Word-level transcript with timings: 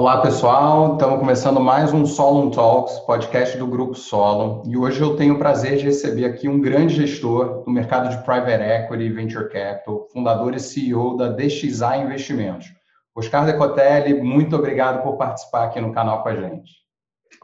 Olá, 0.00 0.22
pessoal. 0.22 0.94
Estamos 0.94 1.18
começando 1.18 1.60
mais 1.60 1.92
um 1.92 2.06
Solon 2.06 2.48
Talks, 2.48 3.00
podcast 3.00 3.58
do 3.58 3.66
Grupo 3.66 3.94
Solon. 3.94 4.62
E 4.66 4.74
hoje 4.74 4.98
eu 4.98 5.14
tenho 5.14 5.34
o 5.34 5.38
prazer 5.38 5.76
de 5.76 5.84
receber 5.84 6.24
aqui 6.24 6.48
um 6.48 6.58
grande 6.58 6.94
gestor 6.94 7.62
do 7.64 7.70
mercado 7.70 8.08
de 8.08 8.16
Private 8.24 8.62
Equity 8.62 9.04
e 9.04 9.12
Venture 9.12 9.50
Capital, 9.50 10.08
fundador 10.10 10.54
e 10.54 10.58
CEO 10.58 11.18
da 11.18 11.28
DXA 11.28 11.98
Investimentos. 11.98 12.72
Oscar 13.14 13.44
Decotelli, 13.44 14.22
muito 14.22 14.56
obrigado 14.56 15.02
por 15.02 15.18
participar 15.18 15.64
aqui 15.64 15.82
no 15.82 15.92
canal 15.92 16.22
com 16.22 16.30
a 16.30 16.34
gente. 16.34 16.72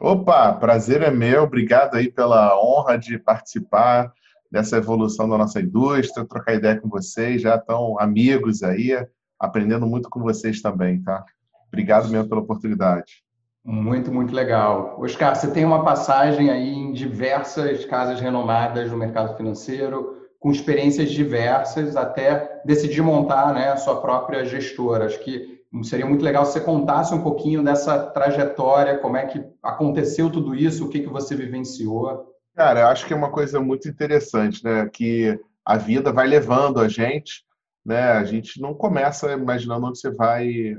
Opa, 0.01 0.51
prazer 0.53 1.03
é 1.03 1.11
meu. 1.11 1.43
Obrigado 1.43 1.93
aí 1.93 2.11
pela 2.11 2.59
honra 2.59 2.97
de 2.97 3.19
participar 3.19 4.11
dessa 4.51 4.77
evolução 4.77 5.29
da 5.29 5.37
nossa 5.37 5.61
indústria, 5.61 6.25
trocar 6.25 6.55
ideia 6.55 6.81
com 6.81 6.89
vocês. 6.89 7.39
Já 7.39 7.55
estão 7.55 7.99
amigos 7.99 8.63
aí, 8.63 8.97
aprendendo 9.39 9.85
muito 9.85 10.09
com 10.09 10.21
vocês 10.21 10.59
também, 10.59 11.03
tá? 11.03 11.23
Obrigado 11.67 12.09
mesmo 12.09 12.29
pela 12.29 12.41
oportunidade. 12.41 13.23
Muito, 13.63 14.11
muito 14.13 14.33
legal. 14.33 14.95
Oscar, 14.97 15.35
você 15.35 15.51
tem 15.51 15.65
uma 15.65 15.83
passagem 15.83 16.49
aí 16.49 16.73
em 16.73 16.93
diversas 16.93 17.83
casas 17.83 18.21
renomadas 18.21 18.89
no 18.89 18.97
mercado 18.97 19.35
financeiro, 19.35 20.15
com 20.39 20.51
experiências 20.51 21.11
diversas, 21.11 21.97
até 21.97 22.61
decidir 22.63 23.01
montar 23.01 23.53
né, 23.53 23.69
a 23.69 23.77
sua 23.77 23.99
própria 23.99 24.45
gestora. 24.45 25.05
Acho 25.05 25.19
que 25.19 25.57
seria 25.83 26.05
muito 26.05 26.23
legal 26.23 26.45
se 26.45 26.53
você 26.53 26.61
contasse 26.61 27.13
um 27.13 27.21
pouquinho 27.21 27.61
dessa 27.61 27.99
trajetória, 27.99 28.99
como 28.99 29.17
é 29.17 29.25
que 29.25 29.43
aconteceu 29.61 30.31
tudo 30.31 30.55
isso, 30.55 30.85
o 30.85 30.89
que, 30.89 31.01
que 31.01 31.09
você 31.09 31.35
vivenciou. 31.35 32.33
Cara, 32.55 32.79
eu 32.79 32.87
acho 32.87 33.05
que 33.05 33.13
é 33.13 33.17
uma 33.17 33.31
coisa 33.31 33.59
muito 33.59 33.89
interessante, 33.89 34.63
né? 34.63 34.87
Que 34.91 35.37
a 35.65 35.75
vida 35.75 36.13
vai 36.13 36.25
levando 36.25 36.79
a 36.79 36.87
gente 36.87 37.45
né? 37.87 38.11
A 38.11 38.25
gente 38.25 38.59
não 38.59 38.73
começa 38.73 39.31
imaginando 39.31 39.87
onde 39.87 39.97
você 39.97 40.11
vai, 40.11 40.75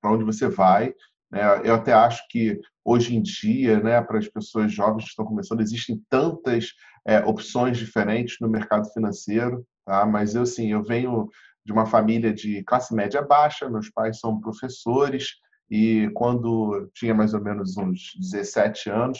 para 0.00 0.10
onde 0.10 0.24
você 0.24 0.48
vai. 0.48 0.94
Né? 1.30 1.42
Eu 1.62 1.74
até 1.74 1.92
acho 1.92 2.26
que 2.30 2.58
hoje 2.82 3.14
em 3.14 3.20
dia, 3.20 3.78
né, 3.80 4.00
para 4.00 4.18
as 4.18 4.26
pessoas 4.28 4.72
jovens 4.72 5.04
que 5.04 5.10
estão 5.10 5.26
começando, 5.26 5.60
existem 5.60 6.02
tantas 6.08 6.72
é, 7.06 7.18
opções 7.18 7.76
diferentes 7.76 8.38
no 8.40 8.48
mercado 8.48 8.90
financeiro, 8.94 9.62
tá? 9.84 10.06
Mas 10.06 10.34
eu 10.34 10.46
sim, 10.46 10.72
eu 10.72 10.82
venho 10.82 11.28
de 11.66 11.70
uma 11.70 11.84
família 11.84 12.32
de 12.32 12.64
classe 12.64 12.94
média 12.94 13.20
baixa, 13.20 13.68
meus 13.68 13.90
pais 13.90 14.18
são 14.18 14.40
professores 14.40 15.34
e 15.70 16.10
quando 16.14 16.90
tinha 16.94 17.14
mais 17.14 17.34
ou 17.34 17.42
menos 17.42 17.76
uns 17.76 18.14
17 18.18 18.88
anos, 18.88 19.18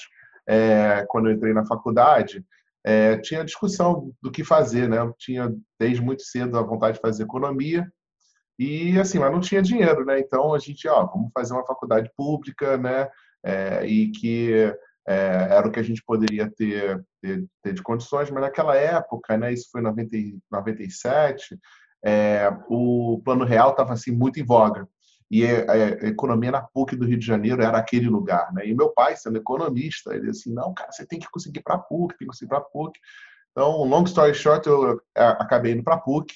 é, 0.48 1.04
quando 1.08 1.28
eu 1.28 1.34
entrei 1.34 1.52
na 1.52 1.66
faculdade, 1.66 2.42
é, 2.88 3.18
tinha 3.18 3.44
discussão 3.44 4.10
do 4.22 4.30
que 4.30 4.42
fazer, 4.42 4.88
né? 4.88 4.98
Eu 4.98 5.14
tinha 5.18 5.54
desde 5.78 6.00
muito 6.00 6.22
cedo 6.22 6.56
a 6.56 6.62
vontade 6.62 6.96
de 6.96 7.02
fazer 7.02 7.22
economia 7.22 7.86
e 8.58 8.98
assim, 8.98 9.18
mas 9.18 9.30
não 9.30 9.40
tinha 9.40 9.60
dinheiro, 9.60 10.06
né? 10.06 10.18
Então 10.18 10.54
a 10.54 10.58
gente, 10.58 10.88
ó, 10.88 11.04
vamos 11.04 11.30
fazer 11.34 11.52
uma 11.52 11.66
faculdade 11.66 12.10
pública, 12.16 12.78
né? 12.78 13.10
É, 13.44 13.84
e 13.86 14.10
que 14.10 14.74
é, 15.06 15.48
era 15.50 15.68
o 15.68 15.70
que 15.70 15.78
a 15.78 15.82
gente 15.82 16.02
poderia 16.02 16.50
ter, 16.50 17.04
ter, 17.20 17.44
ter, 17.62 17.74
de 17.74 17.82
condições, 17.82 18.30
mas 18.30 18.40
naquela 18.42 18.74
época, 18.74 19.36
né? 19.36 19.52
Isso 19.52 19.68
foi 19.70 19.82
em 19.82 19.84
90, 19.84 20.16
97, 20.50 21.58
é, 22.02 22.50
o 22.70 23.20
plano 23.22 23.44
real 23.44 23.72
estava 23.72 23.92
assim 23.92 24.12
muito 24.12 24.40
em 24.40 24.44
voga 24.44 24.88
e 25.30 25.44
a, 25.44 26.06
economia 26.08 26.50
na 26.50 26.62
PUC 26.62 26.96
do 26.96 27.04
Rio 27.04 27.18
de 27.18 27.26
Janeiro 27.26 27.62
era 27.62 27.78
aquele 27.78 28.08
lugar, 28.08 28.52
né? 28.52 28.66
E 28.66 28.74
meu 28.74 28.90
pai, 28.90 29.16
sendo 29.16 29.36
economista, 29.36 30.14
ele 30.14 30.30
disse 30.30 30.48
assim, 30.48 30.54
não, 30.54 30.72
cara, 30.72 30.90
você 30.90 31.06
tem 31.06 31.18
que 31.18 31.30
conseguir 31.30 31.62
para 31.62 31.74
a 31.74 31.78
PUC, 31.78 32.16
tem 32.16 32.26
que 32.26 32.32
conseguir 32.32 32.48
para 32.48 32.58
a 32.58 32.62
PUC. 32.62 32.98
Então, 33.52 33.84
long 33.84 34.04
story 34.04 34.34
short, 34.34 34.66
eu 34.66 35.00
acabei 35.14 35.72
indo 35.72 35.82
para 35.82 35.96
a 35.96 36.00
PUC 36.00 36.34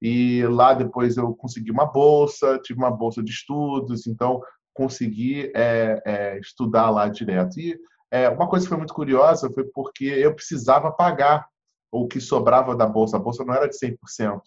e 0.00 0.44
lá 0.46 0.72
depois 0.72 1.16
eu 1.16 1.34
consegui 1.34 1.70
uma 1.70 1.86
bolsa, 1.86 2.58
tive 2.62 2.78
uma 2.78 2.90
bolsa 2.90 3.22
de 3.22 3.30
estudos, 3.30 4.06
então 4.06 4.40
consegui 4.72 5.52
é, 5.54 6.02
é, 6.04 6.38
estudar 6.38 6.88
lá 6.90 7.08
direto. 7.08 7.60
E 7.60 7.78
é, 8.10 8.28
uma 8.28 8.48
coisa 8.48 8.64
que 8.64 8.68
foi 8.68 8.78
muito 8.78 8.94
curiosa 8.94 9.50
foi 9.52 9.64
porque 9.64 10.04
eu 10.04 10.34
precisava 10.34 10.90
pagar 10.90 11.46
o 11.90 12.08
que 12.08 12.20
sobrava 12.20 12.74
da 12.74 12.86
bolsa. 12.86 13.16
A 13.16 13.20
bolsa 13.20 13.44
não 13.44 13.54
era 13.54 13.68
de 13.68 13.76
100%. 13.78 14.40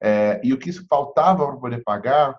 É, 0.00 0.40
e 0.44 0.52
o 0.52 0.58
que 0.58 0.72
faltava 0.72 1.46
para 1.46 1.56
poder 1.56 1.82
pagar 1.82 2.38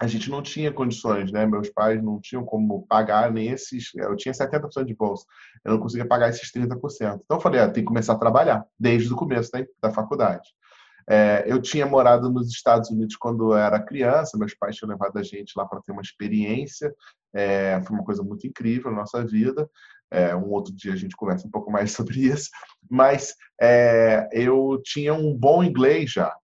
a 0.00 0.06
gente 0.06 0.28
não 0.28 0.42
tinha 0.42 0.72
condições, 0.72 1.30
né? 1.30 1.46
Meus 1.46 1.70
pais 1.70 2.02
não 2.02 2.20
tinham 2.20 2.44
como 2.44 2.84
pagar 2.86 3.30
nem 3.30 3.48
esses. 3.48 3.92
Eu 3.94 4.16
tinha 4.16 4.32
70% 4.34 4.84
de 4.84 4.94
bolsa, 4.94 5.24
eu 5.64 5.72
não 5.72 5.80
conseguia 5.80 6.06
pagar 6.06 6.28
esses 6.28 6.50
30%. 6.50 7.20
Então 7.24 7.36
eu 7.36 7.40
falei, 7.40 7.60
ah, 7.60 7.70
tem 7.70 7.82
que 7.82 7.88
começar 7.88 8.14
a 8.14 8.18
trabalhar 8.18 8.64
desde 8.78 9.12
o 9.12 9.16
começo 9.16 9.52
da, 9.52 9.64
da 9.80 9.92
faculdade. 9.92 10.48
É, 11.08 11.44
eu 11.46 11.60
tinha 11.60 11.86
morado 11.86 12.30
nos 12.30 12.48
Estados 12.48 12.90
Unidos 12.90 13.14
quando 13.16 13.52
eu 13.52 13.58
era 13.58 13.82
criança, 13.82 14.38
meus 14.38 14.54
pais 14.54 14.74
tinham 14.74 14.90
levado 14.90 15.18
a 15.18 15.22
gente 15.22 15.52
lá 15.54 15.66
para 15.66 15.80
ter 15.82 15.92
uma 15.92 16.00
experiência, 16.00 16.94
é, 17.34 17.80
foi 17.82 17.94
uma 17.94 18.04
coisa 18.04 18.22
muito 18.22 18.46
incrível 18.46 18.90
na 18.90 18.98
nossa 18.98 19.24
vida. 19.24 19.68
É, 20.10 20.34
um 20.34 20.50
outro 20.50 20.74
dia 20.74 20.92
a 20.92 20.96
gente 20.96 21.16
conversa 21.16 21.46
um 21.46 21.50
pouco 21.50 21.70
mais 21.70 21.92
sobre 21.92 22.20
isso, 22.20 22.50
mas 22.90 23.34
eu 24.32 24.80
tinha 24.82 25.14
um 25.14 25.36
bom 25.36 25.62
inglês 25.62 26.10
já. 26.10 26.34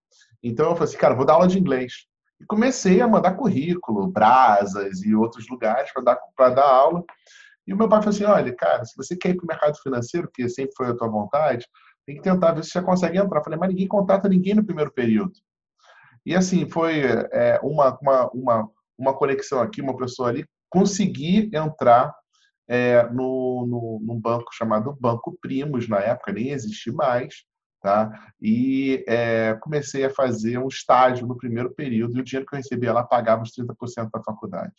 Então 0.42 0.66
eu 0.66 0.76
falei 0.76 0.88
assim, 0.88 0.98
cara, 0.98 1.14
vou 1.14 1.26
dar 1.26 1.34
aula 1.34 1.48
de 1.48 1.58
inglês. 1.58 2.06
E 2.40 2.46
comecei 2.46 3.00
a 3.00 3.08
mandar 3.08 3.36
currículo, 3.36 4.06
brasas 4.06 5.02
e 5.02 5.14
outros 5.14 5.46
lugares 5.48 5.92
para 5.92 6.02
dar, 6.02 6.54
dar 6.54 6.64
aula. 6.64 7.04
E 7.66 7.74
o 7.74 7.76
meu 7.76 7.88
pai 7.88 8.00
falou 8.00 8.14
assim: 8.14 8.24
olha, 8.24 8.54
cara, 8.54 8.84
se 8.84 8.96
você 8.96 9.16
quer 9.16 9.30
ir 9.30 9.36
para 9.36 9.44
o 9.44 9.48
mercado 9.48 9.76
financeiro, 9.82 10.30
que 10.32 10.48
sempre 10.48 10.72
foi 10.76 10.86
a 10.88 10.96
tua 10.96 11.08
vontade, 11.08 11.66
tem 12.06 12.16
que 12.16 12.22
tentar 12.22 12.52
ver 12.52 12.64
se 12.64 12.70
você 12.70 12.82
consegue 12.82 13.18
entrar. 13.18 13.38
Eu 13.38 13.44
falei, 13.44 13.58
mas 13.58 13.68
ninguém 13.68 13.86
contrata 13.86 14.28
ninguém 14.28 14.54
no 14.54 14.64
primeiro 14.64 14.92
período. 14.92 15.32
E 16.24 16.34
assim, 16.34 16.68
foi 16.68 17.02
é, 17.32 17.60
uma, 17.62 17.98
uma, 18.00 18.30
uma, 18.32 18.70
uma 18.98 19.14
conexão 19.14 19.60
aqui, 19.60 19.80
uma 19.80 19.96
pessoa 19.96 20.28
ali, 20.28 20.44
conseguir 20.68 21.50
entrar 21.54 22.14
é, 22.68 23.02
no, 23.10 23.66
no, 23.66 24.00
num 24.02 24.20
banco 24.20 24.52
chamado 24.52 24.96
Banco 25.00 25.36
Primos, 25.40 25.88
na 25.88 25.98
época, 25.98 26.32
nem 26.32 26.50
existe 26.50 26.92
mais, 26.92 27.44
Tá? 27.80 28.32
E 28.40 29.02
é, 29.08 29.54
comecei 29.54 30.04
a 30.04 30.10
fazer 30.10 30.58
um 30.58 30.68
estágio 30.68 31.26
no 31.26 31.36
primeiro 31.36 31.70
período 31.74 32.16
e 32.16 32.20
o 32.20 32.24
dinheiro 32.24 32.46
que 32.46 32.54
eu 32.54 32.58
recebia 32.58 32.92
lá 32.92 33.02
pagava 33.02 33.42
os 33.42 33.52
30% 33.52 34.10
da 34.12 34.22
faculdade. 34.22 34.74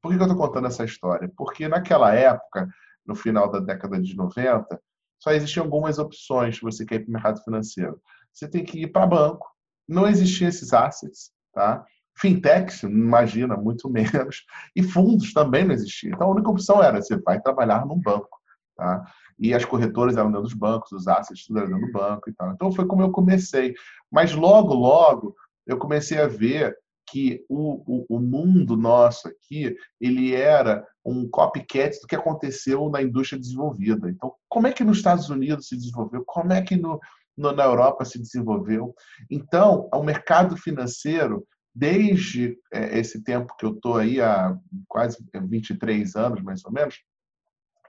Por 0.00 0.10
que, 0.10 0.18
eu 0.18 0.22
estou 0.22 0.36
contando 0.36 0.66
essa 0.66 0.84
história? 0.84 1.30
Porque 1.36 1.68
naquela 1.68 2.14
época, 2.14 2.68
no 3.06 3.14
final 3.14 3.50
da 3.50 3.58
década 3.58 4.00
de 4.00 4.16
90, 4.16 4.80
só 5.18 5.32
existiam 5.32 5.64
algumas 5.64 5.98
opções 5.98 6.56
se 6.56 6.62
você 6.62 6.86
quer 6.86 6.96
ir 6.96 7.00
para 7.00 7.08
o 7.10 7.12
mercado 7.12 7.42
financeiro. 7.42 8.00
Você 8.32 8.48
tem 8.48 8.64
que 8.64 8.82
ir 8.82 8.88
para 8.88 9.06
banco, 9.06 9.46
não 9.86 10.06
existiam 10.06 10.48
esses 10.48 10.72
assets, 10.72 11.32
tá? 11.52 11.84
Fintechs, 12.16 12.82
imagina, 12.82 13.56
muito 13.56 13.88
menos. 13.90 14.44
E 14.74 14.82
fundos 14.82 15.32
também 15.32 15.64
não 15.64 15.74
existiam. 15.74 16.14
Então, 16.14 16.28
a 16.28 16.30
única 16.30 16.50
opção 16.50 16.82
era 16.82 17.02
você 17.02 17.16
vai 17.16 17.40
trabalhar 17.40 17.84
num 17.84 18.00
banco. 18.00 18.38
Tá? 18.76 19.04
E 19.38 19.54
as 19.54 19.64
corretoras 19.64 20.16
eram 20.16 20.28
dentro 20.28 20.42
dos 20.42 20.54
bancos, 20.54 20.92
os 20.92 21.06
assets 21.06 21.46
tudo 21.46 21.60
era 21.60 21.68
dentro 21.68 21.86
do 21.86 21.92
banco 21.92 22.28
e 22.28 22.32
tal. 22.32 22.52
Então 22.52 22.72
foi 22.72 22.86
como 22.86 23.02
eu 23.02 23.10
comecei. 23.10 23.74
Mas 24.10 24.34
logo, 24.34 24.74
logo, 24.74 25.34
eu 25.66 25.78
comecei 25.78 26.18
a 26.18 26.26
ver 26.26 26.76
que 27.10 27.44
o, 27.48 27.82
o, 27.86 28.16
o, 28.16 28.20
mundo 28.20 28.76
nosso 28.76 29.28
aqui 29.28 29.74
ele 30.00 30.34
era 30.34 30.86
um 31.04 31.28
copycat 31.28 31.98
do 32.00 32.06
que 32.06 32.16
aconteceu 32.16 32.88
na 32.90 33.02
indústria 33.02 33.40
desenvolvida. 33.40 34.10
Então, 34.10 34.34
como 34.48 34.66
é 34.66 34.72
que 34.72 34.84
nos 34.84 34.98
Estados 34.98 35.30
Unidos 35.30 35.68
se 35.68 35.76
desenvolveu? 35.76 36.22
Como 36.26 36.52
é 36.52 36.60
que 36.60 36.76
no, 36.76 37.00
no, 37.36 37.52
na 37.52 37.64
Europa 37.64 38.04
se 38.04 38.18
desenvolveu? 38.18 38.94
Então, 39.30 39.88
o 39.92 40.02
mercado 40.02 40.56
financeiro, 40.56 41.46
desde 41.74 42.58
é, 42.72 42.98
esse 42.98 43.22
tempo 43.22 43.56
que 43.56 43.64
eu 43.64 43.72
estou 43.72 43.96
aí, 43.96 44.20
há 44.20 44.54
quase 44.86 45.18
23 45.34 46.14
anos, 46.14 46.42
mais 46.42 46.64
ou 46.64 46.72
menos, 46.72 46.96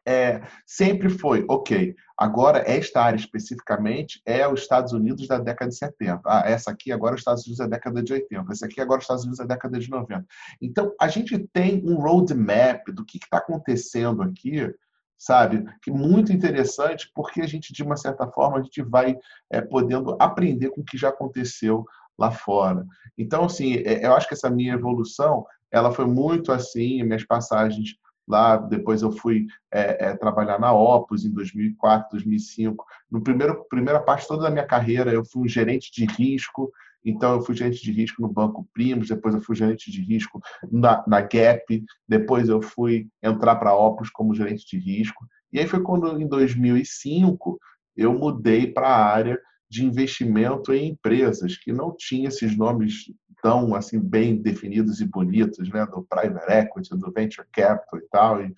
é, 0.10 0.42
sempre 0.66 1.08
foi, 1.08 1.46
ok, 1.48 1.96
agora 2.18 2.64
esta 2.66 3.00
área 3.00 3.16
especificamente 3.16 4.20
é 4.26 4.48
os 4.48 4.62
Estados 4.62 4.92
Unidos 4.92 5.28
da 5.28 5.38
década 5.38 5.70
de 5.70 5.78
70. 5.78 6.22
Ah, 6.26 6.50
essa 6.50 6.72
aqui 6.72 6.92
agora 6.92 7.14
é 7.14 7.16
os 7.16 7.22
Estados 7.22 7.44
Unidos 7.44 7.60
da 7.60 7.68
década 7.68 8.02
de 8.02 8.12
80. 8.12 8.52
Essa 8.52 8.66
aqui 8.66 8.82
agora 8.82 8.98
é 8.98 9.02
os 9.02 9.04
Estados 9.04 9.24
Unidos 9.24 9.38
da 9.38 9.46
década 9.46 9.78
de 9.78 9.88
90. 9.88 10.26
Então, 10.60 10.92
a 11.00 11.08
gente 11.08 11.38
tem 11.54 11.84
um 11.86 11.94
roadmap 11.94 12.90
do 12.92 13.06
que 13.06 13.20
está 13.20 13.38
acontecendo 13.38 14.24
aqui, 14.24 14.74
sabe? 15.16 15.64
Que 15.84 15.92
muito 15.92 16.34
interessante, 16.34 17.12
porque 17.14 17.42
a 17.42 17.48
gente, 17.48 17.72
de 17.72 17.84
uma 17.84 17.96
certa 17.96 18.26
forma, 18.32 18.58
a 18.58 18.64
gente 18.64 18.82
vai 18.82 19.16
é, 19.52 19.62
podendo 19.62 20.18
aprender 20.20 20.72
com 20.72 20.82
o 20.82 20.86
que 20.86 20.98
já 20.98 21.10
aconteceu 21.10 21.86
lá 22.18 22.32
fora. 22.32 22.84
Então, 23.16 23.46
assim, 23.46 23.76
é, 23.86 24.08
eu 24.08 24.16
acho 24.16 24.28
que 24.28 24.34
essa 24.34 24.50
minha 24.50 24.74
evolução, 24.74 25.46
ela 25.72 25.92
foi 25.92 26.08
muito 26.08 26.52
assim, 26.52 27.04
minhas 27.04 27.24
passagens 27.24 27.94
Lá 28.30 28.58
depois 28.58 29.02
eu 29.02 29.12
fui 29.12 29.48
é, 29.72 30.10
é, 30.10 30.16
trabalhar 30.16 30.60
na 30.60 30.72
Opus 30.72 31.26
em 31.26 31.32
2004, 31.32 32.12
2005. 32.12 32.86
No 33.10 33.22
primeiro 33.22 33.66
primeira 33.68 34.00
parte 34.00 34.28
toda 34.28 34.44
da 34.44 34.52
minha 34.52 34.68
carreira 34.68 35.12
eu 35.12 35.26
fui 35.26 35.46
um 35.46 35.48
gerente 35.48 35.92
de 35.92 36.06
risco. 36.06 36.72
Então 37.04 37.34
eu 37.34 37.42
fui 37.42 37.56
gerente 37.56 37.82
de 37.82 37.92
risco 37.92 38.22
no 38.22 38.28
Banco 38.28 38.68
Primos, 38.72 39.08
depois 39.08 39.34
eu 39.34 39.42
fui 39.42 39.56
gerente 39.56 39.90
de 39.90 40.02
risco 40.02 40.40
na, 40.72 41.04
na 41.08 41.22
Gap, 41.22 41.84
depois 42.08 42.50
eu 42.50 42.62
fui 42.62 43.08
entrar 43.24 43.56
para 43.56 43.72
a 43.72 43.76
Opus 43.76 44.12
como 44.12 44.36
gerente 44.36 44.66
de 44.68 44.78
risco. 44.78 45.26
E 45.52 45.60
aí 45.60 45.68
foi 45.68 45.82
quando 45.82 46.22
em 46.22 46.28
2005 46.28 47.60
eu 47.98 48.14
mudei 48.14 48.68
para 48.68 48.90
a 48.90 49.06
área 49.06 49.40
de 49.70 49.86
investimento 49.86 50.74
em 50.74 50.90
empresas, 50.90 51.58
que 51.58 51.72
não 51.72 51.96
tinha 51.96 52.30
esses 52.30 52.58
nomes 52.58 53.06
tão 53.42 53.76
assim 53.76 54.00
bem 54.00 54.42
definidos 54.42 55.00
e 55.00 55.06
bonitos, 55.06 55.70
né, 55.70 55.86
do 55.86 56.06
private 56.10 56.52
equity, 56.52 56.98
do 56.98 57.12
venture 57.12 57.48
capital 57.52 58.00
e 58.00 58.10
tal. 58.10 58.42
E, 58.42 58.54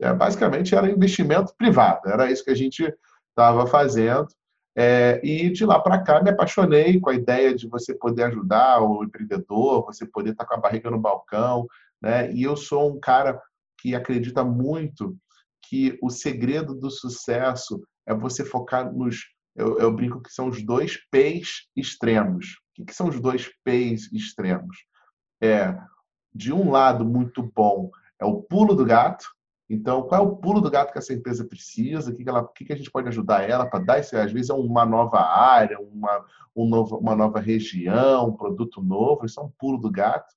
é, 0.00 0.12
basicamente 0.12 0.74
era 0.74 0.90
investimento 0.90 1.54
privado, 1.56 2.08
era 2.08 2.30
isso 2.30 2.44
que 2.44 2.50
a 2.50 2.56
gente 2.56 2.92
estava 3.30 3.66
fazendo. 3.66 4.28
É, 4.78 5.20
e 5.24 5.48
de 5.50 5.64
lá 5.64 5.80
para 5.80 6.02
cá 6.02 6.22
me 6.22 6.28
apaixonei 6.28 7.00
com 7.00 7.08
a 7.08 7.14
ideia 7.14 7.54
de 7.54 7.66
você 7.66 7.94
poder 7.94 8.24
ajudar 8.24 8.82
o 8.82 9.02
empreendedor, 9.02 9.86
você 9.86 10.04
poder 10.04 10.32
estar 10.32 10.44
tá 10.44 10.50
com 10.50 10.54
a 10.54 10.60
barriga 10.60 10.90
no 10.90 11.00
balcão, 11.00 11.66
né? 12.02 12.30
E 12.32 12.42
eu 12.42 12.56
sou 12.56 12.94
um 12.94 13.00
cara 13.00 13.40
que 13.78 13.94
acredita 13.94 14.44
muito 14.44 15.16
que 15.68 15.98
o 16.02 16.10
segredo 16.10 16.74
do 16.74 16.90
sucesso 16.90 17.82
é 18.06 18.14
você 18.14 18.44
focar 18.44 18.92
nos. 18.92 19.24
Eu, 19.56 19.78
eu 19.78 19.92
brinco 19.92 20.20
que 20.20 20.30
são 20.30 20.48
os 20.48 20.62
dois 20.62 20.98
P's 21.10 21.68
extremos. 21.74 22.46
O 22.46 22.74
que, 22.74 22.84
que 22.84 22.94
são 22.94 23.08
os 23.08 23.18
dois 23.18 23.50
P's 23.64 24.12
extremos? 24.12 24.76
É, 25.42 25.76
de 26.34 26.52
um 26.52 26.70
lado, 26.70 27.04
muito 27.04 27.42
bom, 27.42 27.90
é 28.20 28.24
o 28.24 28.42
pulo 28.42 28.74
do 28.74 28.84
gato. 28.84 29.26
Então, 29.68 30.02
qual 30.02 30.20
é 30.20 30.24
o 30.24 30.36
pulo 30.36 30.60
do 30.60 30.70
gato 30.70 30.92
que 30.92 30.98
essa 30.98 31.12
empresa 31.12 31.44
precisa? 31.44 32.10
O 32.10 32.14
que, 32.14 32.22
que, 32.22 32.28
ela, 32.28 32.42
o 32.42 32.48
que, 32.48 32.64
que 32.64 32.72
a 32.72 32.76
gente 32.76 32.90
pode 32.90 33.08
ajudar 33.08 33.48
ela 33.48 33.66
para 33.66 33.82
dar 33.82 33.98
esse? 33.98 34.14
Às 34.14 34.30
vezes 34.30 34.50
é 34.50 34.54
uma 34.54 34.84
nova 34.84 35.18
área, 35.18 35.80
uma, 35.80 36.24
um 36.54 36.68
novo, 36.68 36.98
uma 36.98 37.16
nova 37.16 37.40
região, 37.40 38.28
um 38.28 38.36
produto 38.36 38.82
novo. 38.82 39.26
Isso 39.26 39.40
é 39.40 39.42
um 39.42 39.50
pulo 39.58 39.78
do 39.78 39.90
gato. 39.90 40.32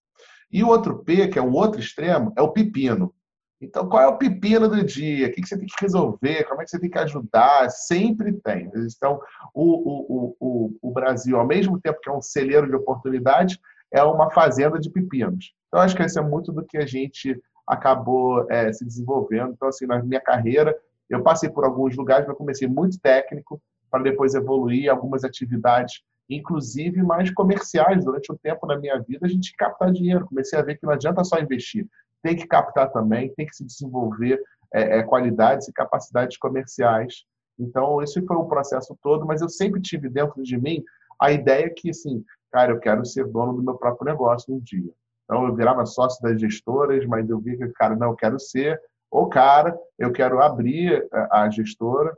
E 0.51 0.63
o 0.63 0.67
outro 0.69 1.03
P, 1.03 1.27
que 1.27 1.37
é 1.37 1.41
o 1.41 1.51
outro 1.51 1.79
extremo, 1.79 2.33
é 2.35 2.41
o 2.41 2.51
pepino. 2.51 3.13
Então, 3.61 3.89
qual 3.89 4.01
é 4.01 4.07
o 4.07 4.17
pepino 4.17 4.69
do 4.69 4.83
dia? 4.83 5.27
O 5.27 5.31
que 5.31 5.45
você 5.45 5.57
tem 5.57 5.67
que 5.67 5.81
resolver? 5.81 6.45
Como 6.45 6.61
é 6.61 6.63
que 6.63 6.71
você 6.71 6.79
tem 6.79 6.89
que 6.89 6.97
ajudar? 6.97 7.69
Sempre 7.69 8.33
tem. 8.33 8.71
Então, 8.73 9.19
o, 9.53 9.63
o, 9.63 10.35
o, 10.39 10.77
o 10.81 10.91
Brasil, 10.91 11.37
ao 11.37 11.45
mesmo 11.45 11.79
tempo 11.79 11.99
que 12.01 12.09
é 12.09 12.13
um 12.13 12.21
celeiro 12.21 12.67
de 12.67 12.75
oportunidades, 12.75 13.59
é 13.91 14.01
uma 14.01 14.29
fazenda 14.31 14.79
de 14.79 14.89
pepinos. 14.89 15.53
Então, 15.67 15.81
acho 15.81 15.95
que 15.95 16.03
isso 16.03 16.17
é 16.17 16.21
muito 16.21 16.53
do 16.53 16.65
que 16.65 16.77
a 16.77 16.85
gente 16.85 17.37
acabou 17.67 18.49
é, 18.49 18.71
se 18.71 18.85
desenvolvendo. 18.85 19.51
Então, 19.51 19.67
assim, 19.67 19.85
na 19.85 20.01
minha 20.01 20.21
carreira, 20.21 20.75
eu 21.09 21.21
passei 21.21 21.49
por 21.49 21.65
alguns 21.65 21.97
lugares, 21.97 22.25
mas 22.25 22.37
comecei 22.37 22.67
muito 22.67 22.99
técnico, 22.99 23.61
para 23.91 24.03
depois 24.03 24.35
evoluir 24.35 24.89
algumas 24.89 25.23
atividades, 25.23 26.01
inclusive 26.29 27.03
mais 27.03 27.29
comerciais. 27.31 28.05
Durante 28.05 28.31
um 28.31 28.37
tempo 28.37 28.65
na 28.65 28.77
minha 28.77 28.99
vida, 28.99 29.25
a 29.25 29.29
gente 29.29 29.53
captar 29.57 29.91
dinheiro. 29.91 30.25
Comecei 30.27 30.57
a 30.57 30.61
ver 30.61 30.77
que 30.77 30.85
não 30.85 30.93
adianta 30.93 31.23
só 31.25 31.37
investir 31.39 31.85
tem 32.21 32.35
que 32.35 32.47
captar 32.47 32.91
também, 32.91 33.33
tem 33.35 33.45
que 33.45 33.55
se 33.55 33.65
desenvolver 33.65 34.41
é, 34.73 34.99
é, 34.99 35.03
qualidades 35.03 35.67
e 35.67 35.73
capacidades 35.73 36.37
comerciais. 36.37 37.23
Então, 37.57 38.01
esse 38.01 38.21
foi 38.25 38.37
o 38.37 38.45
processo 38.45 38.97
todo, 39.01 39.25
mas 39.25 39.41
eu 39.41 39.49
sempre 39.49 39.81
tive 39.81 40.09
dentro 40.09 40.41
de 40.43 40.57
mim 40.57 40.83
a 41.19 41.31
ideia 41.31 41.69
que, 41.75 41.89
assim, 41.89 42.23
cara, 42.51 42.71
eu 42.71 42.79
quero 42.79 43.05
ser 43.05 43.25
dono 43.27 43.53
do 43.53 43.63
meu 43.63 43.75
próprio 43.75 44.05
negócio 44.05 44.53
um 44.53 44.59
dia. 44.59 44.91
Então, 45.25 45.45
eu 45.45 45.55
virava 45.55 45.85
sócio 45.85 46.21
das 46.23 46.39
gestoras, 46.39 47.05
mas 47.05 47.29
eu 47.29 47.39
vi 47.39 47.57
que, 47.57 47.67
cara, 47.69 47.95
não, 47.95 48.09
eu 48.09 48.15
quero 48.15 48.39
ser 48.39 48.79
o 49.11 49.27
cara, 49.27 49.77
eu 49.97 50.11
quero 50.11 50.41
abrir 50.41 51.07
a 51.31 51.49
gestora. 51.49 52.15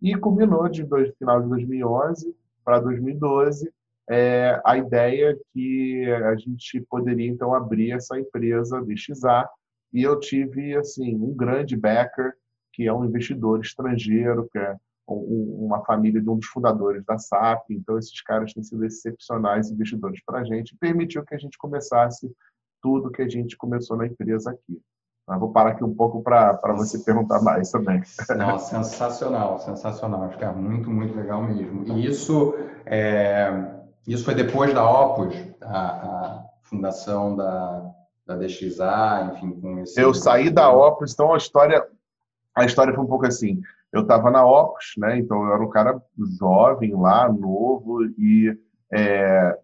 E 0.00 0.16
culminou 0.16 0.68
de 0.68 0.82
dois, 0.82 1.14
final 1.16 1.40
de 1.40 1.48
2011 1.48 2.36
para 2.64 2.80
2012 2.80 3.72
é, 4.10 4.60
a 4.64 4.76
ideia 4.76 5.38
que 5.52 6.04
a 6.10 6.36
gente 6.36 6.80
poderia 6.88 7.30
então 7.30 7.54
abrir 7.54 7.92
essa 7.92 8.18
empresa 8.18 8.82
DXA 8.82 9.48
e 9.92 10.02
eu 10.02 10.18
tive 10.18 10.76
assim 10.76 11.14
um 11.14 11.34
grande 11.34 11.76
backer 11.76 12.34
que 12.72 12.86
é 12.86 12.92
um 12.92 13.04
investidor 13.04 13.60
estrangeiro 13.60 14.48
que 14.50 14.58
é 14.58 14.76
uma 15.06 15.84
família 15.84 16.20
de 16.20 16.28
um 16.28 16.36
dos 16.36 16.46
fundadores 16.46 17.04
da 17.04 17.18
SAP 17.18 17.70
então 17.70 17.98
esses 17.98 18.20
caras 18.22 18.52
têm 18.52 18.62
sido 18.62 18.84
excepcionais 18.84 19.70
investidores 19.70 20.20
para 20.24 20.40
a 20.40 20.44
gente 20.44 20.76
permitiu 20.76 21.24
que 21.24 21.34
a 21.34 21.38
gente 21.38 21.56
começasse 21.56 22.30
tudo 22.82 23.10
que 23.10 23.22
a 23.22 23.28
gente 23.28 23.56
começou 23.56 23.96
na 23.96 24.06
empresa 24.06 24.50
aqui 24.50 24.80
mas 25.28 25.38
vou 25.38 25.52
parar 25.52 25.70
aqui 25.70 25.84
um 25.84 25.94
pouco 25.94 26.20
para 26.20 26.58
você 26.74 26.98
perguntar 26.98 27.40
mais 27.40 27.70
também. 27.70 28.02
Não, 28.36 28.58
sensacional, 28.58 29.56
sensacional. 29.60 30.24
Acho 30.24 30.36
que 30.36 30.44
é 30.44 30.50
muito, 30.50 30.90
muito 30.90 31.14
legal 31.16 31.40
mesmo. 31.44 31.84
E 31.96 32.06
isso 32.06 32.54
é, 32.84 33.81
isso 34.06 34.24
foi 34.24 34.34
depois 34.34 34.74
da 34.74 34.88
Opus, 34.88 35.34
a, 35.60 35.78
a 35.78 36.44
fundação 36.62 37.36
da, 37.36 37.90
da 38.26 38.36
DXA, 38.36 39.32
enfim, 39.34 39.60
com 39.60 39.78
esse... 39.80 40.00
Eu 40.00 40.12
saí 40.12 40.50
da 40.50 40.70
Opus, 40.70 41.12
então 41.12 41.32
a 41.32 41.36
história, 41.36 41.86
a 42.54 42.64
história 42.64 42.94
foi 42.94 43.04
um 43.04 43.08
pouco 43.08 43.26
assim. 43.26 43.60
Eu 43.92 44.02
estava 44.02 44.30
na 44.30 44.44
Opus, 44.44 44.94
né? 44.96 45.18
Então 45.18 45.44
eu 45.44 45.54
era 45.54 45.62
um 45.62 45.70
cara 45.70 46.02
jovem 46.38 46.94
lá, 46.94 47.30
novo, 47.30 48.04
e 48.18 48.58
é, 48.92 49.58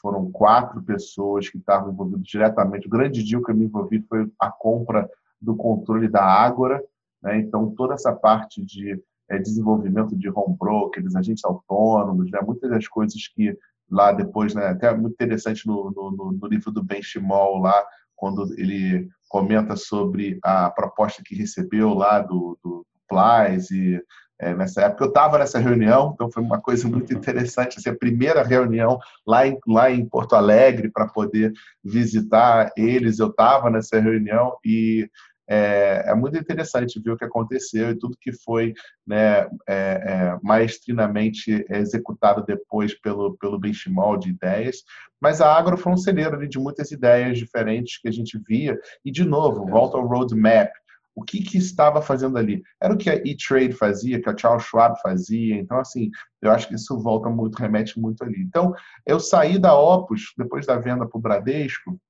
foram 0.00 0.30
quatro 0.30 0.82
pessoas 0.82 1.48
que 1.48 1.58
estavam 1.58 1.92
envolvidas 1.92 2.26
diretamente. 2.26 2.86
O 2.86 2.90
grande 2.90 3.22
deal 3.22 3.42
que 3.42 3.50
eu 3.50 3.56
me 3.56 3.64
envolvi 3.64 4.00
foi 4.08 4.30
a 4.38 4.50
compra 4.50 5.10
do 5.40 5.56
controle 5.56 6.08
da 6.08 6.24
Ágora, 6.24 6.82
né? 7.22 7.38
Então 7.38 7.74
toda 7.74 7.94
essa 7.94 8.12
parte 8.12 8.64
de 8.64 9.02
é, 9.30 9.38
desenvolvimento 9.38 10.16
de 10.16 10.28
home 10.28 10.56
brokers, 10.58 11.16
agentes 11.16 11.44
autônomos, 11.44 12.30
né? 12.30 12.40
muitas 12.44 12.70
das 12.70 12.86
coisas 12.88 13.28
que 13.28 13.56
lá 13.90 14.12
depois, 14.12 14.54
né? 14.54 14.66
até 14.66 14.94
muito 14.96 15.14
interessante 15.14 15.66
no, 15.66 15.90
no, 15.90 16.32
no 16.32 16.46
livro 16.46 16.70
do 16.70 16.82
Ben 16.82 17.02
Shimol 17.02 17.58
lá, 17.58 17.84
quando 18.16 18.52
ele 18.56 19.08
comenta 19.28 19.76
sobre 19.76 20.38
a 20.42 20.70
proposta 20.70 21.22
que 21.24 21.34
recebeu 21.34 21.94
lá 21.94 22.20
do, 22.20 22.58
do 22.62 22.86
Plais 23.08 23.70
e 23.70 24.00
é, 24.42 24.54
nessa 24.54 24.82
época 24.82 25.04
eu 25.04 25.08
estava 25.08 25.38
nessa 25.38 25.60
reunião, 25.60 26.12
então 26.14 26.30
foi 26.30 26.42
uma 26.42 26.60
coisa 26.60 26.88
muito 26.88 27.14
interessante, 27.14 27.78
assim, 27.78 27.90
a 27.90 27.96
primeira 27.96 28.42
reunião 28.42 28.98
lá 29.24 29.46
em, 29.46 29.56
lá 29.68 29.90
em 29.90 30.04
Porto 30.04 30.34
Alegre 30.34 30.90
para 30.90 31.06
poder 31.06 31.52
visitar 31.82 32.72
eles, 32.76 33.20
eu 33.20 33.28
estava 33.28 33.70
nessa 33.70 34.00
reunião 34.00 34.56
e 34.64 35.08
é, 35.52 36.04
é, 36.06 36.14
muito 36.14 36.38
interessante 36.38 36.98
ver 36.98 37.10
o 37.10 37.16
que 37.16 37.26
aconteceu 37.26 37.90
e 37.90 37.98
tudo 37.98 38.16
que 38.18 38.32
foi 38.32 38.72
né, 39.06 39.42
é, 39.42 39.48
é, 39.68 40.38
maestrinamente 40.42 41.66
executado 41.68 42.42
depois 42.42 42.98
pelo, 42.98 43.36
pelo 43.36 43.58
benchmark 43.58 44.22
de 44.22 44.30
ideias. 44.30 44.78
Mas 45.20 45.42
a 45.42 45.54
Agro 45.54 45.76
foi 45.76 45.92
um 45.92 45.96
celeiro 45.98 46.48
de 46.48 46.58
muitas 46.58 46.90
ideias 46.90 47.36
diferentes 47.36 48.00
que 48.00 48.08
a 48.08 48.10
gente 48.10 48.38
via. 48.48 48.80
E, 49.04 49.12
de 49.12 49.26
novo, 49.26 49.66
volta 49.66 49.98
ao 49.98 50.06
roadmap. 50.06 50.70
O 51.14 51.22
que, 51.22 51.42
que 51.42 51.58
estava 51.58 52.00
fazendo 52.00 52.38
ali? 52.38 52.62
Era 52.80 52.94
o 52.94 52.96
que 52.96 53.10
a 53.10 53.16
E-Trade 53.16 53.74
fazia, 53.74 54.22
que 54.22 54.30
a 54.30 54.34
Charles 54.36 54.64
Schwab 54.64 54.98
fazia. 55.02 55.56
Então, 55.56 55.78
assim, 55.78 56.10
eu 56.40 56.50
acho 56.50 56.66
que 56.66 56.76
isso 56.76 56.98
volta 56.98 57.28
muito, 57.28 57.56
remete 57.56 58.00
muito 58.00 58.24
ali. 58.24 58.40
Então, 58.40 58.72
eu 59.04 59.20
saí 59.20 59.58
da 59.58 59.78
Opus, 59.78 60.32
depois 60.38 60.64
da 60.64 60.78
venda 60.78 61.06
para 61.06 61.18
o 61.18 61.20
Bradesco, 61.20 62.00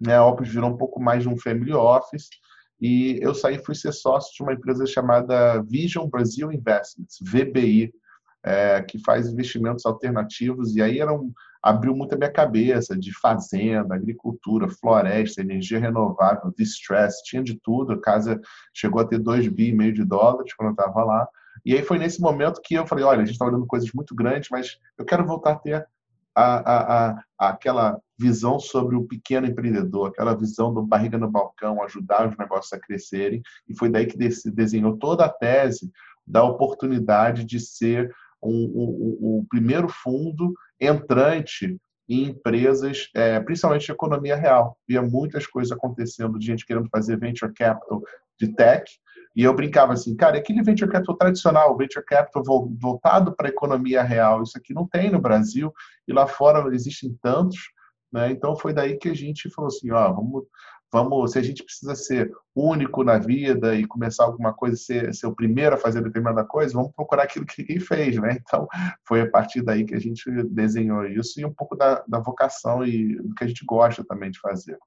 né, 0.00 0.16
a 0.16 0.24
Opus 0.24 0.48
virou 0.48 0.70
um 0.70 0.76
pouco 0.76 1.00
mais 1.00 1.24
de 1.24 1.28
um 1.28 1.36
family 1.36 1.72
office, 1.72 2.28
e 2.82 3.20
eu 3.22 3.32
saí 3.32 3.64
fui 3.64 3.76
ser 3.76 3.92
sócio 3.92 4.34
de 4.34 4.42
uma 4.42 4.54
empresa 4.54 4.84
chamada 4.84 5.62
Vision 5.62 6.08
Brasil 6.08 6.50
Investments, 6.50 7.16
VBI, 7.22 7.92
é, 8.44 8.82
que 8.82 8.98
faz 8.98 9.28
investimentos 9.28 9.86
alternativos. 9.86 10.74
E 10.74 10.82
aí 10.82 10.98
era 10.98 11.14
um, 11.14 11.32
abriu 11.62 11.94
muito 11.94 12.16
a 12.16 12.18
minha 12.18 12.32
cabeça 12.32 12.98
de 12.98 13.16
fazenda, 13.16 13.94
agricultura, 13.94 14.68
floresta, 14.68 15.40
energia 15.40 15.78
renovável, 15.78 16.52
distress, 16.58 17.22
tinha 17.24 17.40
de 17.40 17.54
tudo. 17.62 17.92
A 17.92 18.00
casa 18.00 18.40
chegou 18.74 19.00
a 19.00 19.06
ter 19.06 19.20
2 19.20 19.46
bi 19.46 19.72
meio 19.72 19.92
de 19.92 20.04
dólares 20.04 20.52
quando 20.52 20.70
eu 20.70 20.72
estava 20.84 21.04
lá. 21.04 21.28
E 21.64 21.74
aí 21.74 21.82
foi 21.84 22.00
nesse 22.00 22.20
momento 22.20 22.60
que 22.60 22.74
eu 22.74 22.84
falei, 22.84 23.04
olha, 23.04 23.22
a 23.22 23.24
gente 23.24 23.34
está 23.34 23.46
olhando 23.46 23.64
coisas 23.64 23.92
muito 23.94 24.12
grandes, 24.12 24.48
mas 24.50 24.76
eu 24.98 25.04
quero 25.04 25.24
voltar 25.24 25.52
a 25.52 25.56
ter 25.56 25.86
a, 26.34 26.56
a, 26.56 27.10
a, 27.10 27.48
aquela 27.48 28.00
visão 28.18 28.58
sobre 28.60 28.96
o 28.96 29.04
pequeno 29.04 29.46
empreendedor, 29.46 30.08
aquela 30.08 30.34
visão 30.34 30.72
do 30.72 30.82
barriga 30.82 31.18
no 31.18 31.30
balcão, 31.30 31.82
ajudar 31.82 32.28
os 32.28 32.36
negócios 32.36 32.72
a 32.72 32.78
crescerem. 32.78 33.42
E 33.68 33.76
foi 33.76 33.90
daí 33.90 34.06
que 34.06 34.16
desenhou 34.16 34.96
toda 34.96 35.24
a 35.24 35.28
tese 35.28 35.90
da 36.26 36.44
oportunidade 36.44 37.44
de 37.44 37.58
ser 37.58 38.14
o 38.40 38.48
um, 38.50 39.38
um, 39.38 39.46
primeiro 39.48 39.88
fundo 39.88 40.52
entrante 40.80 41.78
em 42.08 42.24
empresas, 42.24 43.08
é, 43.14 43.38
principalmente 43.40 43.86
de 43.86 43.92
economia 43.92 44.36
real. 44.36 44.76
Via 44.86 45.02
muitas 45.02 45.46
coisas 45.46 45.72
acontecendo, 45.72 46.38
de 46.38 46.46
gente 46.46 46.66
querendo 46.66 46.88
fazer 46.88 47.18
venture 47.18 47.52
capital 47.52 48.02
de 48.38 48.48
tech, 48.48 48.84
e 49.34 49.42
eu 49.42 49.54
brincava 49.54 49.92
assim, 49.92 50.14
cara, 50.14 50.36
aquele 50.36 50.62
venture 50.62 50.90
capital 50.90 51.16
tradicional, 51.16 51.76
venture 51.76 52.04
capital 52.04 52.42
voltado 52.78 53.34
para 53.34 53.48
a 53.48 53.50
economia 53.50 54.02
real, 54.02 54.42
isso 54.42 54.56
aqui 54.58 54.74
não 54.74 54.86
tem 54.86 55.10
no 55.10 55.20
Brasil 55.20 55.72
e 56.06 56.12
lá 56.12 56.26
fora 56.26 56.74
existem 56.74 57.16
tantos, 57.22 57.58
né? 58.12 58.30
Então 58.30 58.54
foi 58.54 58.74
daí 58.74 58.96
que 58.98 59.08
a 59.08 59.14
gente 59.14 59.48
falou 59.50 59.68
assim, 59.68 59.90
ó, 59.90 60.12
vamos, 60.12 60.44
vamos, 60.92 61.32
se 61.32 61.38
a 61.38 61.42
gente 61.42 61.64
precisa 61.64 61.94
ser 61.94 62.30
único 62.54 63.02
na 63.02 63.18
vida 63.18 63.74
e 63.74 63.86
começar 63.86 64.24
alguma 64.24 64.52
coisa, 64.52 64.76
ser, 64.76 65.14
ser 65.14 65.26
o 65.26 65.34
primeiro 65.34 65.74
a 65.74 65.78
fazer 65.78 66.02
determinada 66.02 66.44
coisa, 66.44 66.74
vamos 66.74 66.92
procurar 66.92 67.22
aquilo 67.22 67.46
que 67.46 67.62
ninguém 67.62 67.80
fez, 67.80 68.16
né? 68.18 68.36
Então 68.38 68.68
foi 69.08 69.22
a 69.22 69.30
partir 69.30 69.62
daí 69.62 69.84
que 69.84 69.94
a 69.94 70.00
gente 70.00 70.30
desenhou 70.50 71.06
isso 71.06 71.40
e 71.40 71.44
um 71.44 71.54
pouco 71.54 71.74
da, 71.74 72.04
da 72.06 72.18
vocação 72.18 72.84
e 72.84 73.16
do 73.16 73.34
que 73.34 73.44
a 73.44 73.46
gente 73.48 73.64
gosta 73.64 74.04
também 74.04 74.30
de 74.30 74.38
fazer. 74.38 74.78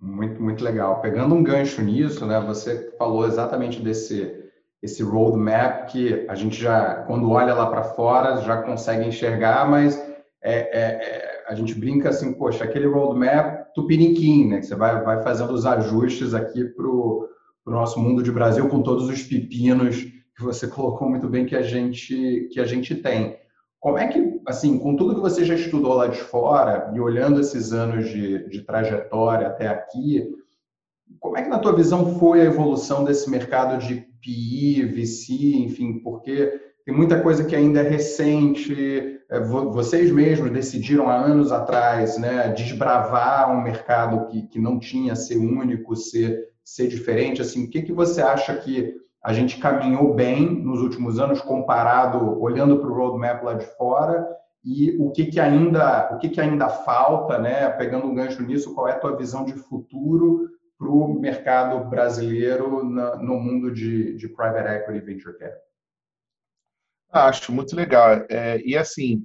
Muito, 0.00 0.40
muito 0.40 0.62
legal. 0.62 1.00
Pegando 1.00 1.34
um 1.34 1.42
gancho 1.42 1.82
nisso, 1.82 2.24
né? 2.24 2.38
Você 2.40 2.94
falou 2.96 3.26
exatamente 3.26 3.80
desse 3.82 4.48
esse 4.80 5.02
roadmap 5.02 5.86
que 5.86 6.24
a 6.28 6.34
gente 6.34 6.60
já, 6.60 7.02
quando 7.02 7.30
olha 7.30 7.52
lá 7.52 7.66
para 7.66 7.82
fora, 7.82 8.40
já 8.42 8.62
consegue 8.62 9.04
enxergar, 9.06 9.68
mas 9.68 9.96
é, 10.40 10.54
é, 10.54 10.80
é, 10.80 11.44
a 11.48 11.54
gente 11.54 11.74
brinca 11.74 12.10
assim, 12.10 12.32
poxa, 12.32 12.62
aquele 12.62 12.86
roadmap 12.86 13.72
tupiniquim, 13.74 14.48
né? 14.48 14.60
Que 14.60 14.66
você 14.66 14.76
vai, 14.76 15.02
vai 15.02 15.22
fazendo 15.22 15.52
os 15.52 15.66
ajustes 15.66 16.32
aqui 16.32 16.64
para 16.64 16.86
o 16.86 17.28
nosso 17.66 18.00
mundo 18.00 18.22
de 18.22 18.30
Brasil 18.30 18.68
com 18.68 18.82
todos 18.82 19.08
os 19.08 19.22
pepinos 19.22 19.96
que 19.96 20.42
você 20.42 20.66
colocou 20.68 21.10
muito 21.10 21.28
bem 21.28 21.44
que 21.44 21.56
a 21.56 21.62
gente, 21.62 22.48
que 22.52 22.60
a 22.60 22.64
gente 22.64 22.94
tem. 22.94 23.36
Como 23.80 23.96
é 23.96 24.08
que, 24.08 24.40
assim, 24.46 24.78
com 24.78 24.96
tudo 24.96 25.14
que 25.14 25.20
você 25.20 25.44
já 25.44 25.54
estudou 25.54 25.94
lá 25.94 26.08
de 26.08 26.18
fora 26.18 26.90
e 26.94 27.00
olhando 27.00 27.40
esses 27.40 27.72
anos 27.72 28.08
de, 28.08 28.48
de 28.48 28.62
trajetória 28.62 29.46
até 29.46 29.68
aqui, 29.68 30.34
como 31.20 31.36
é 31.36 31.42
que, 31.42 31.48
na 31.48 31.58
tua 31.58 31.74
visão, 31.74 32.18
foi 32.18 32.40
a 32.40 32.44
evolução 32.44 33.04
desse 33.04 33.30
mercado 33.30 33.78
de 33.78 34.06
PI, 34.20 34.84
VC, 34.84 35.32
enfim, 35.56 36.00
porque 36.00 36.60
tem 36.84 36.94
muita 36.94 37.20
coisa 37.20 37.44
que 37.44 37.54
ainda 37.54 37.80
é 37.80 37.88
recente, 37.88 39.20
é, 39.30 39.40
vocês 39.40 40.10
mesmos 40.10 40.50
decidiram 40.50 41.08
há 41.08 41.16
anos 41.16 41.52
atrás 41.52 42.18
né, 42.18 42.48
desbravar 42.48 43.50
um 43.52 43.62
mercado 43.62 44.26
que, 44.26 44.46
que 44.48 44.58
não 44.58 44.78
tinha 44.78 45.14
ser 45.14 45.36
único, 45.36 45.94
ser, 45.94 46.48
ser 46.64 46.88
diferente. 46.88 47.42
Assim, 47.42 47.64
o 47.64 47.70
que, 47.70 47.82
que 47.82 47.92
você 47.92 48.22
acha 48.22 48.56
que 48.56 48.94
a 49.28 49.32
gente 49.34 49.58
caminhou 49.58 50.14
bem 50.14 50.48
nos 50.48 50.80
últimos 50.80 51.20
anos 51.20 51.42
comparado, 51.42 52.40
olhando 52.40 52.78
para 52.78 52.88
o 52.88 52.94
roadmap 52.94 53.42
lá 53.42 53.52
de 53.52 53.66
fora, 53.76 54.26
e 54.64 54.96
o 54.98 55.10
que, 55.10 55.26
que 55.26 55.38
ainda 55.38 56.14
o 56.14 56.18
que, 56.18 56.30
que 56.30 56.40
ainda 56.40 56.70
falta, 56.70 57.38
né? 57.38 57.68
Pegando 57.68 58.06
um 58.06 58.14
gancho 58.14 58.42
nisso, 58.42 58.74
qual 58.74 58.88
é 58.88 58.92
a 58.92 58.98
tua 58.98 59.18
visão 59.18 59.44
de 59.44 59.52
futuro 59.52 60.48
para 60.78 60.88
o 60.88 61.20
mercado 61.20 61.90
brasileiro 61.90 62.82
no 62.82 63.38
mundo 63.38 63.70
de, 63.70 64.16
de 64.16 64.28
private 64.28 64.66
equity 64.66 65.04
venture 65.04 65.36
capital? 65.36 65.60
Acho 67.12 67.52
muito 67.52 67.76
legal. 67.76 68.24
É, 68.30 68.58
e 68.64 68.78
assim, 68.78 69.22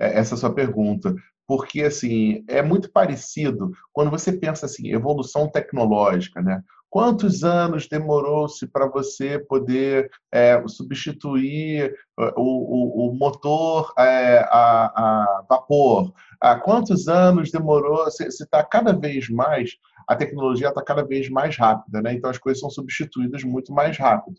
é, 0.00 0.18
essa 0.18 0.36
sua 0.36 0.52
pergunta, 0.52 1.14
porque 1.46 1.82
assim 1.82 2.44
é 2.48 2.60
muito 2.60 2.90
parecido 2.90 3.70
quando 3.92 4.10
você 4.10 4.32
pensa 4.32 4.66
assim 4.66 4.90
evolução 4.90 5.48
tecnológica, 5.48 6.42
né? 6.42 6.60
Quantos 6.94 7.42
anos 7.42 7.88
demorou-se 7.88 8.68
para 8.68 8.86
você 8.86 9.36
poder 9.36 10.08
é, 10.30 10.62
substituir 10.68 11.92
uh, 12.16 12.40
o, 12.40 13.08
o, 13.08 13.08
o 13.08 13.14
motor 13.16 13.92
é, 13.98 14.38
a, 14.48 14.92
a, 14.94 15.44
vapor? 15.50 16.14
Há 16.40 16.54
quantos 16.54 17.08
anos 17.08 17.50
demorou? 17.50 18.08
Se 18.12 18.28
está 18.28 18.62
cada 18.62 18.92
vez 18.92 19.28
mais, 19.28 19.72
a 20.06 20.14
tecnologia 20.14 20.68
está 20.68 20.84
cada 20.84 21.02
vez 21.02 21.28
mais 21.28 21.56
rápida, 21.56 22.00
né? 22.00 22.12
então 22.12 22.30
as 22.30 22.38
coisas 22.38 22.60
são 22.60 22.70
substituídas 22.70 23.42
muito 23.42 23.72
mais 23.72 23.98
rápido. 23.98 24.36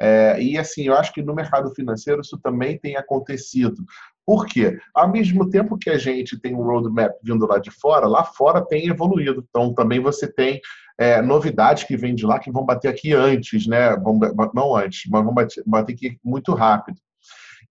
É, 0.00 0.40
e 0.40 0.56
assim, 0.56 0.84
eu 0.84 0.94
acho 0.94 1.12
que 1.12 1.20
no 1.20 1.34
mercado 1.34 1.74
financeiro 1.74 2.22
isso 2.22 2.38
também 2.38 2.78
tem 2.78 2.96
acontecido. 2.96 3.84
Por 4.28 4.44
quê? 4.44 4.78
Ao 4.94 5.10
mesmo 5.10 5.48
tempo 5.48 5.78
que 5.78 5.88
a 5.88 5.96
gente 5.96 6.38
tem 6.38 6.54
um 6.54 6.62
roadmap 6.62 7.14
vindo 7.22 7.46
lá 7.46 7.58
de 7.58 7.70
fora, 7.70 8.06
lá 8.06 8.22
fora 8.22 8.60
tem 8.60 8.86
evoluído. 8.86 9.42
Então 9.48 9.72
também 9.72 10.00
você 10.00 10.30
tem 10.30 10.60
é, 10.98 11.22
novidades 11.22 11.84
que 11.84 11.96
vêm 11.96 12.14
de 12.14 12.26
lá 12.26 12.38
que 12.38 12.52
vão 12.52 12.62
bater 12.62 12.88
aqui 12.88 13.14
antes, 13.14 13.66
né? 13.66 13.96
Vão, 13.96 14.18
não 14.54 14.76
antes, 14.76 15.10
mas 15.10 15.24
vão 15.24 15.32
bater, 15.32 15.62
bater 15.66 15.94
aqui 15.94 16.18
muito 16.22 16.52
rápido. 16.52 16.98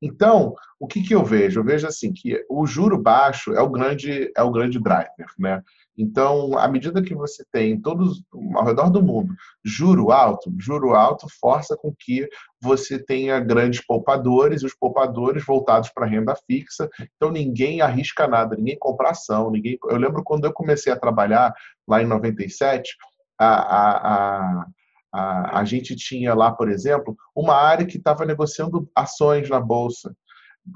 Então, 0.01 0.54
o 0.80 0.88
que, 0.88 1.01
que 1.01 1.16
eu 1.16 1.24
vejo? 1.24 1.60
Eu 1.60 1.63
vejo 1.63 1.88
assim 1.88 2.13
que 2.13 2.46
o 2.50 2.66
juro 2.68 3.01
baixo 3.01 3.54
é 3.54 3.62
o 3.62 3.70
grande 3.70 4.32
é 4.36 4.44
o 4.44 4.51
grande 4.51 4.80
driver, 4.80 5.27
né? 5.39 5.63
Então, 5.98 6.56
à 6.58 6.68
medida 6.68 7.01
que 7.01 7.16
você 7.16 7.44
tem 7.51 7.82
todos 7.82 8.24
ao 8.54 8.63
redor 8.63 8.92
do 8.92 9.01
mundo 9.01 9.34
juro 9.66 10.12
alto, 10.12 10.54
juro 10.60 10.94
alto 10.94 11.25
força 11.42 11.75
com 11.75 11.92
que 11.98 12.30
você 12.62 13.00
tenha 13.00 13.39
grandes 13.39 13.84
poupadores, 13.84 14.62
os 14.62 14.75
poupadores 14.75 15.44
voltados 15.44 15.89
para 15.89 16.06
renda 16.06 16.36
fixa. 16.46 16.88
Então, 17.16 17.32
ninguém 17.32 17.82
arrisca 17.82 18.27
nada, 18.27 18.56
ninguém 18.56 18.77
compra 18.77 19.10
ação, 19.10 19.50
ninguém. 19.50 19.80
Eu 19.89 19.98
lembro 19.98 20.24
quando 20.24 20.46
eu 20.46 20.54
comecei 20.54 20.94
a 20.94 21.00
trabalhar 21.00 21.51
lá 21.88 22.01
em 22.01 22.06
97, 22.06 22.96
a, 23.39 23.48
a, 23.48 24.62
a 24.62 24.66
a, 25.14 25.60
a, 25.60 25.66
gente 25.66 25.96
tinha 25.96 26.34
lá, 26.34 26.52
por 26.52 26.70
exemplo, 26.70 27.16
uma 27.36 27.56
área 27.56 27.86
que 27.86 27.98
estava 27.98 28.26
negociando 28.26 28.90
ações 28.96 29.50
na 29.50 29.60
bolsa. 29.60 30.16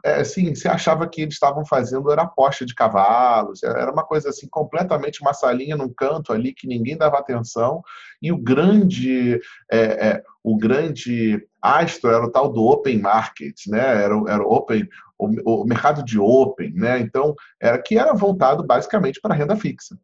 É, 0.05 0.21
assim, 0.21 0.55
você 0.55 0.69
achava 0.69 1.07
que 1.07 1.21
eles 1.21 1.33
estavam 1.33 1.65
fazendo 1.65 2.11
era 2.11 2.21
aposta 2.21 2.65
de 2.65 2.73
cavalos, 2.73 3.61
era 3.61 3.91
uma 3.91 4.05
coisa 4.05 4.29
assim 4.29 4.47
completamente 4.49 5.21
uma 5.21 5.33
salinha 5.33 5.75
num 5.75 5.93
canto 5.93 6.31
ali 6.31 6.53
que 6.53 6.65
ninguém 6.65 6.97
dava 6.97 7.17
atenção 7.17 7.81
e 8.21 8.31
o 8.31 8.37
grande 8.37 9.39
é, 9.69 9.79
é, 9.79 10.23
o 10.41 10.57
grande 10.57 11.45
astro 11.61 12.09
era 12.09 12.25
o 12.25 12.31
tal 12.31 12.51
do 12.51 12.63
open 12.63 12.99
market, 12.99 13.55
né? 13.67 14.03
Era, 14.03 14.15
era 14.27 14.43
o 14.43 14.51
open 14.51 14.87
o, 15.21 15.61
o 15.61 15.65
mercado 15.65 16.03
de 16.03 16.19
open, 16.19 16.73
né? 16.73 16.99
Então 16.99 17.35
era 17.59 17.81
que 17.81 17.97
era 17.97 18.13
voltado 18.13 18.63
basicamente 18.63 19.19
para 19.21 19.35
renda 19.35 19.55
fixa. 19.55 19.97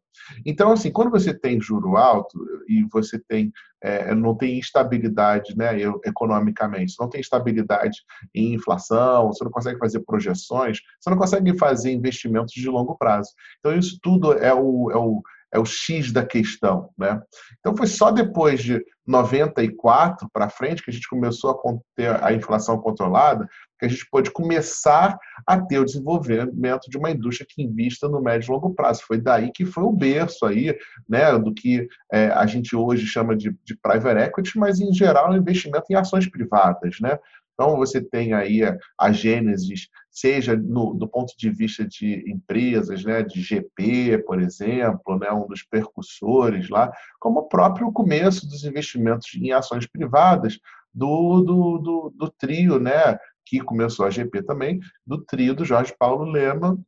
Então, 0.44 0.72
assim, 0.72 0.90
quando 0.90 1.10
você 1.10 1.32
tem 1.32 1.60
juro 1.60 1.96
alto 1.96 2.38
e 2.68 2.84
você 2.92 3.18
tem 3.18 3.52
é, 3.80 4.12
não 4.14 4.34
tem 4.34 4.58
estabilidade 4.58 5.56
né, 5.56 5.70
economicamente, 6.04 6.96
não 6.98 7.08
tem 7.08 7.20
estabilidade 7.20 8.02
em 8.34 8.54
inflação, 8.54 9.28
você 9.28 9.44
não 9.44 9.52
consegue 9.52 9.78
fazer 9.78 10.00
projeções, 10.00 10.80
você 11.00 11.10
não 11.10 11.16
consegue 11.16 11.56
fazer 11.56 11.92
investimentos 11.92 12.52
de 12.52 12.68
longo 12.68 12.96
prazo. 12.96 13.30
Então, 13.60 13.76
isso 13.76 13.98
tudo 14.02 14.32
é 14.32 14.52
o, 14.52 14.90
é 14.90 14.96
o, 14.96 15.22
é 15.52 15.58
o 15.58 15.64
X 15.64 16.12
da 16.12 16.24
questão. 16.24 16.90
Né? 16.96 17.20
Então, 17.60 17.76
foi 17.76 17.86
só 17.86 18.10
depois 18.10 18.62
de 18.62 18.84
94 19.06 20.28
para 20.32 20.50
frente 20.50 20.82
que 20.82 20.90
a 20.90 20.92
gente 20.92 21.08
começou 21.08 21.50
a 21.50 21.54
ter 21.96 22.22
a 22.22 22.32
inflação 22.32 22.78
controlada, 22.78 23.48
que 23.78 23.86
a 23.86 23.88
gente 23.88 24.06
pode 24.10 24.30
começar 24.30 25.16
a 25.46 25.60
ter 25.60 25.78
o 25.78 25.84
desenvolvimento 25.84 26.90
de 26.90 26.98
uma 26.98 27.10
indústria 27.10 27.46
que 27.48 27.62
invista 27.62 28.08
no 28.08 28.20
médio 28.20 28.50
e 28.50 28.52
longo 28.52 28.74
prazo. 28.74 29.02
Foi 29.06 29.18
daí 29.18 29.50
que 29.52 29.64
foi 29.64 29.84
o 29.84 29.92
berço 29.92 30.44
aí, 30.44 30.76
né, 31.08 31.38
do 31.38 31.54
que 31.54 31.88
é, 32.12 32.26
a 32.26 32.44
gente 32.44 32.76
hoje 32.76 33.06
chama 33.06 33.34
de, 33.34 33.56
de 33.64 33.76
private 33.80 34.20
equity, 34.20 34.58
mas 34.58 34.80
em 34.80 34.92
geral 34.92 35.28
é 35.28 35.36
um 35.36 35.40
investimento 35.40 35.86
em 35.90 35.94
ações 35.94 36.28
privadas, 36.28 36.96
né? 37.00 37.18
Então, 37.54 37.76
você 37.76 38.00
tem 38.00 38.34
aí 38.34 38.60
a 38.96 39.10
Gênesis, 39.10 39.88
seja 40.18 40.56
no, 40.56 40.94
do 40.94 41.08
ponto 41.08 41.34
de 41.36 41.50
vista 41.50 41.86
de 41.86 42.24
empresas, 42.30 43.04
né, 43.04 43.22
de 43.22 43.40
GP, 43.40 44.24
por 44.26 44.40
exemplo, 44.40 45.18
né, 45.18 45.30
um 45.30 45.46
dos 45.46 45.62
percussores 45.62 46.68
lá, 46.68 46.92
como 47.20 47.40
o 47.40 47.48
próprio 47.48 47.92
começo 47.92 48.48
dos 48.48 48.64
investimentos 48.64 49.34
em 49.34 49.52
ações 49.52 49.86
privadas 49.86 50.58
do, 50.92 51.42
do, 51.42 51.78
do, 51.78 52.14
do 52.16 52.30
trio, 52.30 52.78
né, 52.78 53.18
que 53.44 53.60
começou 53.60 54.04
a 54.04 54.10
GP 54.10 54.42
também, 54.42 54.80
do 55.06 55.24
trio 55.24 55.54
do 55.54 55.64
Jorge 55.64 55.94
Paulo 55.98 56.24
Lema, 56.24 56.78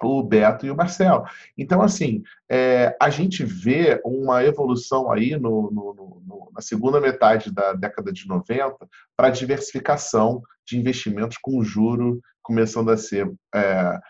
o 0.00 0.22
Beto 0.22 0.66
e 0.66 0.70
o 0.70 0.76
Marcel. 0.76 1.24
Então, 1.56 1.82
assim, 1.82 2.22
é, 2.50 2.96
a 3.00 3.10
gente 3.10 3.44
vê 3.44 4.00
uma 4.04 4.44
evolução 4.44 5.10
aí 5.10 5.36
no, 5.36 5.70
no, 5.70 5.94
no, 5.94 6.50
na 6.54 6.60
segunda 6.60 7.00
metade 7.00 7.52
da 7.52 7.72
década 7.72 8.12
de 8.12 8.26
90 8.26 8.76
para 9.16 9.30
diversificação 9.30 10.42
de 10.66 10.78
investimentos 10.78 11.38
com 11.40 11.62
juro 11.62 12.20
começando 12.42 12.90
a 12.90 12.96
ser 12.96 13.32
é, 13.54 14.00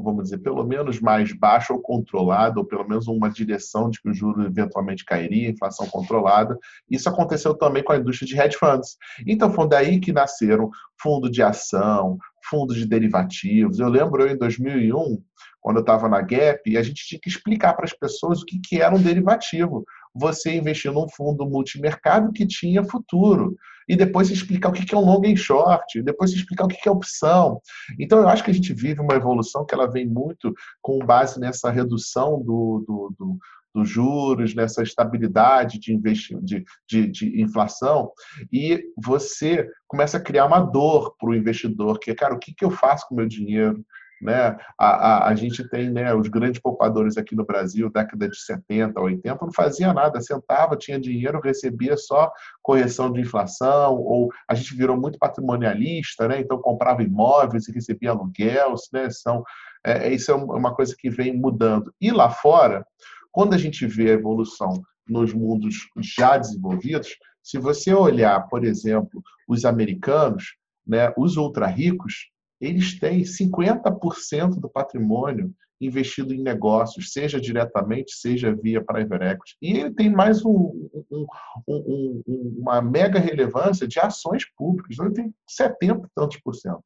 vamos 0.00 0.24
dizer, 0.24 0.38
pelo 0.38 0.64
menos 0.64 1.00
mais 1.00 1.32
baixo 1.32 1.72
ou 1.72 1.80
controlado, 1.80 2.60
ou 2.60 2.66
pelo 2.66 2.88
menos 2.88 3.06
uma 3.06 3.30
direção 3.30 3.88
de 3.88 4.00
que 4.00 4.08
o 4.08 4.14
juro 4.14 4.44
eventualmente 4.44 5.04
cairia, 5.04 5.48
inflação 5.48 5.86
controlada. 5.86 6.58
Isso 6.90 7.08
aconteceu 7.08 7.54
também 7.54 7.82
com 7.82 7.92
a 7.92 7.96
indústria 7.96 8.26
de 8.26 8.38
hedge 8.38 8.56
funds. 8.56 8.96
Então, 9.26 9.52
foi 9.52 9.68
daí 9.68 10.00
que 10.00 10.12
nasceram 10.12 10.70
fundo 11.00 11.30
de 11.30 11.42
ação, 11.42 12.18
fundos 12.48 12.76
de 12.76 12.86
derivativos. 12.86 13.78
Eu 13.78 13.88
lembro 13.88 14.22
eu 14.22 14.34
em 14.34 14.36
2001, 14.36 15.22
quando 15.60 15.76
eu 15.76 15.82
estava 15.82 16.08
na 16.08 16.20
Gap, 16.20 16.60
e 16.66 16.76
a 16.76 16.82
gente 16.82 17.06
tinha 17.06 17.20
que 17.20 17.28
explicar 17.28 17.74
para 17.74 17.84
as 17.84 17.92
pessoas 17.92 18.42
o 18.42 18.46
que, 18.46 18.58
que 18.58 18.80
era 18.80 18.94
um 18.94 19.02
derivativo. 19.02 19.84
Você 20.14 20.54
investir 20.56 20.92
num 20.92 21.08
fundo 21.08 21.48
multimercado 21.48 22.32
que 22.32 22.46
tinha 22.46 22.84
futuro 22.84 23.56
e 23.88 23.96
depois 23.96 24.30
explicar 24.30 24.68
o 24.68 24.72
que 24.72 24.94
é 24.94 24.98
um 24.98 25.04
long 25.04 25.22
and 25.26 25.36
short, 25.36 26.00
depois 26.02 26.32
explicar 26.32 26.64
o 26.64 26.68
que 26.68 26.88
é 26.88 26.92
opção. 26.92 27.60
Então, 27.98 28.20
eu 28.20 28.28
acho 28.28 28.44
que 28.44 28.50
a 28.50 28.54
gente 28.54 28.72
vive 28.72 29.00
uma 29.00 29.14
evolução 29.14 29.66
que 29.66 29.74
ela 29.74 29.90
vem 29.90 30.06
muito 30.06 30.54
com 30.80 30.98
base 30.98 31.40
nessa 31.40 31.70
redução 31.70 32.40
do, 32.40 32.84
do, 32.86 33.14
do 33.18 33.38
dos 33.74 33.88
juros, 33.88 34.54
nessa 34.54 34.82
estabilidade 34.82 35.78
de, 35.78 35.96
de, 35.96 36.64
de, 36.88 37.06
de, 37.08 37.40
inflação, 37.40 38.10
e 38.52 38.82
você 38.96 39.68
começa 39.86 40.16
a 40.16 40.20
criar 40.20 40.46
uma 40.46 40.60
dor 40.60 41.14
para 41.16 41.30
o 41.30 41.34
investidor, 41.34 41.98
que 41.98 42.10
é, 42.10 42.14
cara, 42.14 42.34
o 42.34 42.38
que, 42.38 42.52
que 42.52 42.64
eu 42.64 42.70
faço 42.70 43.06
com 43.06 43.14
o 43.14 43.18
meu 43.18 43.28
dinheiro? 43.28 43.84
Né? 44.20 44.56
A, 44.78 44.88
a, 44.88 45.28
a 45.28 45.34
gente 45.34 45.66
tem 45.68 45.90
né, 45.90 46.14
os 46.14 46.28
grandes 46.28 46.60
poupadores 46.60 47.16
aqui 47.16 47.34
no 47.34 47.44
Brasil, 47.44 47.90
década 47.90 48.28
de 48.28 48.36
70, 48.36 49.00
80, 49.00 49.38
não 49.44 49.52
fazia 49.52 49.92
nada, 49.94 50.20
sentava, 50.20 50.76
tinha 50.76 51.00
dinheiro, 51.00 51.40
recebia 51.40 51.96
só 51.96 52.30
correção 52.62 53.10
de 53.10 53.20
inflação, 53.20 53.96
ou 53.96 54.28
a 54.46 54.54
gente 54.54 54.76
virou 54.76 54.96
muito 54.96 55.18
patrimonialista, 55.18 56.28
né? 56.28 56.40
então 56.40 56.58
comprava 56.58 57.02
imóveis 57.02 57.66
e 57.66 57.72
recebia 57.72 58.10
aluguel, 58.10 58.74
né? 58.92 59.08
São, 59.10 59.42
é, 59.84 60.12
isso 60.12 60.30
é 60.30 60.34
uma 60.34 60.74
coisa 60.74 60.94
que 60.98 61.08
vem 61.08 61.36
mudando. 61.36 61.92
E 62.00 62.10
lá 62.10 62.28
fora, 62.30 62.84
quando 63.32 63.54
a 63.54 63.58
gente 63.58 63.86
vê 63.86 64.10
a 64.10 64.14
evolução 64.14 64.82
nos 65.08 65.32
mundos 65.32 65.88
já 65.96 66.36
desenvolvidos, 66.36 67.16
se 67.42 67.58
você 67.58 67.92
olhar, 67.94 68.48
por 68.48 68.64
exemplo, 68.64 69.22
os 69.48 69.64
americanos, 69.64 70.56
né, 70.86 71.12
os 71.16 71.36
ultra 71.36 71.66
ricos, 71.66 72.29
eles 72.60 72.98
têm 72.98 73.22
50% 73.22 74.60
do 74.60 74.68
patrimônio 74.68 75.52
investido 75.80 76.34
em 76.34 76.42
negócios, 76.42 77.12
seja 77.12 77.40
diretamente, 77.40 78.12
seja 78.12 78.54
via 78.54 78.84
private 78.84 79.24
equity. 79.24 79.56
E 79.62 79.78
ele 79.78 79.94
tem 79.94 80.10
mais 80.10 80.44
um, 80.44 80.90
um, 81.10 81.26
um, 81.66 82.22
uma 82.58 82.82
mega 82.82 83.18
relevância 83.18 83.88
de 83.88 83.98
ações 83.98 84.44
públicas, 84.56 84.92
então 84.92 85.06
ele 85.06 85.14
tem 85.14 85.34
70 85.48 86.06
e 86.06 86.10
tantos 86.14 86.38
por 86.40 86.54
cento. 86.54 86.84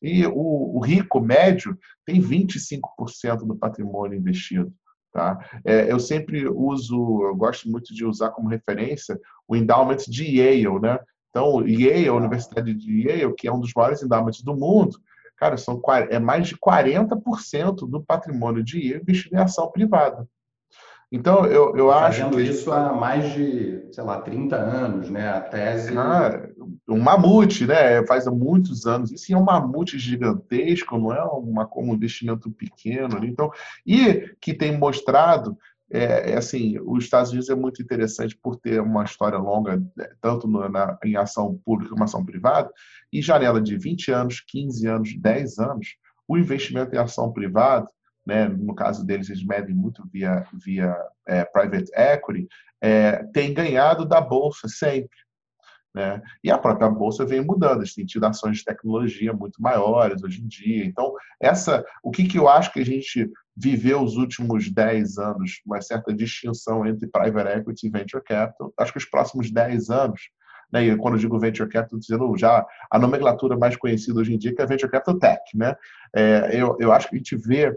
E 0.00 0.24
o, 0.26 0.76
o 0.76 0.80
rico 0.80 1.20
médio 1.20 1.76
tem 2.06 2.20
25% 2.20 3.38
do 3.38 3.56
patrimônio 3.56 4.16
investido. 4.16 4.72
Tá? 5.12 5.38
É, 5.64 5.90
eu 5.90 5.98
sempre 5.98 6.46
uso, 6.48 7.22
eu 7.24 7.34
gosto 7.34 7.68
muito 7.68 7.92
de 7.92 8.04
usar 8.04 8.30
como 8.30 8.48
referência 8.48 9.18
o 9.48 9.56
endowment 9.56 10.04
de 10.06 10.24
Yale, 10.38 10.80
né? 10.80 10.98
Então, 11.30 11.66
Yale, 11.66 12.08
a 12.08 12.14
Universidade 12.14 12.72
de 12.74 13.08
Yale, 13.08 13.34
que 13.34 13.48
é 13.48 13.52
um 13.52 13.60
dos 13.60 13.72
maiores 13.74 14.02
endowments 14.02 14.42
do 14.42 14.54
mundo, 14.56 14.98
cara, 15.38 15.56
são, 15.56 15.80
é 16.10 16.18
mais 16.18 16.48
de 16.48 16.56
40% 16.56 17.88
do 17.88 18.02
patrimônio 18.02 18.62
de 18.62 18.78
Yale 18.78 19.02
investido 19.02 19.36
em 19.36 19.38
ação 19.38 19.70
privada. 19.70 20.26
Então, 21.10 21.46
eu, 21.46 21.74
eu 21.74 21.90
acho. 21.90 22.20
Fazendo 22.20 22.38
isso 22.38 22.70
há 22.70 22.92
mais 22.92 23.32
de, 23.32 23.88
sei 23.92 24.04
lá, 24.04 24.20
30 24.20 24.56
anos, 24.56 25.08
né? 25.08 25.30
A 25.30 25.40
tese. 25.40 25.96
Ah, 25.96 26.48
um 26.86 27.00
mamute, 27.00 27.66
né? 27.66 28.04
Faz 28.06 28.26
muitos 28.26 28.86
anos. 28.86 29.10
Isso 29.10 29.32
é 29.32 29.36
um 29.36 29.44
mamute 29.44 29.98
gigantesco, 29.98 30.98
não 30.98 31.12
é 31.12 31.22
uma, 31.24 31.68
um 31.76 31.94
investimento 31.94 32.50
pequeno. 32.50 33.24
Então, 33.24 33.50
e 33.86 34.34
que 34.38 34.52
tem 34.52 34.76
mostrado. 34.76 35.56
É, 35.90 36.32
é, 36.32 36.36
assim, 36.36 36.78
os 36.80 37.04
Estados 37.04 37.30
Unidos 37.30 37.48
é 37.48 37.54
muito 37.54 37.80
interessante 37.80 38.36
por 38.36 38.56
ter 38.56 38.80
uma 38.80 39.04
história 39.04 39.38
longa, 39.38 39.82
é, 40.00 40.10
tanto 40.20 40.46
no, 40.46 40.68
na, 40.68 40.98
em 41.02 41.16
ação 41.16 41.58
pública 41.64 41.90
como 41.90 42.04
ação 42.04 42.24
privada, 42.24 42.70
e 43.12 43.22
janela 43.22 43.60
de 43.60 43.76
20 43.76 44.12
anos, 44.12 44.40
15 44.46 44.86
anos, 44.86 45.16
10 45.18 45.58
anos, 45.58 45.96
o 46.26 46.36
investimento 46.36 46.94
em 46.94 46.98
ação 46.98 47.32
privada 47.32 47.88
né, 48.28 48.46
no 48.46 48.74
caso 48.74 49.06
deles, 49.06 49.30
eles 49.30 49.42
medem 49.42 49.74
muito 49.74 50.06
via, 50.12 50.46
via 50.62 50.94
é, 51.26 51.46
private 51.46 51.90
equity, 51.96 52.46
é, 52.78 53.24
tem 53.32 53.54
ganhado 53.54 54.04
da 54.04 54.20
bolsa 54.20 54.68
sempre. 54.68 55.08
Né? 55.98 56.22
E 56.44 56.48
a 56.48 56.56
própria 56.56 56.88
bolsa 56.88 57.26
vem 57.26 57.44
mudando, 57.44 57.82
tem 57.92 58.06
tido 58.06 58.22
ações 58.22 58.58
de 58.58 58.64
tecnologia 58.64 59.32
muito 59.32 59.60
maiores 59.60 60.22
hoje 60.22 60.40
em 60.40 60.46
dia. 60.46 60.84
Então, 60.84 61.12
essa, 61.42 61.84
o 62.04 62.12
que, 62.12 62.22
que 62.22 62.38
eu 62.38 62.48
acho 62.48 62.72
que 62.72 62.78
a 62.78 62.84
gente 62.84 63.28
viveu 63.56 64.00
os 64.00 64.16
últimos 64.16 64.70
10 64.70 65.18
anos, 65.18 65.60
uma 65.66 65.80
certa 65.82 66.14
distinção 66.14 66.86
entre 66.86 67.08
private 67.08 67.58
equity 67.58 67.88
e 67.88 67.90
venture 67.90 68.22
capital, 68.22 68.72
acho 68.78 68.92
que 68.92 68.98
os 68.98 69.06
próximos 69.06 69.50
10 69.50 69.90
anos 69.90 70.20
né? 70.70 70.84
E 70.84 70.96
quando 70.98 71.14
eu 71.14 71.20
digo 71.20 71.38
venture 71.38 71.68
capital, 71.68 71.98
dizendo 71.98 72.36
já 72.36 72.64
a 72.90 72.98
nomenclatura 72.98 73.56
mais 73.56 73.74
conhecida 73.74 74.20
hoje 74.20 74.34
em 74.34 74.38
dia 74.38 74.54
que 74.54 74.60
é 74.60 74.66
venture 74.66 74.92
capital 74.92 75.18
tech, 75.18 75.40
né? 75.56 75.74
É, 76.14 76.50
eu, 76.52 76.76
eu 76.78 76.92
acho 76.92 77.08
que 77.08 77.16
a 77.16 77.18
gente 77.18 77.34
vê 77.34 77.74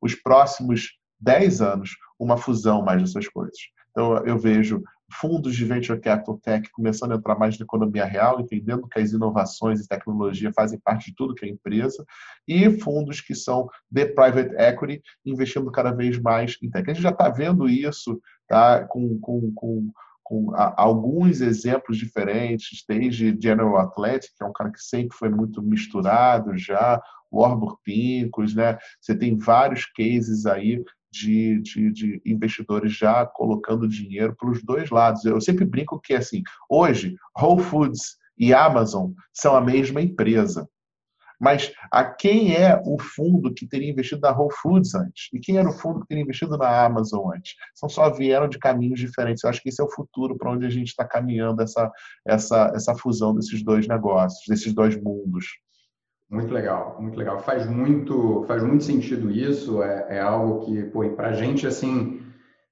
os 0.00 0.14
próximos 0.14 0.90
10 1.18 1.62
anos 1.62 1.90
uma 2.20 2.36
fusão 2.36 2.84
mais 2.84 3.00
dessas 3.00 3.26
coisas. 3.26 3.56
Então 3.90 4.18
eu 4.26 4.38
vejo 4.38 4.82
fundos 5.12 5.54
de 5.54 5.64
venture 5.64 6.00
capital 6.00 6.38
tech 6.38 6.70
começando 6.72 7.12
a 7.12 7.16
entrar 7.16 7.38
mais 7.38 7.58
na 7.58 7.64
economia 7.64 8.04
real, 8.04 8.40
entendendo 8.40 8.88
que 8.88 8.98
as 8.98 9.12
inovações 9.12 9.80
e 9.80 9.88
tecnologia 9.88 10.52
fazem 10.52 10.78
parte 10.78 11.10
de 11.10 11.16
tudo 11.16 11.34
que 11.34 11.46
é 11.46 11.48
empresa, 11.48 12.04
e 12.48 12.70
fundos 12.80 13.20
que 13.20 13.34
são 13.34 13.68
de 13.90 14.06
private 14.06 14.54
equity 14.56 15.02
investindo 15.24 15.70
cada 15.70 15.92
vez 15.92 16.18
mais 16.18 16.56
em 16.62 16.70
tech. 16.70 16.90
A 16.90 16.94
gente 16.94 17.02
já 17.02 17.10
está 17.10 17.28
vendo 17.28 17.68
isso 17.68 18.20
tá, 18.48 18.84
com, 18.84 19.18
com, 19.20 19.52
com 19.54 19.90
com 20.26 20.52
alguns 20.56 21.42
exemplos 21.42 21.98
diferentes, 21.98 22.82
desde 22.88 23.38
General 23.38 23.76
Athletic, 23.76 24.32
que 24.34 24.42
é 24.42 24.46
um 24.46 24.54
cara 24.54 24.72
que 24.72 24.80
sempre 24.80 25.14
foi 25.14 25.28
muito 25.28 25.60
misturado 25.62 26.56
já, 26.56 26.98
Warburg 27.30 27.76
Pincus, 27.84 28.54
né? 28.54 28.78
Você 29.00 29.14
tem 29.14 29.36
vários 29.36 29.84
cases 29.84 30.46
aí 30.46 30.82
de, 31.14 31.60
de, 31.60 31.92
de, 31.92 32.22
investidores 32.26 32.92
já 32.92 33.24
colocando 33.24 33.88
dinheiro 33.88 34.34
para 34.36 34.50
os 34.50 34.62
dois 34.62 34.90
lados. 34.90 35.24
Eu 35.24 35.40
sempre 35.40 35.64
brinco 35.64 36.00
que, 36.00 36.14
assim, 36.14 36.42
hoje, 36.68 37.16
Whole 37.40 37.62
Foods 37.62 38.16
e 38.36 38.52
Amazon 38.52 39.12
são 39.32 39.54
a 39.54 39.60
mesma 39.60 40.02
empresa. 40.02 40.68
Mas 41.40 41.72
a 41.90 42.04
quem 42.04 42.54
é 42.54 42.80
o 42.84 42.98
fundo 42.98 43.52
que 43.52 43.66
teria 43.66 43.90
investido 43.90 44.22
na 44.22 44.30
Whole 44.30 44.54
Foods 44.60 44.94
antes? 44.94 45.28
E 45.32 45.38
quem 45.38 45.58
era 45.58 45.68
o 45.68 45.72
fundo 45.72 46.00
que 46.00 46.08
teria 46.08 46.22
investido 46.22 46.56
na 46.56 46.84
Amazon 46.84 47.32
antes? 47.34 47.54
São 47.74 47.88
só 47.88 48.10
vieram 48.10 48.48
de 48.48 48.58
caminhos 48.58 48.98
diferentes. 48.98 49.42
Eu 49.42 49.50
acho 49.50 49.60
que 49.60 49.68
esse 49.68 49.80
é 49.80 49.84
o 49.84 49.90
futuro 49.90 50.36
para 50.36 50.50
onde 50.50 50.66
a 50.66 50.70
gente 50.70 50.88
está 50.88 51.04
caminhando 51.04 51.60
essa, 51.60 51.90
essa, 52.26 52.72
essa 52.74 52.94
fusão 52.94 53.34
desses 53.34 53.62
dois 53.62 53.86
negócios, 53.86 54.42
desses 54.48 54.72
dois 54.72 54.96
mundos. 54.96 55.46
Muito 56.30 56.52
legal, 56.52 56.96
muito 57.00 57.18
legal. 57.18 57.38
Faz 57.40 57.66
muito, 57.66 58.44
faz 58.48 58.62
muito 58.62 58.84
sentido 58.84 59.30
isso. 59.30 59.82
É, 59.82 60.16
é 60.16 60.20
algo 60.20 60.64
que, 60.64 60.82
para 61.14 61.28
a 61.28 61.32
gente, 61.32 61.66
assim, 61.66 62.22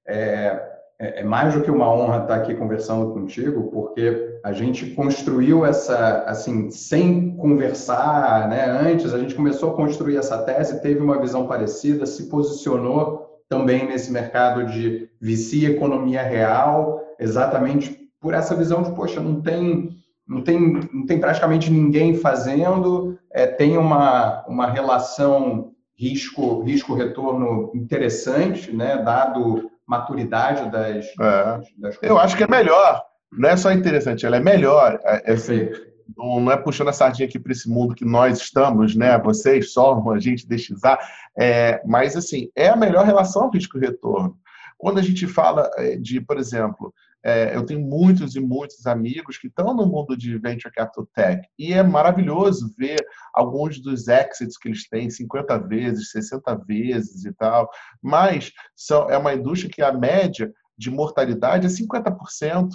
é, 0.05 0.73
é, 0.99 1.21
é, 1.21 1.23
mais 1.23 1.53
do 1.53 1.61
que 1.61 1.71
uma 1.71 1.91
honra 1.91 2.21
estar 2.21 2.35
aqui 2.35 2.55
conversando 2.55 3.13
contigo, 3.13 3.69
porque 3.71 4.39
a 4.43 4.51
gente 4.51 4.91
construiu 4.91 5.65
essa, 5.65 6.23
assim, 6.23 6.69
sem 6.69 7.35
conversar, 7.35 8.47
né? 8.49 8.65
Antes, 8.65 9.13
a 9.13 9.19
gente 9.19 9.35
começou 9.35 9.71
a 9.71 9.75
construir 9.75 10.17
essa 10.17 10.37
tese, 10.43 10.81
teve 10.81 10.99
uma 10.99 11.19
visão 11.19 11.47
parecida, 11.47 12.05
se 12.05 12.29
posicionou 12.29 13.41
também 13.49 13.87
nesse 13.87 14.11
mercado 14.11 14.65
de 14.65 15.09
VC, 15.21 15.65
economia 15.65 16.21
real, 16.21 17.01
exatamente 17.19 18.09
por 18.19 18.33
essa 18.33 18.55
visão 18.55 18.81
de, 18.81 18.91
poxa, 18.91 19.19
não 19.19 19.41
tem, 19.41 19.89
não 20.27 20.41
tem, 20.41 20.59
não 20.93 21.05
tem 21.05 21.19
praticamente 21.19 21.71
ninguém 21.71 22.15
fazendo, 22.15 23.17
é, 23.31 23.45
tem 23.45 23.77
uma, 23.77 24.45
uma 24.47 24.69
relação 24.69 25.71
risco, 25.97 26.61
risco-retorno 26.63 27.71
interessante, 27.75 28.71
né? 28.75 28.97
Dado 28.97 29.69
maturidade 29.85 30.71
das, 30.71 31.05
é. 31.19 31.61
das 31.77 31.97
Eu 32.01 32.17
acho 32.17 32.37
que 32.37 32.43
é 32.43 32.47
melhor. 32.47 33.03
Não 33.31 33.49
é 33.49 33.57
só 33.57 33.71
interessante, 33.71 34.25
ela 34.25 34.37
é 34.37 34.39
melhor. 34.39 34.99
É, 35.03 35.31
é 35.31 35.33
assim, 35.33 35.69
não 36.17 36.51
é 36.51 36.57
puxando 36.57 36.89
a 36.89 36.93
sardinha 36.93 37.27
aqui 37.27 37.39
para 37.39 37.51
esse 37.51 37.69
mundo 37.69 37.95
que 37.95 38.05
nós 38.05 38.39
estamos, 38.39 38.95
né? 38.95 39.17
Vocês, 39.19 39.73
só 39.73 40.01
a 40.11 40.19
gente, 40.19 40.47
DXA. 40.47 40.97
É, 41.37 41.81
mas, 41.85 42.15
assim, 42.15 42.49
é 42.55 42.69
a 42.69 42.75
melhor 42.75 43.05
relação 43.05 43.49
risco-retorno. 43.49 44.37
Quando 44.77 44.99
a 44.99 45.01
gente 45.01 45.27
fala 45.27 45.69
é, 45.77 45.95
de, 45.95 46.21
por 46.21 46.37
exemplo, 46.37 46.93
é, 47.23 47.55
eu 47.55 47.65
tenho 47.65 47.79
muitos 47.79 48.35
e 48.35 48.39
muitos 48.39 48.85
amigos 48.85 49.37
que 49.37 49.47
estão 49.47 49.73
no 49.73 49.85
mundo 49.85 50.17
de 50.17 50.37
venture 50.37 50.73
capital 50.73 51.07
tech 51.15 51.47
e 51.57 51.71
é 51.71 51.81
maravilhoso 51.81 52.73
ver 52.77 52.99
alguns 53.33 53.81
dos 53.81 54.07
exits 54.07 54.57
que 54.57 54.67
eles 54.67 54.87
têm 54.89 55.09
50 55.09 55.57
vezes, 55.59 56.11
60 56.11 56.55
vezes 56.65 57.23
e 57.25 57.33
tal, 57.33 57.69
mas 58.01 58.51
são, 58.75 59.09
é 59.09 59.17
uma 59.17 59.33
indústria 59.33 59.71
que 59.71 59.81
a 59.81 59.93
média 59.93 60.51
de 60.77 60.91
mortalidade 60.91 61.65
é 61.65 61.69
50%. 61.69 62.69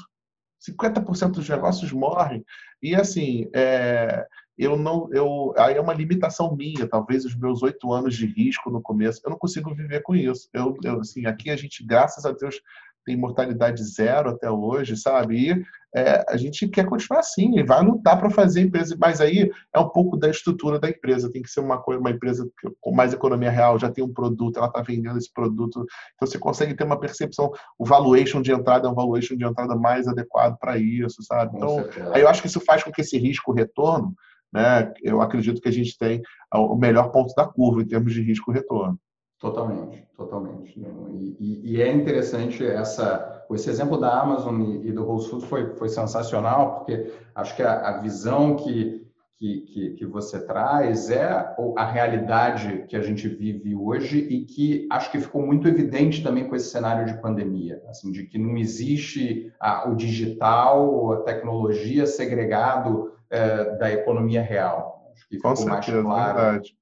50% 0.68 1.30
dos 1.30 1.48
negócios 1.48 1.92
morrem. 1.92 2.44
E 2.82 2.94
assim, 2.94 3.48
é, 3.54 4.26
eu 4.58 4.76
não, 4.76 5.08
eu, 5.12 5.54
aí 5.56 5.76
é 5.76 5.80
uma 5.80 5.94
limitação 5.94 6.56
minha, 6.56 6.88
talvez 6.88 7.24
os 7.24 7.36
meus 7.36 7.62
oito 7.62 7.92
anos 7.92 8.16
de 8.16 8.26
risco 8.26 8.70
no 8.70 8.82
começo, 8.82 9.20
eu 9.24 9.30
não 9.30 9.38
consigo 9.38 9.72
viver 9.72 10.02
com 10.02 10.16
isso. 10.16 10.48
Eu, 10.52 10.76
eu, 10.82 11.00
assim, 11.00 11.26
aqui 11.26 11.48
a 11.50 11.56
gente, 11.56 11.86
graças 11.86 12.26
a 12.26 12.32
Deus, 12.32 12.60
tem 13.08 13.16
mortalidade 13.16 13.82
zero 13.82 14.28
até 14.28 14.50
hoje, 14.50 14.94
sabe? 14.94 15.50
E 15.50 15.64
é, 15.96 16.22
a 16.28 16.36
gente 16.36 16.68
quer 16.68 16.84
continuar 16.84 17.20
assim, 17.20 17.58
e 17.58 17.62
vai 17.62 17.82
lutar 17.82 18.20
para 18.20 18.28
fazer 18.28 18.60
a 18.60 18.62
empresa, 18.64 18.94
mas 19.00 19.18
aí 19.18 19.50
é 19.74 19.80
um 19.80 19.88
pouco 19.88 20.14
da 20.14 20.28
estrutura 20.28 20.78
da 20.78 20.90
empresa, 20.90 21.32
tem 21.32 21.40
que 21.40 21.48
ser 21.48 21.60
uma, 21.60 21.78
coisa, 21.80 21.98
uma 21.98 22.10
empresa 22.10 22.46
com 22.78 22.94
mais 22.94 23.14
economia 23.14 23.50
real, 23.50 23.78
já 23.78 23.90
tem 23.90 24.04
um 24.04 24.12
produto, 24.12 24.58
ela 24.58 24.66
está 24.66 24.82
vendendo 24.82 25.16
esse 25.16 25.32
produto, 25.32 25.86
então 26.14 26.28
você 26.28 26.38
consegue 26.38 26.74
ter 26.74 26.84
uma 26.84 27.00
percepção, 27.00 27.50
o 27.78 27.86
valuation 27.86 28.42
de 28.42 28.52
entrada 28.52 28.86
é 28.86 28.90
um 28.90 28.94
valuation 28.94 29.34
de 29.34 29.44
entrada 29.46 29.74
mais 29.74 30.06
adequado 30.06 30.58
para 30.58 30.76
isso, 30.76 31.22
sabe? 31.22 31.56
Então, 31.56 31.78
aí 32.12 32.20
eu 32.20 32.28
acho 32.28 32.42
que 32.42 32.48
isso 32.48 32.60
faz 32.60 32.84
com 32.84 32.92
que 32.92 33.00
esse 33.00 33.16
risco-retorno, 33.16 34.14
né, 34.52 34.92
eu 35.02 35.22
acredito 35.22 35.62
que 35.62 35.68
a 35.68 35.72
gente 35.72 35.96
tem 35.96 36.20
o 36.54 36.76
melhor 36.76 37.10
ponto 37.10 37.34
da 37.34 37.46
curva 37.46 37.80
em 37.80 37.86
termos 37.86 38.12
de 38.12 38.20
risco-retorno. 38.20 38.98
Totalmente, 39.38 40.04
totalmente. 40.16 40.78
E, 40.78 41.36
e, 41.38 41.74
e, 41.74 41.82
é 41.82 41.92
interessante 41.92 42.66
essa, 42.66 43.44
esse 43.52 43.70
exemplo 43.70 43.96
da 43.96 44.20
Amazon 44.20 44.60
e, 44.82 44.90
do 44.90 45.06
Whole 45.06 45.24
Foods 45.24 45.46
foi, 45.46 45.76
foi 45.76 45.88
sensacional, 45.88 46.78
porque 46.78 47.12
acho 47.36 47.54
que 47.54 47.62
a, 47.62 47.88
a 47.88 48.00
visão 48.00 48.56
que, 48.56 49.06
que, 49.36 49.94
que, 49.96 50.04
você 50.06 50.44
traz 50.44 51.08
é 51.08 51.54
a 51.76 51.84
realidade 51.84 52.84
que 52.88 52.96
a 52.96 53.00
gente 53.00 53.28
vive 53.28 53.76
hoje 53.76 54.18
e 54.18 54.44
que 54.44 54.88
acho 54.90 55.12
que 55.12 55.20
ficou 55.20 55.46
muito 55.46 55.68
evidente 55.68 56.20
também 56.20 56.48
com 56.48 56.56
esse 56.56 56.70
cenário 56.70 57.06
de 57.06 57.22
pandemia, 57.22 57.80
assim, 57.88 58.10
de 58.10 58.24
que 58.26 58.38
não 58.38 58.56
existe 58.56 59.52
a, 59.60 59.88
o 59.88 59.94
digital, 59.94 61.12
a 61.12 61.16
tecnologia 61.18 62.06
segregado 62.06 63.12
é, 63.30 63.76
da 63.76 63.92
economia 63.92 64.42
real. 64.42 65.12
Acho 65.12 65.28
que 65.28 65.36
ficou 65.36 65.52
com 65.52 65.56
certeza, 65.56 66.02
mais 66.02 66.32
claro. 66.32 66.34
Verdade. 66.34 66.77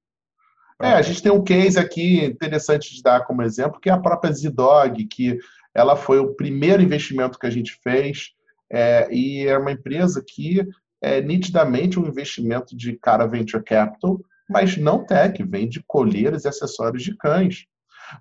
É, 0.81 0.89
a 0.89 1.01
gente 1.01 1.23
tem 1.23 1.31
um 1.31 1.43
case 1.43 1.79
aqui 1.79 2.23
interessante 2.23 2.93
de 2.93 3.01
dar 3.01 3.25
como 3.25 3.41
exemplo, 3.41 3.79
que 3.79 3.89
é 3.89 3.93
a 3.93 3.99
própria 3.99 4.31
Zidog, 4.31 5.05
que 5.05 5.39
ela 5.73 5.95
foi 5.95 6.19
o 6.19 6.35
primeiro 6.35 6.83
investimento 6.83 7.39
que 7.39 7.47
a 7.47 7.51
gente 7.51 7.79
fez 7.83 8.31
é, 8.71 9.07
e 9.11 9.47
é 9.47 9.57
uma 9.57 9.71
empresa 9.71 10.23
que 10.25 10.63
é 11.01 11.21
nitidamente 11.21 11.99
um 11.99 12.07
investimento 12.07 12.75
de 12.75 12.97
cara 12.97 13.27
venture 13.27 13.63
capital, 13.63 14.19
mas 14.49 14.77
não 14.77 15.03
tech, 15.03 15.41
vende 15.43 15.83
colheiras 15.85 16.45
e 16.45 16.47
acessórios 16.47 17.03
de 17.03 17.15
cães. 17.15 17.65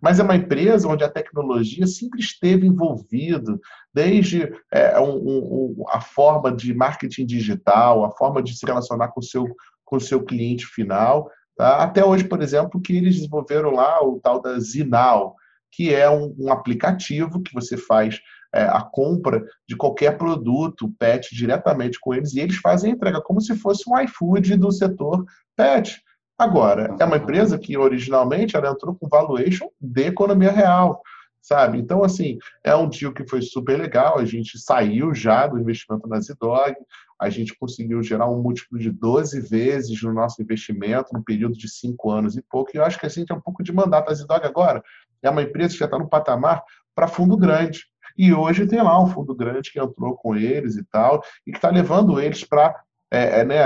mas 0.02 0.18
é 0.18 0.22
uma 0.22 0.34
empresa 0.36 0.88
onde 0.88 1.04
a 1.04 1.10
tecnologia 1.10 1.86
sempre 1.86 2.20
esteve 2.20 2.66
envolvida, 2.66 3.58
desde 3.94 4.52
é, 4.72 4.98
um, 4.98 5.16
um, 5.16 5.84
a 5.88 6.00
forma 6.00 6.50
de 6.50 6.74
marketing 6.74 7.24
digital, 7.24 8.04
a 8.04 8.10
forma 8.10 8.42
de 8.42 8.56
se 8.56 8.66
relacionar 8.66 9.08
com 9.08 9.20
o 9.20 9.22
seu, 9.22 9.46
com 9.84 9.96
o 9.96 10.00
seu 10.00 10.22
cliente 10.24 10.66
final, 10.66 11.30
tá? 11.56 11.82
até 11.82 12.04
hoje, 12.04 12.24
por 12.24 12.42
exemplo, 12.42 12.80
que 12.80 12.96
eles 12.96 13.16
desenvolveram 13.16 13.70
lá 13.70 14.02
o 14.04 14.20
tal 14.20 14.40
da 14.40 14.58
Zinal, 14.58 15.34
que 15.72 15.94
é 15.94 16.08
um, 16.08 16.34
um 16.38 16.52
aplicativo 16.52 17.42
que 17.42 17.52
você 17.52 17.76
faz 17.76 18.20
é, 18.54 18.62
a 18.62 18.80
compra 18.80 19.44
de 19.68 19.76
qualquer 19.76 20.16
produto 20.16 20.92
pet 20.98 21.34
diretamente 21.34 21.98
com 22.00 22.14
eles 22.14 22.32
e 22.32 22.40
eles 22.40 22.56
fazem 22.56 22.90
a 22.90 22.94
entrega 22.94 23.20
como 23.20 23.40
se 23.40 23.56
fosse 23.56 23.84
um 23.88 23.98
iFood 24.00 24.56
do 24.56 24.70
setor 24.70 25.24
pet. 25.56 26.00
Agora, 26.38 26.94
é 26.98 27.04
uma 27.04 27.16
empresa 27.16 27.58
que 27.58 27.76
originalmente 27.76 28.56
ela 28.56 28.70
entrou 28.70 28.94
com 28.94 29.08
valuation 29.08 29.68
de 29.80 30.02
economia 30.02 30.52
real, 30.52 31.02
sabe? 31.46 31.78
Então, 31.78 32.02
assim, 32.02 32.38
é 32.64 32.74
um 32.74 32.88
deal 32.88 33.12
que 33.12 33.26
foi 33.28 33.40
super 33.40 33.78
legal. 33.78 34.18
A 34.18 34.24
gente 34.24 34.58
saiu 34.58 35.14
já 35.14 35.46
do 35.46 35.58
investimento 35.60 36.08
na 36.08 36.18
Zidog, 36.18 36.74
a 37.20 37.30
gente 37.30 37.56
conseguiu 37.56 38.02
gerar 38.02 38.28
um 38.28 38.42
múltiplo 38.42 38.76
de 38.78 38.90
12 38.90 39.40
vezes 39.42 40.02
no 40.02 40.12
nosso 40.12 40.42
investimento 40.42 41.12
no 41.12 41.22
período 41.22 41.56
de 41.56 41.68
cinco 41.68 42.10
anos 42.10 42.36
e 42.36 42.42
pouco. 42.42 42.72
E 42.74 42.78
eu 42.78 42.84
acho 42.84 42.98
que 42.98 43.06
a 43.06 43.08
gente 43.08 43.30
é 43.30 43.34
um 43.34 43.40
pouco 43.40 43.62
de 43.62 43.72
mandato. 43.72 44.10
A 44.10 44.14
Zidog 44.14 44.44
agora 44.44 44.82
é 45.22 45.30
uma 45.30 45.42
empresa 45.42 45.72
que 45.72 45.78
já 45.78 45.84
está 45.84 45.98
no 45.98 46.08
patamar 46.08 46.64
para 46.94 47.06
fundo 47.06 47.36
grande. 47.36 47.84
E 48.18 48.34
hoje 48.34 48.66
tem 48.66 48.82
lá 48.82 49.00
um 49.00 49.06
fundo 49.06 49.34
grande 49.34 49.70
que 49.70 49.78
entrou 49.78 50.16
com 50.16 50.34
eles 50.34 50.76
e 50.76 50.84
tal, 50.84 51.22
e 51.46 51.52
que 51.52 51.58
está 51.58 51.70
levando 51.70 52.18
eles 52.18 52.42
para 52.42 52.74
é, 53.10 53.40
é, 53.40 53.44
né, 53.44 53.60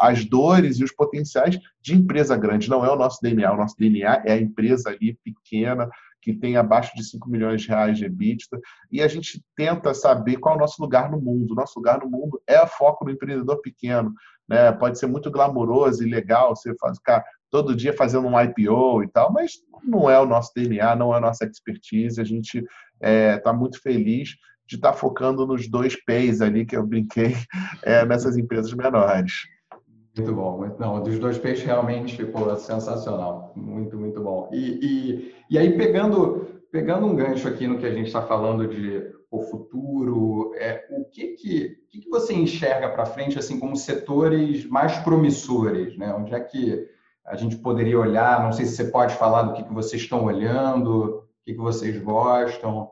as 0.00 0.24
dores 0.24 0.78
e 0.78 0.84
os 0.84 0.92
potenciais 0.92 1.58
de 1.80 1.94
empresa 1.94 2.36
grande. 2.36 2.68
Não 2.68 2.84
é 2.84 2.90
o 2.90 2.96
nosso 2.96 3.20
DNA. 3.22 3.52
O 3.52 3.56
nosso 3.56 3.76
DNA 3.78 4.22
é 4.26 4.32
a 4.32 4.40
empresa 4.40 4.90
ali 4.90 5.16
pequena, 5.24 5.88
que 6.20 6.34
tem 6.34 6.56
abaixo 6.56 6.94
de 6.94 7.04
5 7.04 7.28
milhões 7.28 7.62
de 7.62 7.68
reais 7.68 7.96
de 7.96 8.04
EBITDA, 8.04 8.60
e 8.90 9.02
a 9.02 9.08
gente 9.08 9.42
tenta 9.56 9.94
saber 9.94 10.36
qual 10.36 10.54
é 10.54 10.58
o 10.58 10.60
nosso 10.60 10.80
lugar 10.82 11.10
no 11.10 11.20
mundo. 11.20 11.52
O 11.52 11.54
nosso 11.54 11.78
lugar 11.78 12.00
no 12.00 12.10
mundo 12.10 12.40
é 12.46 12.60
o 12.60 12.66
foco 12.66 13.04
do 13.04 13.10
empreendedor 13.10 13.60
pequeno. 13.60 14.12
Né? 14.48 14.70
Pode 14.72 14.98
ser 14.98 15.06
muito 15.06 15.30
glamouroso 15.30 16.04
e 16.04 16.10
legal 16.10 16.54
você 16.54 16.72
ficar 16.96 17.24
todo 17.50 17.74
dia 17.74 17.92
fazendo 17.92 18.26
um 18.26 18.40
IPO 18.40 19.02
e 19.02 19.08
tal, 19.08 19.32
mas 19.32 19.52
não 19.82 20.08
é 20.10 20.18
o 20.20 20.26
nosso 20.26 20.52
DNA, 20.54 20.94
não 20.94 21.14
é 21.14 21.18
a 21.18 21.20
nossa 21.20 21.44
expertise. 21.44 22.20
A 22.20 22.24
gente 22.24 22.58
está 22.58 22.68
é, 23.00 23.38
tá 23.38 23.52
muito 23.52 23.80
feliz 23.80 24.36
de 24.66 24.76
estar 24.76 24.92
tá 24.92 24.96
focando 24.96 25.46
nos 25.46 25.68
dois 25.68 25.96
P's 26.04 26.40
ali 26.40 26.64
que 26.64 26.76
eu 26.76 26.86
brinquei 26.86 27.34
é, 27.82 28.04
nessas 28.04 28.36
empresas 28.36 28.72
menores. 28.72 29.32
Muito 30.16 30.34
bom. 30.34 30.76
Não, 30.78 31.02
dos 31.02 31.18
dois 31.18 31.38
P's 31.38 31.62
realmente 31.62 32.16
ficou 32.16 32.54
sensacional. 32.56 33.52
Muito, 33.54 33.96
muito 33.96 34.20
bom. 34.20 34.48
E, 34.52 34.78
e, 34.82 35.34
e 35.50 35.58
aí, 35.58 35.76
pegando, 35.76 36.62
pegando 36.70 37.06
um 37.06 37.14
gancho 37.14 37.46
aqui 37.46 37.66
no 37.66 37.78
que 37.78 37.86
a 37.86 37.92
gente 37.92 38.08
está 38.08 38.22
falando 38.22 38.66
de 38.66 39.08
o 39.30 39.42
futuro, 39.42 40.52
é, 40.56 40.84
o 40.90 41.04
que, 41.04 41.28
que, 41.34 41.78
que, 41.88 42.00
que 42.00 42.10
você 42.10 42.34
enxerga 42.34 42.88
para 42.88 43.06
frente 43.06 43.38
assim 43.38 43.60
como 43.60 43.76
setores 43.76 44.66
mais 44.66 44.98
promissores? 44.98 45.96
Né? 45.96 46.12
Onde 46.12 46.34
é 46.34 46.40
que 46.40 46.88
a 47.24 47.36
gente 47.36 47.56
poderia 47.56 47.98
olhar? 47.98 48.42
Não 48.42 48.52
sei 48.52 48.66
se 48.66 48.74
você 48.74 48.84
pode 48.86 49.14
falar 49.14 49.42
do 49.42 49.52
que, 49.54 49.62
que 49.62 49.72
vocês 49.72 50.02
estão 50.02 50.24
olhando, 50.24 50.90
o 50.90 51.44
que, 51.44 51.54
que 51.54 51.60
vocês 51.60 51.96
gostam. 52.02 52.90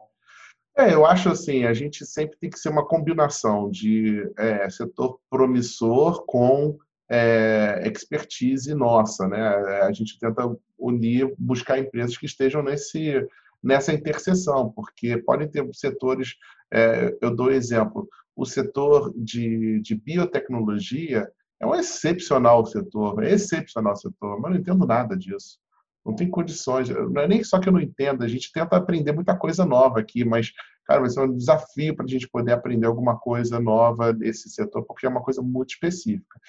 É, 0.76 0.94
eu 0.94 1.04
acho 1.04 1.28
assim, 1.28 1.64
a 1.64 1.74
gente 1.74 2.06
sempre 2.06 2.38
tem 2.38 2.48
que 2.48 2.60
ser 2.60 2.68
uma 2.68 2.86
combinação 2.86 3.68
de 3.68 4.30
é, 4.38 4.70
setor 4.70 5.18
promissor 5.28 6.24
com 6.24 6.78
é, 7.10 7.82
expertise 7.86 8.74
nossa, 8.74 9.26
né? 9.26 9.40
A 9.82 9.92
gente 9.92 10.18
tenta 10.18 10.54
unir, 10.78 11.34
buscar 11.38 11.78
empresas 11.78 12.16
que 12.16 12.26
estejam 12.26 12.62
nesse 12.62 13.26
nessa 13.62 13.92
interseção, 13.92 14.70
porque 14.70 15.16
podem 15.18 15.48
ter 15.48 15.68
setores, 15.74 16.34
é, 16.72 17.16
eu 17.20 17.34
dou 17.34 17.50
exemplo, 17.50 18.08
o 18.36 18.46
setor 18.46 19.12
de, 19.16 19.80
de 19.80 19.96
biotecnologia 19.96 21.28
é 21.60 21.66
um 21.66 21.74
excepcional 21.74 22.64
setor, 22.64 23.24
é 23.24 23.32
excepcional 23.32 23.96
setor, 23.96 24.40
mas 24.40 24.52
não 24.52 24.60
entendo 24.60 24.86
nada 24.86 25.16
disso. 25.16 25.58
Não 26.06 26.14
tem 26.14 26.30
condições. 26.30 26.88
Não 26.88 27.20
é 27.20 27.28
nem 27.28 27.42
só 27.42 27.58
que 27.58 27.68
eu 27.68 27.72
não 27.72 27.80
entendo, 27.80 28.22
a 28.22 28.28
gente 28.28 28.52
tenta 28.52 28.76
aprender 28.76 29.12
muita 29.12 29.36
coisa 29.36 29.66
nova 29.66 29.98
aqui, 29.98 30.24
mas, 30.24 30.52
cara, 30.86 31.00
vai 31.00 31.10
ser 31.10 31.20
um 31.20 31.36
desafio 31.36 31.96
para 31.96 32.04
a 32.04 32.08
gente 32.08 32.28
poder 32.28 32.52
aprender 32.52 32.86
alguma 32.86 33.18
coisa 33.18 33.58
nova 33.58 34.12
desse 34.12 34.48
setor, 34.48 34.84
porque 34.84 35.04
é 35.04 35.08
uma 35.08 35.22
coisa 35.22 35.42
muito 35.42 35.70
específica. 35.70 36.40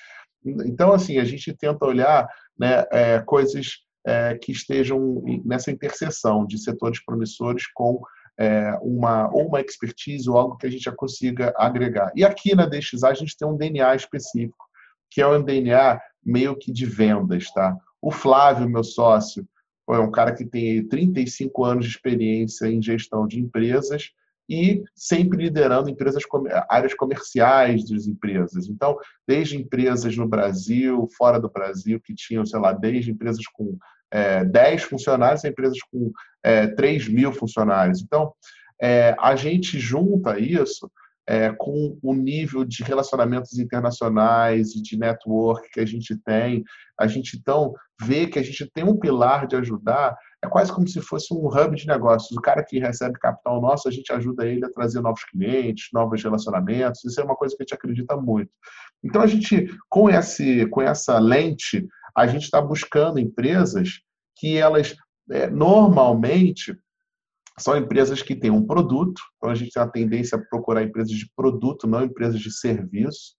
Então, 0.43 0.93
assim, 0.93 1.17
a 1.17 1.25
gente 1.25 1.53
tenta 1.53 1.85
olhar 1.85 2.27
né, 2.57 2.85
é, 2.91 3.19
coisas 3.19 3.79
é, 4.05 4.37
que 4.37 4.51
estejam 4.51 5.23
nessa 5.45 5.71
interseção 5.71 6.45
de 6.45 6.57
setores 6.57 7.03
promissores 7.03 7.67
com 7.73 8.01
é, 8.39 8.71
uma 8.81 9.29
ou 9.33 9.47
uma 9.47 9.59
expertise 9.59 10.29
ou 10.29 10.37
algo 10.37 10.55
que 10.55 10.65
a 10.65 10.69
gente 10.69 10.83
já 10.83 10.93
consiga 10.93 11.53
agregar. 11.57 12.11
E 12.15 12.23
aqui 12.23 12.55
na 12.55 12.65
DXA 12.65 13.09
a 13.09 13.13
gente 13.13 13.37
tem 13.37 13.47
um 13.47 13.57
DNA 13.57 13.95
específico, 13.95 14.65
que 15.11 15.21
é 15.21 15.27
um 15.27 15.43
DNA 15.43 15.99
meio 16.23 16.55
que 16.55 16.71
de 16.71 16.85
vendas, 16.85 17.51
tá? 17.51 17.75
O 18.01 18.11
Flávio, 18.11 18.69
meu 18.69 18.83
sócio, 18.83 19.45
é 19.89 19.99
um 19.99 20.11
cara 20.11 20.33
que 20.33 20.45
tem 20.45 20.87
35 20.87 21.65
anos 21.65 21.85
de 21.85 21.91
experiência 21.91 22.67
em 22.67 22.81
gestão 22.81 23.27
de 23.27 23.39
empresas 23.39 24.11
e 24.49 24.83
sempre 24.95 25.37
liderando 25.37 25.89
empresas 25.89 26.23
áreas 26.67 26.95
comerciais 26.95 27.87
das 27.87 28.07
empresas. 28.07 28.67
Então, 28.67 28.97
desde 29.27 29.55
empresas 29.55 30.17
no 30.17 30.27
Brasil, 30.27 31.07
fora 31.15 31.39
do 31.39 31.49
Brasil, 31.49 32.01
que 32.01 32.15
tinham, 32.15 32.45
sei 32.45 32.59
lá, 32.59 32.73
desde 32.73 33.11
empresas 33.11 33.45
com 33.53 33.77
é, 34.11 34.43
10 34.43 34.83
funcionários 34.83 35.45
a 35.45 35.49
empresas 35.49 35.77
com 35.91 36.11
é, 36.43 36.65
3 36.67 37.07
mil 37.09 37.31
funcionários. 37.31 38.01
Então, 38.01 38.33
é, 38.81 39.15
a 39.19 39.35
gente 39.35 39.77
junta 39.77 40.39
isso 40.39 40.89
é, 41.29 41.51
com 41.51 41.95
o 42.01 42.11
nível 42.11 42.65
de 42.65 42.81
relacionamentos 42.81 43.59
internacionais 43.59 44.73
e 44.75 44.81
de 44.81 44.97
network 44.97 45.69
que 45.69 45.79
a 45.79 45.85
gente 45.85 46.17
tem, 46.23 46.63
a 46.99 47.05
gente 47.05 47.37
então 47.37 47.71
vê 48.01 48.25
que 48.25 48.39
a 48.39 48.41
gente 48.41 48.67
tem 48.73 48.83
um 48.83 48.97
pilar 48.97 49.45
de 49.45 49.55
ajudar, 49.55 50.17
é 50.43 50.47
quase 50.47 50.73
como 50.73 50.87
se 50.87 50.99
fosse 51.01 51.31
um 51.31 51.45
hub 51.45 51.75
de 51.75 51.85
negócios. 51.85 52.35
O 52.35 52.41
cara 52.41 52.63
que 52.63 52.79
recebe 52.79 53.19
capital 53.19 53.61
nosso, 53.61 53.87
a 53.87 53.91
gente 53.91 54.11
ajuda 54.11 54.47
ele 54.47 54.65
a 54.65 54.71
trazer 54.71 55.01
novos 55.01 55.23
clientes, 55.25 55.89
novos 55.93 56.23
relacionamentos, 56.23 57.05
isso 57.05 57.21
é 57.21 57.23
uma 57.23 57.35
coisa 57.35 57.55
que 57.55 57.61
a 57.61 57.63
gente 57.63 57.75
acredita 57.75 58.17
muito. 58.17 58.49
Então, 59.03 59.21
a 59.21 59.27
gente, 59.27 59.67
com, 59.87 60.09
esse, 60.09 60.65
com 60.69 60.81
essa 60.81 61.19
lente, 61.19 61.87
a 62.17 62.25
gente 62.25 62.45
está 62.45 62.59
buscando 62.59 63.19
empresas 63.19 63.99
que 64.35 64.57
elas, 64.57 64.95
é, 65.29 65.47
normalmente, 65.47 66.75
são 67.59 67.77
empresas 67.77 68.21
que 68.21 68.35
têm 68.35 68.49
um 68.49 68.65
produto, 68.65 69.21
então 69.37 69.49
a 69.49 69.55
gente 69.55 69.71
tem 69.71 69.83
a 69.83 69.87
tendência 69.87 70.37
a 70.37 70.41
procurar 70.41 70.83
empresas 70.83 71.11
de 71.11 71.29
produto, 71.35 71.87
não 71.87 72.03
empresas 72.03 72.39
de 72.39 72.51
serviço, 72.51 73.35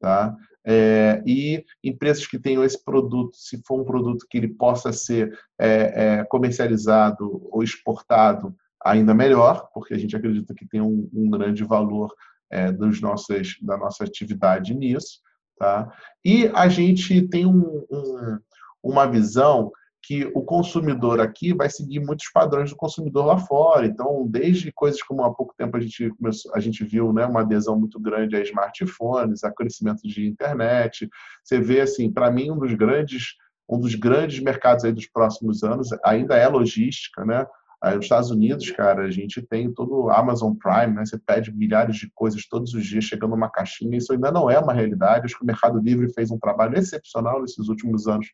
tá? 0.00 0.34
É, 0.66 1.22
e 1.26 1.62
empresas 1.82 2.26
que 2.26 2.38
tenham 2.38 2.64
esse 2.64 2.82
produto, 2.82 3.36
se 3.36 3.62
for 3.66 3.80
um 3.80 3.84
produto 3.84 4.26
que 4.30 4.38
ele 4.38 4.48
possa 4.48 4.92
ser 4.92 5.38
é, 5.58 6.20
é, 6.20 6.24
comercializado 6.24 7.48
ou 7.52 7.62
exportado, 7.62 8.54
ainda 8.82 9.14
melhor, 9.14 9.68
porque 9.74 9.94
a 9.94 9.98
gente 9.98 10.16
acredita 10.16 10.54
que 10.54 10.66
tem 10.66 10.80
um, 10.80 11.08
um 11.12 11.28
grande 11.28 11.64
valor 11.64 12.14
é, 12.50 12.70
dos 12.70 13.00
nossas, 13.00 13.56
da 13.60 13.76
nossa 13.76 14.04
atividade 14.04 14.74
nisso, 14.74 15.20
tá? 15.58 15.92
E 16.24 16.48
a 16.54 16.68
gente 16.68 17.26
tem 17.28 17.46
um, 17.46 17.84
um, 17.90 18.38
uma 18.82 19.06
visão 19.06 19.70
que 20.06 20.30
o 20.34 20.42
consumidor 20.42 21.20
aqui 21.20 21.54
vai 21.54 21.70
seguir 21.70 22.00
muitos 22.00 22.30
padrões 22.30 22.70
do 22.70 22.76
consumidor 22.76 23.24
lá 23.24 23.38
fora. 23.38 23.86
Então, 23.86 24.26
desde 24.28 24.70
coisas 24.72 25.02
como 25.02 25.24
há 25.24 25.32
pouco 25.32 25.54
tempo 25.56 25.76
a 25.76 25.80
gente, 25.80 26.10
começou, 26.10 26.54
a 26.54 26.60
gente 26.60 26.84
viu 26.84 27.12
né, 27.12 27.24
uma 27.24 27.40
adesão 27.40 27.78
muito 27.78 27.98
grande 27.98 28.36
a 28.36 28.40
smartphones, 28.40 29.44
a 29.44 29.52
crescimento 29.52 30.02
de 30.06 30.26
internet. 30.26 31.08
Você 31.42 31.58
vê, 31.58 31.80
assim, 31.80 32.12
para 32.12 32.30
mim, 32.30 32.50
um 32.50 32.58
dos 32.58 32.74
grandes 32.74 33.34
um 33.66 33.80
dos 33.80 33.94
grandes 33.94 34.40
mercados 34.40 34.84
aí 34.84 34.92
dos 34.92 35.06
próximos 35.06 35.62
anos 35.62 35.88
ainda 36.04 36.36
é 36.36 36.46
logística, 36.46 37.24
né? 37.24 37.46
Aí 37.82 37.96
nos 37.96 38.06
Estados 38.06 38.30
Unidos, 38.30 38.70
cara, 38.70 39.04
a 39.04 39.10
gente 39.10 39.42
tem 39.42 39.72
todo 39.72 40.04
o 40.04 40.10
Amazon 40.10 40.54
Prime, 40.54 40.94
né? 40.94 41.04
Você 41.04 41.18
pede 41.18 41.52
milhares 41.52 41.96
de 41.96 42.10
coisas 42.14 42.46
todos 42.46 42.72
os 42.72 42.84
dias 42.86 43.04
chegando 43.04 43.30
numa 43.30 43.50
caixinha. 43.50 43.96
Isso 43.96 44.12
ainda 44.12 44.32
não 44.32 44.50
é 44.50 44.58
uma 44.58 44.72
realidade. 44.72 45.26
Acho 45.26 45.36
que 45.36 45.44
o 45.44 45.46
Mercado 45.46 45.78
Livre 45.78 46.12
fez 46.12 46.30
um 46.30 46.38
trabalho 46.38 46.78
excepcional 46.78 47.42
nesses 47.42 47.68
últimos 47.68 48.06
anos 48.06 48.26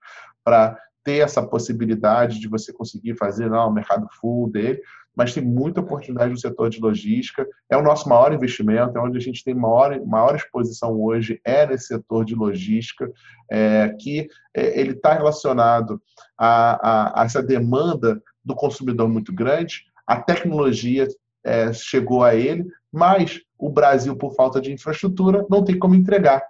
para 0.44 0.76
ter 1.04 1.18
essa 1.18 1.42
possibilidade 1.42 2.38
de 2.38 2.48
você 2.48 2.72
conseguir 2.72 3.16
fazer 3.16 3.48
não, 3.48 3.68
o 3.68 3.72
mercado 3.72 4.06
full 4.20 4.50
dele, 4.50 4.80
mas 5.16 5.34
tem 5.34 5.44
muita 5.44 5.80
oportunidade 5.80 6.30
no 6.30 6.38
setor 6.38 6.70
de 6.70 6.80
logística. 6.80 7.46
É 7.68 7.76
o 7.76 7.82
nosso 7.82 8.08
maior 8.08 8.32
investimento, 8.32 8.96
é 8.96 9.00
onde 9.00 9.18
a 9.18 9.20
gente 9.20 9.42
tem 9.44 9.54
maior, 9.54 10.00
maior 10.06 10.36
exposição 10.36 10.98
hoje, 11.00 11.40
é 11.44 11.66
nesse 11.66 11.86
setor 11.86 12.24
de 12.24 12.34
logística, 12.34 13.10
é, 13.50 13.94
que 14.00 14.28
é, 14.54 14.80
ele 14.80 14.92
está 14.92 15.14
relacionado 15.14 16.00
a, 16.38 17.18
a, 17.18 17.22
a, 17.22 17.24
essa 17.24 17.42
demanda 17.42 18.22
do 18.44 18.54
consumidor 18.54 19.08
muito 19.08 19.32
grande, 19.32 19.84
a 20.06 20.20
tecnologia 20.20 21.06
é, 21.44 21.72
chegou 21.72 22.22
a 22.22 22.34
ele, 22.34 22.66
mas 22.92 23.40
o 23.58 23.68
Brasil, 23.68 24.16
por 24.16 24.34
falta 24.34 24.60
de 24.60 24.72
infraestrutura, 24.72 25.46
não 25.50 25.62
tem 25.64 25.78
como 25.78 25.94
entregar. 25.94 26.42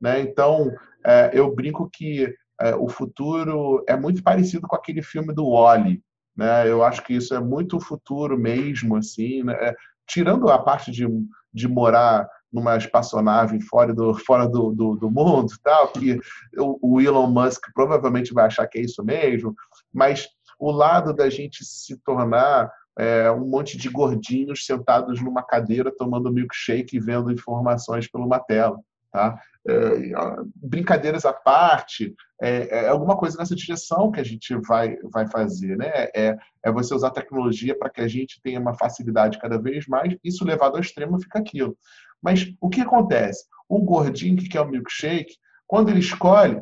Né? 0.00 0.20
Então, 0.20 0.72
é, 1.04 1.30
eu 1.32 1.54
brinco 1.54 1.88
que 1.92 2.34
o 2.78 2.88
futuro 2.88 3.84
é 3.88 3.96
muito 3.96 4.22
parecido 4.22 4.66
com 4.66 4.76
aquele 4.76 5.02
filme 5.02 5.32
do 5.32 5.50
Wally, 5.50 6.02
Né? 6.36 6.68
Eu 6.68 6.82
acho 6.82 7.04
que 7.04 7.14
isso 7.14 7.34
é 7.34 7.40
muito 7.40 7.80
futuro 7.80 8.38
mesmo, 8.38 8.96
assim, 8.96 9.42
né? 9.42 9.54
É, 9.54 9.76
tirando 10.06 10.48
a 10.50 10.58
parte 10.58 10.90
de, 10.90 11.06
de 11.52 11.68
morar 11.68 12.28
numa 12.52 12.76
espaçonave 12.76 13.60
fora 13.60 13.94
do, 13.94 14.14
fora 14.24 14.48
do, 14.48 14.72
do, 14.72 14.96
do 14.96 15.10
mundo, 15.10 15.52
tal, 15.62 15.88
que 15.88 16.18
o, 16.56 16.94
o 16.96 17.00
Elon 17.00 17.28
Musk 17.28 17.62
provavelmente 17.74 18.32
vai 18.32 18.46
achar 18.46 18.66
que 18.66 18.78
é 18.78 18.82
isso 18.82 19.04
mesmo, 19.04 19.54
mas 19.92 20.28
o 20.58 20.70
lado 20.70 21.12
da 21.14 21.30
gente 21.30 21.64
se 21.64 21.96
tornar 21.98 22.70
é, 22.98 23.30
um 23.30 23.46
monte 23.46 23.78
de 23.78 23.88
gordinhos 23.88 24.66
sentados 24.66 25.22
numa 25.22 25.42
cadeira 25.42 25.94
tomando 25.96 26.32
milkshake 26.32 26.96
e 26.96 27.00
vendo 27.00 27.30
informações 27.30 28.10
por 28.10 28.20
uma 28.20 28.40
tela. 28.40 28.80
Tá? 29.12 29.40
É, 29.68 30.36
brincadeiras 30.56 31.24
à 31.26 31.32
parte, 31.32 32.14
é, 32.40 32.84
é, 32.84 32.88
alguma 32.88 33.16
coisa 33.16 33.36
nessa 33.36 33.54
direção 33.54 34.10
que 34.10 34.20
a 34.20 34.24
gente 34.24 34.54
vai, 34.66 34.96
vai 35.12 35.26
fazer. 35.28 35.76
Né? 35.76 35.90
É, 36.14 36.36
é 36.64 36.72
você 36.72 36.94
usar 36.94 37.10
tecnologia 37.10 37.76
para 37.78 37.90
que 37.90 38.00
a 38.00 38.08
gente 38.08 38.40
tenha 38.42 38.60
uma 38.60 38.74
facilidade 38.74 39.38
cada 39.38 39.60
vez 39.60 39.86
mais, 39.86 40.16
isso 40.24 40.44
levado 40.44 40.76
ao 40.76 40.80
extremo 40.80 41.20
fica 41.20 41.38
aquilo. 41.38 41.76
Mas 42.22 42.52
o 42.60 42.68
que 42.68 42.80
acontece? 42.80 43.46
O 43.68 43.80
gordinho 43.80 44.36
que 44.36 44.48
quer 44.48 44.60
o 44.62 44.68
milkshake, 44.68 45.36
quando 45.66 45.90
ele 45.90 46.00
escolhe 46.00 46.60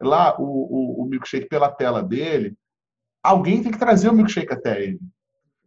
lá 0.00 0.36
o, 0.40 0.44
o, 0.44 1.02
o 1.02 1.06
milkshake 1.06 1.48
pela 1.48 1.70
tela 1.70 2.02
dele, 2.02 2.56
alguém 3.22 3.62
tem 3.62 3.70
que 3.70 3.78
trazer 3.78 4.08
o 4.08 4.12
milkshake 4.12 4.52
até 4.52 4.82
ele. 4.82 4.98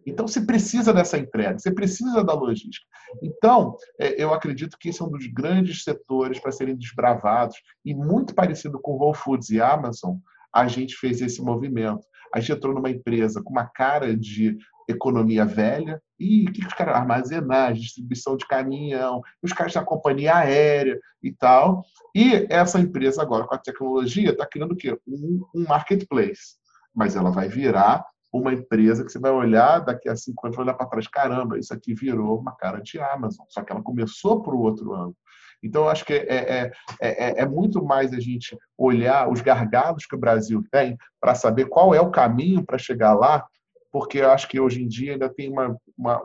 Então, 0.06 0.28
você 0.28 0.42
precisa 0.42 0.94
dessa 0.94 1.18
entrega, 1.18 1.60
você 1.60 1.72
precisa 1.72 2.24
da 2.24 2.34
logística. 2.34 2.86
Então, 3.22 3.76
é, 4.00 4.22
eu 4.22 4.34
acredito 4.34 4.78
que 4.80 4.90
esse 4.90 5.02
é 5.02 5.06
um 5.06 5.12
dos 5.12 5.28
grandes 5.28 5.84
setores 5.84 6.40
para 6.40 6.52
serem 6.52 6.76
desbravados, 6.76 7.58
e 7.86 7.94
muito 7.94 8.34
parecido 8.34 8.80
com 8.80 8.98
Whole 8.98 9.16
Foods 9.16 9.50
e 9.50 9.62
Amazon, 9.62 10.18
a 10.54 10.68
gente 10.68 10.96
fez 10.96 11.22
esse 11.22 11.42
movimento. 11.42 12.06
A 12.34 12.40
gente 12.40 12.54
entrou 12.54 12.74
numa 12.74 12.90
empresa 12.90 13.42
com 13.44 13.52
uma 13.52 13.66
cara 13.66 14.16
de 14.16 14.58
economia 14.90 15.46
velha, 15.46 16.02
e 16.20 16.46
o 16.48 16.52
que 16.52 16.66
os 16.66 16.74
caras 16.74 16.96
armazenagem, 16.96 17.82
distribuição 17.82 18.38
de 18.38 18.48
caminhão, 18.48 19.22
os 19.42 19.52
caras 19.52 19.74
da 19.74 19.84
companhia 19.84 20.36
aérea 20.36 21.00
e 21.24 21.32
tal. 21.32 21.84
E 22.16 22.46
essa 22.50 22.80
empresa 22.80 23.22
agora, 23.22 23.46
com 23.46 23.56
a 23.56 23.58
tecnologia, 23.58 24.30
está 24.30 24.46
criando 24.46 24.74
o 24.74 24.76
quê? 24.76 24.98
Um, 25.08 25.44
um 25.56 25.64
marketplace. 25.68 26.60
Mas 26.94 27.16
ela 27.16 27.32
vai 27.32 27.48
virar 27.48 28.06
uma 28.32 28.54
empresa 28.54 29.04
que 29.04 29.12
você 29.12 29.20
vai 29.20 29.32
olhar 29.32 29.80
daqui 29.80 30.08
a 30.08 30.15
cinco 30.15 30.46
anos, 30.46 30.56
vai 30.56 30.65
olhar 30.65 30.76
para 30.76 30.88
trás, 30.88 31.08
caramba, 31.08 31.60
isso 31.60 31.74
aqui 31.74 31.94
virou 31.94 32.39
uma 32.39 32.56
cara 32.56 32.82
de 32.82 33.00
Amazon, 33.00 33.46
só 33.50 33.62
que 33.62 33.72
ela 33.72 33.82
começou 33.82 34.41
para 34.41 34.54
o 34.54 34.62
outro 34.62 34.94
ano. 34.94 35.15
Então, 35.63 35.84
eu 35.84 35.89
acho 35.89 36.06
que 36.06 36.13
é, 36.13 36.26
é, 36.26 36.72
é, 37.00 37.41
é, 37.41 37.46
muito 37.46 37.84
mais 37.84 38.13
a 38.13 38.20
gente 38.20 38.58
olhar 38.78 39.30
os 39.30 39.41
gargalos 39.41 40.06
que 40.06 40.15
o 40.15 40.20
Brasil 40.20 40.63
tem 40.72 40.98
para 41.20 41.36
saber 41.36 41.65
qual 41.65 41.94
é 41.94 42.02
o 42.02 42.10
caminho 42.10 42.65
para 42.65 42.80
chegar 42.80 43.13
lá, 43.13 43.46
porque 43.91 44.20
eu 44.20 44.32
acho 44.32 44.48
que 44.48 44.60
hoje 44.60 44.82
em 44.82 44.88
dia 44.88 45.13
ainda 45.13 45.30
tem 45.30 45.52
uma, 45.52 45.78
uma, 45.96 46.22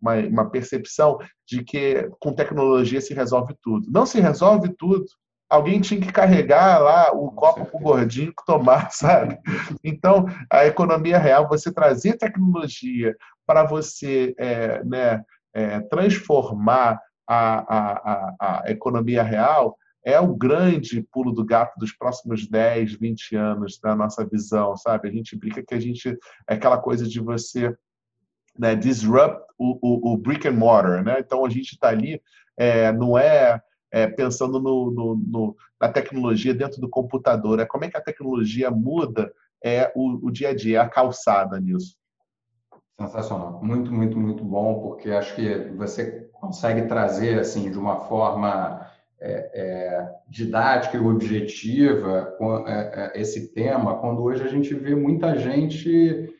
uma, 0.00 0.14
uma 0.28 0.50
percepção 0.50 1.18
de 1.46 1.64
que 1.64 2.10
com 2.20 2.34
tecnologia 2.34 3.00
se 3.00 3.14
resolve 3.14 3.56
tudo. 3.62 3.90
Não 3.90 4.04
se 4.04 4.20
resolve 4.20 4.68
tudo, 4.76 5.06
alguém 5.48 5.80
tinha 5.80 6.00
que 6.00 6.12
carregar 6.12 6.78
lá 6.78 7.12
o 7.12 7.30
copo 7.30 7.64
para 7.64 7.76
o 7.76 7.82
gordinho 7.82 8.32
tomar, 8.44 8.90
sabe? 8.92 9.38
Então, 9.82 10.26
a 10.50 10.66
economia 10.66 11.18
real, 11.18 11.48
você 11.48 11.72
trazer 11.72 12.18
tecnologia 12.18 13.16
para 13.46 13.64
você 13.64 14.34
é, 14.38 14.82
né, 14.84 15.24
é, 15.54 15.80
transformar 15.80 17.00
a, 17.26 17.76
a, 17.76 17.92
a, 17.92 18.34
a, 18.40 18.70
economia 18.70 19.22
real 19.22 19.76
é 20.04 20.20
o 20.20 20.36
grande 20.36 21.02
pulo 21.10 21.32
do 21.32 21.44
gato 21.44 21.76
dos 21.78 21.92
próximos 21.92 22.48
10, 22.48 22.94
20 22.94 23.34
anos 23.34 23.78
da 23.80 23.96
nossa 23.96 24.24
visão, 24.24 24.76
sabe? 24.76 25.08
A 25.08 25.12
gente 25.12 25.36
brinca 25.36 25.64
que 25.66 25.74
a 25.74 25.80
gente 25.80 26.16
é 26.48 26.54
aquela 26.54 26.78
coisa 26.78 27.06
de 27.06 27.18
você 27.18 27.74
né, 28.56 28.76
disrupt 28.76 29.44
o, 29.58 29.78
o, 29.82 30.12
o 30.12 30.16
brick 30.16 30.46
and 30.46 30.52
mortar, 30.52 31.02
né? 31.02 31.16
Então, 31.18 31.44
a 31.44 31.48
gente 31.48 31.72
está 31.72 31.88
ali, 31.88 32.20
é, 32.56 32.92
não 32.92 33.18
é 33.18 33.60
é, 33.96 34.06
pensando 34.06 34.60
no, 34.60 34.90
no, 34.90 35.16
no, 35.16 35.56
na 35.80 35.88
tecnologia 35.88 36.52
dentro 36.52 36.82
do 36.82 36.88
computador. 36.88 37.58
É 37.58 37.64
como 37.64 37.86
é 37.86 37.88
que 37.88 37.96
a 37.96 38.02
tecnologia 38.02 38.70
muda 38.70 39.32
é, 39.64 39.90
o, 39.96 40.26
o 40.26 40.30
dia 40.30 40.50
a 40.50 40.54
dia, 40.54 40.82
a 40.82 40.88
calçada 40.88 41.58
nisso. 41.58 41.96
Sensacional, 43.00 43.58
muito, 43.64 43.90
muito, 43.90 44.18
muito 44.18 44.44
bom, 44.44 44.82
porque 44.82 45.10
acho 45.10 45.34
que 45.34 45.70
você 45.76 46.28
consegue 46.30 46.86
trazer 46.86 47.38
assim 47.38 47.70
de 47.70 47.78
uma 47.78 48.00
forma 48.00 48.86
é, 49.18 49.50
é, 49.54 50.14
didática 50.28 50.98
e 50.98 51.00
objetiva 51.00 52.36
é, 52.66 52.72
é, 53.16 53.20
esse 53.20 53.54
tema, 53.54 53.98
quando 53.98 54.22
hoje 54.22 54.42
a 54.42 54.48
gente 54.48 54.74
vê 54.74 54.94
muita 54.94 55.38
gente 55.38 56.35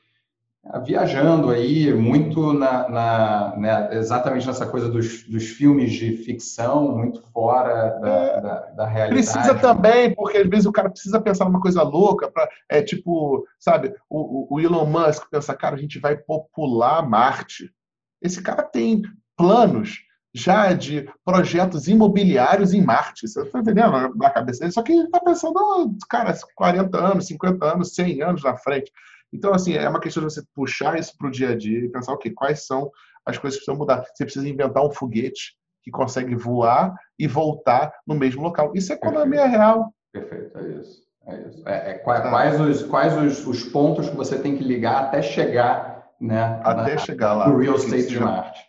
viajando 0.85 1.51
aí 1.51 1.93
muito 1.95 2.53
na, 2.53 2.89
na 2.89 3.57
né, 3.57 3.89
exatamente 3.93 4.47
nessa 4.47 4.67
coisa 4.67 4.89
dos, 4.89 5.23
dos 5.25 5.45
filmes 5.45 5.93
de 5.93 6.17
ficção, 6.19 6.97
muito 6.97 7.23
fora 7.33 7.99
da, 8.01 8.09
é, 8.09 8.41
da, 8.41 8.61
da, 8.77 8.87
realidade. 8.87 9.33
Precisa 9.33 9.55
também, 9.55 10.15
porque 10.15 10.39
às 10.39 10.49
vezes 10.49 10.67
o 10.67 10.73
cara 10.73 10.91
precisa 10.91 11.21
pensar 11.21 11.45
numa 11.45 11.61
coisa 11.61 11.83
louca, 11.83 12.31
pra, 12.31 12.49
é 12.69 12.83
tipo, 12.83 13.47
sabe, 13.59 13.95
o, 14.11 14.55
o 14.55 14.61
Elon 14.61 14.87
Musk 14.87 15.25
pensa, 15.31 15.55
cara, 15.55 15.77
a 15.77 15.79
gente 15.79 15.99
vai 15.99 16.17
popular 16.17 17.09
Marte. 17.09 17.71
Esse 18.21 18.43
cara 18.43 18.63
tem 18.63 19.03
planos 19.37 20.07
já 20.35 20.73
de 20.75 21.09
projetos 21.25 21.89
imobiliários 21.89 22.75
em 22.75 22.83
Marte. 22.83 23.27
Você 23.27 23.41
está 23.41 23.59
entendendo 23.59 24.15
na 24.15 24.31
cabeça 24.31 24.61
dele? 24.61 24.73
Só 24.73 24.83
que 24.83 24.93
ele 24.93 25.05
está 25.05 25.19
pensando, 25.21 25.55
cara, 26.11 26.37
40 26.55 26.99
anos, 26.99 27.27
50 27.27 27.73
anos, 27.73 27.95
100 27.95 28.23
anos 28.23 28.43
na 28.43 28.57
frente. 28.57 28.93
Então, 29.33 29.53
assim, 29.53 29.75
é 29.75 29.89
uma 29.89 30.01
questão 30.01 30.27
de 30.27 30.33
você 30.33 30.43
puxar 30.55 30.99
isso 30.99 31.17
para 31.19 31.29
o 31.29 31.31
dia 31.31 31.51
a 31.51 31.57
dia 31.57 31.79
e 31.79 31.89
pensar, 31.89 32.13
ok, 32.13 32.33
quais 32.33 32.67
são 32.67 32.91
as 33.25 33.37
coisas 33.39 33.59
que 33.59 33.65
precisam 33.65 33.79
mudar. 33.79 34.05
Você 34.05 34.25
precisa 34.25 34.49
inventar 34.49 34.85
um 34.85 34.91
foguete 34.91 35.57
que 35.83 35.91
consegue 35.91 36.35
voar 36.35 36.95
e 37.19 37.27
voltar 37.27 37.93
no 38.07 38.15
mesmo 38.15 38.43
local. 38.43 38.73
Isso 38.75 38.93
é 38.93 38.97
economia 38.97 39.43
Perfeito. 39.43 39.51
real. 39.51 39.95
Perfeito, 40.13 40.59
é 40.59 40.69
isso. 40.69 41.07
É 41.27 41.49
isso. 41.49 41.69
É, 41.69 41.91
é, 41.91 41.95
quais, 41.95 42.61
os, 42.61 42.83
quais 42.85 43.17
os, 43.17 43.47
os 43.47 43.65
pontos 43.65 44.09
que 44.09 44.17
você 44.17 44.39
tem 44.39 44.57
que 44.57 44.63
ligar 44.63 45.05
até 45.05 45.21
chegar 45.23 45.97
né, 46.21 46.61
até 46.65 46.95
na, 46.95 46.99
chegar 46.99 47.35
lá. 47.35 47.49
O 47.49 47.59
real 47.59 47.77
estate 47.77 48.07
de 48.09 48.21
Marte. 48.21 48.61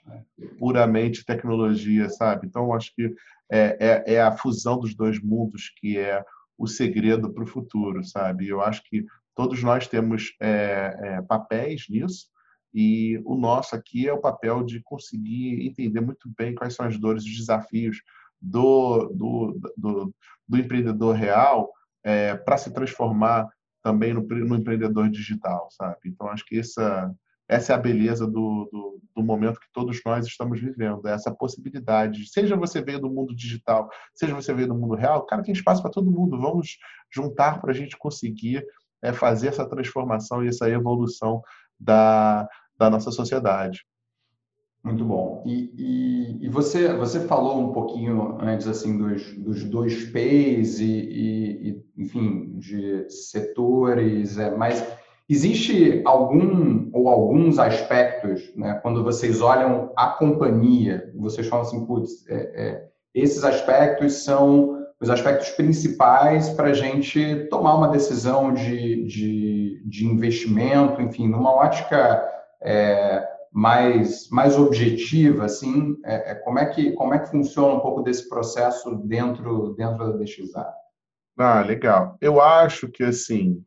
Puramente 0.59 1.25
tecnologia, 1.25 2.09
sabe? 2.09 2.47
Então, 2.47 2.73
acho 2.73 2.93
que 2.93 3.13
é, 3.51 3.77
é, 3.79 4.13
é, 4.15 4.21
a 4.21 4.31
fusão 4.31 4.77
dos 4.77 4.95
dois 4.95 5.21
mundos 5.21 5.71
que 5.77 5.97
é 5.97 6.23
o 6.57 6.67
segredo 6.67 7.31
para 7.33 7.43
o 7.43 7.47
futuro, 7.47 8.03
sabe? 8.03 8.47
Eu 8.47 8.61
acho 8.61 8.83
que 8.83 9.05
Todos 9.37 9.61
nós 9.61 9.87
temos 9.87 10.35
é, 10.41 10.97
é, 10.99 11.21
papéis 11.21 11.85
nisso, 11.87 12.25
e 12.73 13.21
o 13.23 13.35
nosso 13.35 13.75
aqui 13.75 14.07
é 14.07 14.11
o 14.11 14.19
papel 14.19 14.63
de 14.63 14.81
conseguir 14.81 15.63
entender 15.63 16.01
muito 16.01 16.27
bem 16.35 16.55
quais 16.55 16.73
são 16.73 16.87
as 16.87 16.97
dores 16.97 17.23
e 17.23 17.29
os 17.29 17.37
desafios 17.37 18.01
do, 18.41 19.09
do, 19.13 19.59
do, 19.77 20.15
do 20.47 20.57
empreendedor 20.57 21.15
real 21.15 21.71
é, 22.03 22.35
para 22.35 22.57
se 22.57 22.73
transformar 22.73 23.47
também 23.83 24.11
no, 24.11 24.21
no, 24.21 24.55
empreendedor 24.55 25.07
digital, 25.07 25.67
sabe? 25.69 25.99
Então, 26.07 26.27
acho 26.29 26.43
que 26.43 26.57
essa, 26.57 27.13
essa 27.47 27.73
é 27.73 27.75
a 27.75 27.79
beleza 27.79 28.25
do, 28.25 28.67
do, 28.71 29.01
do, 29.15 29.23
momento 29.23 29.59
que 29.59 29.71
todos 29.71 30.01
nós 30.03 30.25
estamos 30.25 30.59
vivendo, 30.59 31.07
é 31.07 31.13
essa 31.13 31.33
possibilidade. 31.33 32.27
Seja 32.27 32.55
você 32.55 32.81
veio 32.81 32.99
do 32.99 33.09
mundo 33.09 33.35
digital, 33.35 33.87
seja 34.15 34.33
você 34.33 34.51
veio 34.51 34.67
do 34.67 34.75
mundo 34.75 34.95
real, 34.95 35.25
cara, 35.27 35.43
tem 35.43 35.53
espaço 35.53 35.81
para 35.81 35.91
todo 35.91 36.11
mundo. 36.11 36.39
Vamos 36.39 36.77
juntar 37.13 37.61
para 37.61 37.71
a 37.71 37.75
gente 37.75 37.95
conseguir 37.97 38.65
é 39.01 39.13
fazer 39.13 39.49
essa 39.49 39.67
transformação 39.67 40.43
e 40.43 40.47
essa 40.47 40.69
evolução 40.69 41.41
da, 41.79 42.47
da 42.77 42.89
nossa 42.89 43.11
sociedade. 43.11 43.85
Muito 44.83 45.03
bom. 45.03 45.43
E, 45.45 45.73
e, 45.75 46.45
e, 46.45 46.49
você, 46.49 46.93
você 46.93 47.19
falou 47.27 47.59
um 47.59 47.73
pouquinho 47.73 48.37
antes 48.39 48.67
assim 48.67 48.97
dos, 48.97 49.33
dos 49.37 49.63
dois 49.65 50.05
P's 50.11 50.79
e, 50.79 50.85
e, 50.85 51.83
enfim, 51.97 52.57
de 52.57 53.09
setores, 53.09 54.37
é, 54.37 54.55
mas 54.55 54.85
existe 55.27 56.01
algum 56.05 56.89
ou 56.93 57.09
alguns 57.09 57.59
aspectos, 57.59 58.53
né, 58.55 58.79
quando 58.81 59.03
vocês 59.03 59.41
olham 59.41 59.91
a 59.97 60.07
companhia, 60.07 61.11
vocês 61.15 61.47
falam 61.47 61.65
assim, 61.65 61.85
putz, 61.85 62.25
é, 62.29 62.35
é, 62.35 62.87
esses 63.13 63.43
aspectos 63.43 64.23
são 64.23 64.86
os 64.99 65.09
aspectos 65.09 65.49
principais 65.49 66.49
para 66.49 66.69
a 66.69 66.73
gente 66.73 67.47
tomar 67.49 67.75
uma 67.75 67.89
decisão 67.89 68.53
de, 68.53 69.05
de, 69.05 69.83
de 69.85 70.05
investimento, 70.05 71.01
enfim, 71.01 71.27
numa 71.27 71.53
ótica 71.53 72.27
é, 72.61 73.27
mais, 73.51 74.27
mais 74.29 74.57
objetiva, 74.57 75.45
assim, 75.45 75.97
é, 76.03 76.31
é, 76.31 76.35
como, 76.35 76.59
é 76.59 76.65
que, 76.65 76.91
como 76.93 77.13
é 77.13 77.19
que 77.19 77.29
funciona 77.29 77.75
um 77.75 77.79
pouco 77.79 78.01
desse 78.01 78.27
processo 78.27 78.95
dentro, 79.05 79.75
dentro 79.75 79.97
da 79.97 80.17
DXA? 80.17 80.73
Ah, 81.37 81.61
legal. 81.61 82.17
Eu 82.19 82.41
acho 82.41 82.87
que, 82.87 83.03
assim, 83.03 83.63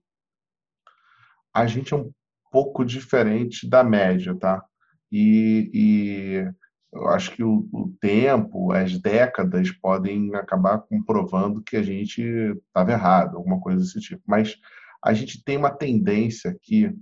a 1.54 1.66
gente 1.66 1.94
é 1.94 1.96
um 1.96 2.10
pouco 2.50 2.84
diferente 2.84 3.68
da 3.68 3.84
média, 3.84 4.34
tá? 4.34 4.64
E, 5.12 5.70
e 5.72 6.52
eu 6.92 7.09
acho 7.09 7.33
que 7.33 7.42
o, 7.42 7.68
o, 7.72 7.92
tempo, 8.00 8.72
as 8.72 8.98
décadas 8.98 9.70
podem 9.70 10.35
acabar 10.35 10.79
comprovando 10.81 11.62
que 11.62 11.76
a 11.76 11.83
gente 11.83 12.20
estava 12.22 12.92
errado, 12.92 13.37
alguma 13.37 13.61
coisa 13.61 13.81
desse 13.81 14.00
tipo. 14.00 14.22
Mas 14.26 14.57
a 15.03 15.12
gente 15.12 15.42
tem 15.44 15.57
uma 15.57 15.70
tendência 15.70 16.50
aqui 16.50 16.92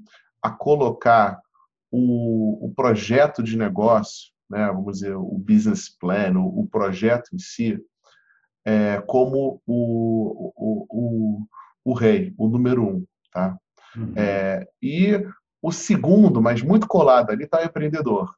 a 0.42 0.50
colocar 0.50 1.40
o, 1.90 2.66
o 2.66 2.74
projeto 2.74 3.42
de 3.42 3.56
negócio, 3.56 4.30
né, 4.48 4.66
vamos 4.66 4.98
dizer, 4.98 5.16
o 5.16 5.38
business 5.38 5.88
plan, 5.88 6.38
o, 6.38 6.60
o 6.60 6.68
projeto 6.68 7.34
em 7.34 7.38
si, 7.38 7.78
é, 8.66 9.00
como 9.06 9.62
o, 9.66 11.46
o, 11.82 11.94
rei, 11.94 12.34
o 12.36 12.48
número 12.48 12.86
um. 12.86 13.04
Tá? 13.32 13.56
Uhum. 13.96 14.12
É, 14.16 14.68
e 14.82 15.26
o 15.62 15.72
segundo, 15.72 16.42
mas 16.42 16.62
muito 16.62 16.86
colado 16.86 17.30
ali, 17.30 17.44
está 17.44 17.60
o 17.60 17.64
empreendedor. 17.64 18.34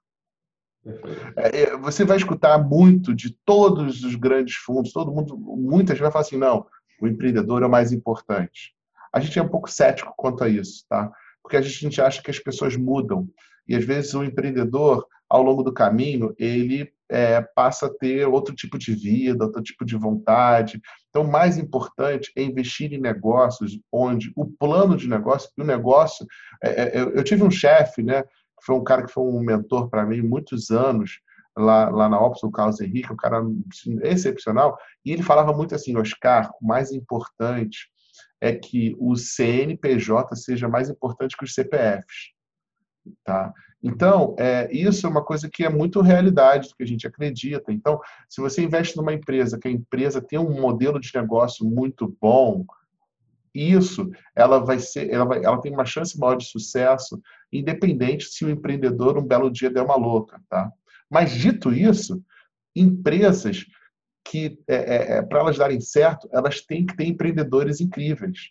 É, 1.37 1.62
é, 1.62 1.77
você 1.77 2.05
vai 2.05 2.16
escutar 2.16 2.59
muito 2.59 3.14
de 3.14 3.37
todos 3.45 4.03
os 4.03 4.14
grandes 4.14 4.55
fundos, 4.57 4.93
todo 4.93 5.12
mundo, 5.12 5.37
muita 5.37 5.93
gente 5.93 6.03
vai 6.03 6.11
falar 6.11 6.23
assim, 6.25 6.38
não, 6.38 6.66
o 7.01 7.07
empreendedor 7.07 7.62
é 7.62 7.66
o 7.66 7.71
mais 7.71 7.93
importante. 7.93 8.75
A 9.12 9.21
gente 9.21 9.38
é 9.38 9.43
um 9.43 9.49
pouco 9.49 9.71
cético 9.71 10.14
quanto 10.16 10.45
a 10.45 10.49
isso, 10.49 10.85
tá? 10.88 11.11
Porque 11.43 11.57
a 11.57 11.61
gente 11.61 12.01
acha 12.01 12.23
que 12.23 12.31
as 12.31 12.38
pessoas 12.38 12.77
mudam 12.77 13.29
e 13.66 13.77
às 13.77 13.85
vezes 13.85 14.14
o 14.14 14.25
empreendedor, 14.25 15.07
ao 15.29 15.43
longo 15.43 15.62
do 15.62 15.73
caminho, 15.73 16.35
ele 16.38 16.93
é, 17.09 17.40
passa 17.40 17.87
a 17.87 17.90
ter 17.90 18.27
outro 18.27 18.55
tipo 18.55 18.79
de 18.79 18.95
vida, 18.95 19.45
outro 19.45 19.62
tipo 19.62 19.85
de 19.85 19.97
vontade. 19.97 20.81
Então, 21.09 21.23
o 21.23 21.31
mais 21.31 21.59
importante 21.59 22.33
é 22.37 22.43
investir 22.43 22.93
em 22.93 23.01
negócios 23.01 23.79
onde 23.93 24.33
o 24.37 24.47
plano 24.47 24.97
de 24.97 25.09
negócio, 25.09 25.51
o 25.59 25.64
negócio. 25.64 26.27
É, 26.62 26.99
é, 26.99 27.01
eu 27.01 27.23
tive 27.23 27.43
um 27.43 27.51
chefe, 27.51 28.03
né? 28.03 28.25
Foi 28.62 28.75
um 28.75 28.85
cara 28.85 29.05
que 29.05 29.12
foi 29.12 29.25
um 29.25 29.40
mentor 29.40 29.88
para 29.88 30.05
mim 30.05 30.20
muitos 30.20 30.70
anos 30.70 31.20
lá, 31.57 31.88
lá 31.88 32.09
na 32.09 32.20
Ops, 32.20 32.42
o 32.42 32.51
Carlos 32.51 32.81
Henrique, 32.81 33.12
um 33.12 33.16
cara 33.16 33.42
excepcional, 34.03 34.79
e 35.05 35.12
ele 35.12 35.23
falava 35.23 35.53
muito 35.53 35.75
assim, 35.75 35.96
Oscar, 35.96 36.51
o 36.61 36.66
mais 36.66 36.92
importante 36.92 37.90
é 38.40 38.55
que 38.55 38.96
o 38.99 39.16
CNPJ 39.16 40.35
seja 40.37 40.68
mais 40.68 40.88
importante 40.88 41.37
que 41.37 41.44
os 41.44 41.55
CPFs. 41.55 42.33
Tá? 43.25 43.53
Então, 43.83 44.35
é, 44.38 44.68
isso 44.73 45.07
é 45.07 45.11
uma 45.11 45.25
coisa 45.25 45.49
que 45.51 45.64
é 45.64 45.68
muito 45.68 46.01
realidade 46.01 46.68
do 46.68 46.77
que 46.77 46.83
a 46.83 46.87
gente 46.87 47.07
acredita. 47.07 47.73
Então, 47.73 47.99
se 48.29 48.40
você 48.40 48.62
investe 48.62 48.96
numa 48.96 49.12
empresa, 49.12 49.59
que 49.59 49.68
a 49.68 49.70
empresa 49.70 50.20
tem 50.20 50.38
um 50.38 50.61
modelo 50.61 51.01
de 51.01 51.11
negócio 51.14 51.66
muito 51.66 52.14
bom, 52.20 52.64
isso 53.55 54.11
ela 54.35 54.59
vai 54.59 54.79
ser, 54.79 55.11
ela, 55.11 55.25
vai, 55.25 55.45
ela 55.45 55.61
tem 55.61 55.73
uma 55.73 55.85
chance 55.85 56.19
maior 56.19 56.37
de 56.37 56.47
sucesso, 56.47 57.21
independente 57.53 58.27
se 58.27 58.45
o 58.45 58.51
empreendedor 58.51 59.19
um 59.19 59.27
belo 59.27 59.51
dia 59.51 59.71
der 59.71 59.83
uma 59.83 59.97
louca, 59.97 60.41
tá? 60.49 60.71
Mas 61.11 61.33
dito 61.33 61.73
isso, 61.73 62.23
empresas 62.75 63.67
que 64.25 64.59
é, 64.69 64.75
é, 64.77 65.13
é 65.19 65.23
para 65.23 65.41
elas 65.41 65.59
darem 65.59 65.81
certo, 65.81 66.29
elas 66.33 66.61
têm 66.61 66.87
que 66.87 66.97
ter 66.97 67.05
empreendedores 67.05 67.81
incríveis. 67.81 68.51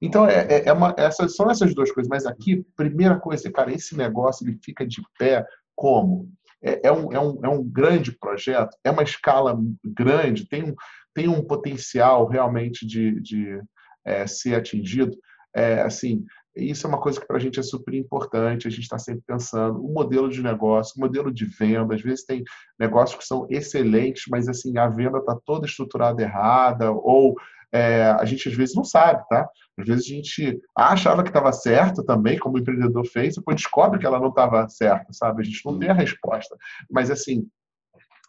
Então, 0.00 0.26
é, 0.26 0.46
é, 0.46 0.68
é 0.68 0.72
uma, 0.72 0.94
essas, 0.96 1.36
são 1.36 1.50
essas 1.50 1.74
duas 1.74 1.90
coisas. 1.90 2.08
Mas 2.08 2.26
aqui, 2.26 2.64
primeira 2.76 3.18
coisa, 3.18 3.50
cara, 3.50 3.72
esse 3.72 3.96
negócio 3.96 4.46
ele 4.46 4.58
fica 4.62 4.86
de 4.86 5.00
pé 5.18 5.46
como? 5.74 6.30
É, 6.62 6.88
é, 6.88 6.92
um, 6.92 7.12
é, 7.12 7.20
um, 7.20 7.44
é 7.44 7.48
um 7.48 7.62
grande 7.62 8.12
projeto, 8.12 8.76
é 8.82 8.90
uma 8.90 9.02
escala 9.02 9.58
grande, 9.84 10.48
tem 10.48 10.64
um, 10.64 10.74
tem 11.14 11.28
um 11.28 11.42
potencial 11.42 12.26
realmente 12.26 12.86
de, 12.86 13.20
de 13.20 13.60
é, 14.06 14.26
ser 14.26 14.54
atingido. 14.54 15.16
É, 15.54 15.80
assim, 15.80 16.24
isso 16.54 16.86
é 16.86 16.88
uma 16.88 17.00
coisa 17.00 17.20
que 17.20 17.26
para 17.26 17.36
a 17.36 17.40
gente 17.40 17.60
é 17.60 17.62
super 17.62 17.92
importante, 17.94 18.66
a 18.66 18.70
gente 18.70 18.82
está 18.82 18.98
sempre 18.98 19.22
pensando 19.26 19.84
o 19.84 19.92
modelo 19.92 20.28
de 20.28 20.42
negócio, 20.42 20.94
o 20.96 21.00
modelo 21.00 21.32
de 21.32 21.44
venda, 21.44 21.94
às 21.94 22.00
vezes 22.00 22.24
tem 22.24 22.42
negócios 22.78 23.18
que 23.18 23.26
são 23.26 23.46
excelentes, 23.50 24.24
mas 24.30 24.48
assim, 24.48 24.78
a 24.78 24.88
venda 24.88 25.18
está 25.18 25.36
toda 25.44 25.66
estruturada 25.66 26.22
errada, 26.22 26.90
ou 26.90 27.34
é, 27.72 28.04
a 28.04 28.24
gente 28.24 28.48
às 28.48 28.54
vezes 28.54 28.74
não 28.74 28.84
sabe, 28.84 29.22
tá? 29.28 29.46
Às 29.78 29.86
vezes 29.86 30.06
a 30.06 30.08
gente 30.08 30.60
achava 30.74 31.22
que 31.22 31.28
estava 31.28 31.52
certo 31.52 32.02
também, 32.02 32.38
como 32.38 32.56
o 32.56 32.58
empreendedor 32.58 33.04
fez, 33.06 33.34
depois 33.34 33.56
descobre 33.56 33.98
que 33.98 34.06
ela 34.06 34.18
não 34.18 34.28
estava 34.28 34.66
certa, 34.68 35.12
sabe? 35.12 35.42
A 35.42 35.44
gente 35.44 35.60
não 35.64 35.78
tem 35.78 35.90
a 35.90 35.94
resposta. 35.94 36.56
Mas 36.90 37.10
assim, 37.10 37.46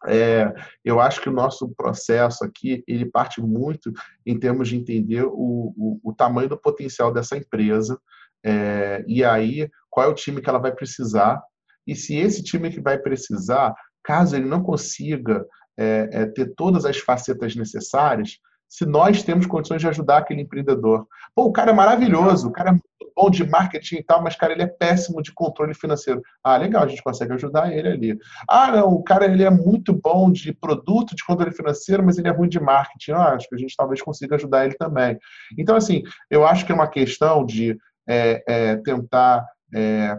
é, 0.06 0.54
eu 0.86 1.00
acho 1.00 1.22
que 1.22 1.30
o 1.30 1.34
nosso 1.34 1.70
processo 1.76 2.44
aqui 2.44 2.84
ele 2.88 3.06
parte 3.06 3.42
muito 3.42 3.92
em 4.26 4.40
termos 4.40 4.70
de 4.70 4.78
entender 4.78 5.24
o, 5.24 5.74
o, 5.76 6.00
o 6.04 6.14
tamanho 6.14 6.50
do 6.50 6.58
potencial 6.58 7.12
dessa 7.12 7.36
empresa 7.36 8.00
é, 8.46 9.04
e 9.08 9.24
aí 9.24 9.70
qual 9.90 10.08
é 10.08 10.10
o 10.10 10.16
time 10.16 10.42
que 10.42 10.50
ela 10.50 10.60
vai 10.60 10.72
precisar 10.72 11.42
e 11.88 11.96
se 11.96 12.16
esse 12.16 12.44
time 12.44 12.70
que 12.70 12.82
vai 12.82 12.98
precisar, 12.98 13.74
caso 14.04 14.36
ele 14.36 14.46
não 14.46 14.62
consiga 14.62 15.46
é, 15.78 16.10
é 16.12 16.26
ter 16.26 16.54
todas 16.56 16.86
as 16.86 16.98
facetas 16.98 17.56
necessárias, 17.56 18.38
se 18.68 18.86
nós 18.86 19.24
temos 19.24 19.46
condições 19.46 19.82
de 19.82 19.88
ajudar 19.88 20.18
aquele 20.18 20.42
empreendedor. 20.42 21.08
Pô, 21.34 21.46
o 21.46 21.52
cara 21.52 21.72
é 21.72 21.74
maravilhoso, 21.74 22.50
o 22.50 22.52
cara 22.52 22.72
é 22.72 23.08
bom 23.16 23.30
de 23.32 23.44
marketing 23.44 23.96
e 23.96 24.04
tal, 24.04 24.22
mas, 24.22 24.36
cara, 24.36 24.54
ele 24.54 24.62
é 24.62 24.68
péssimo 24.68 25.22
de 25.22 25.34
controle 25.34 25.74
financeiro. 25.74 26.22
Ah, 26.44 26.58
legal, 26.58 26.84
a 26.84 26.88
gente 26.88 27.02
consegue 27.02 27.34
ajudar 27.34 27.74
ele 27.74 27.88
ali. 27.88 28.20
Ah, 28.48 28.72
não, 28.72 28.94
o 28.94 29.04
cara 29.04 29.26
ele 29.26 29.44
é 29.44 29.50
muito 29.50 29.92
bom 29.92 30.32
de 30.32 30.54
produto, 30.54 31.16
de 31.16 31.26
controle 31.26 31.52
financeiro, 31.52 32.04
mas 32.04 32.18
ele 32.18 32.28
é 32.28 32.32
ruim 32.32 32.48
de 32.48 32.60
marketing. 32.60 33.12
Ah, 33.12 33.34
acho 33.34 33.50
que 33.50 33.56
a 33.56 33.58
gente 33.58 33.76
talvez 33.76 34.02
consiga 34.02 34.36
ajudar 34.36 34.66
ele 34.66 34.76
também. 34.76 35.18
Então, 35.58 35.76
assim, 35.76 36.04
eu 36.30 36.46
acho 36.46 36.66
que 36.66 36.72
é 36.72 36.76
uma 36.76 36.88
questão 36.88 37.44
de 37.44 37.76
é, 38.08 38.44
é, 38.48 38.76
tentar 38.78 39.46
é, 39.74 40.18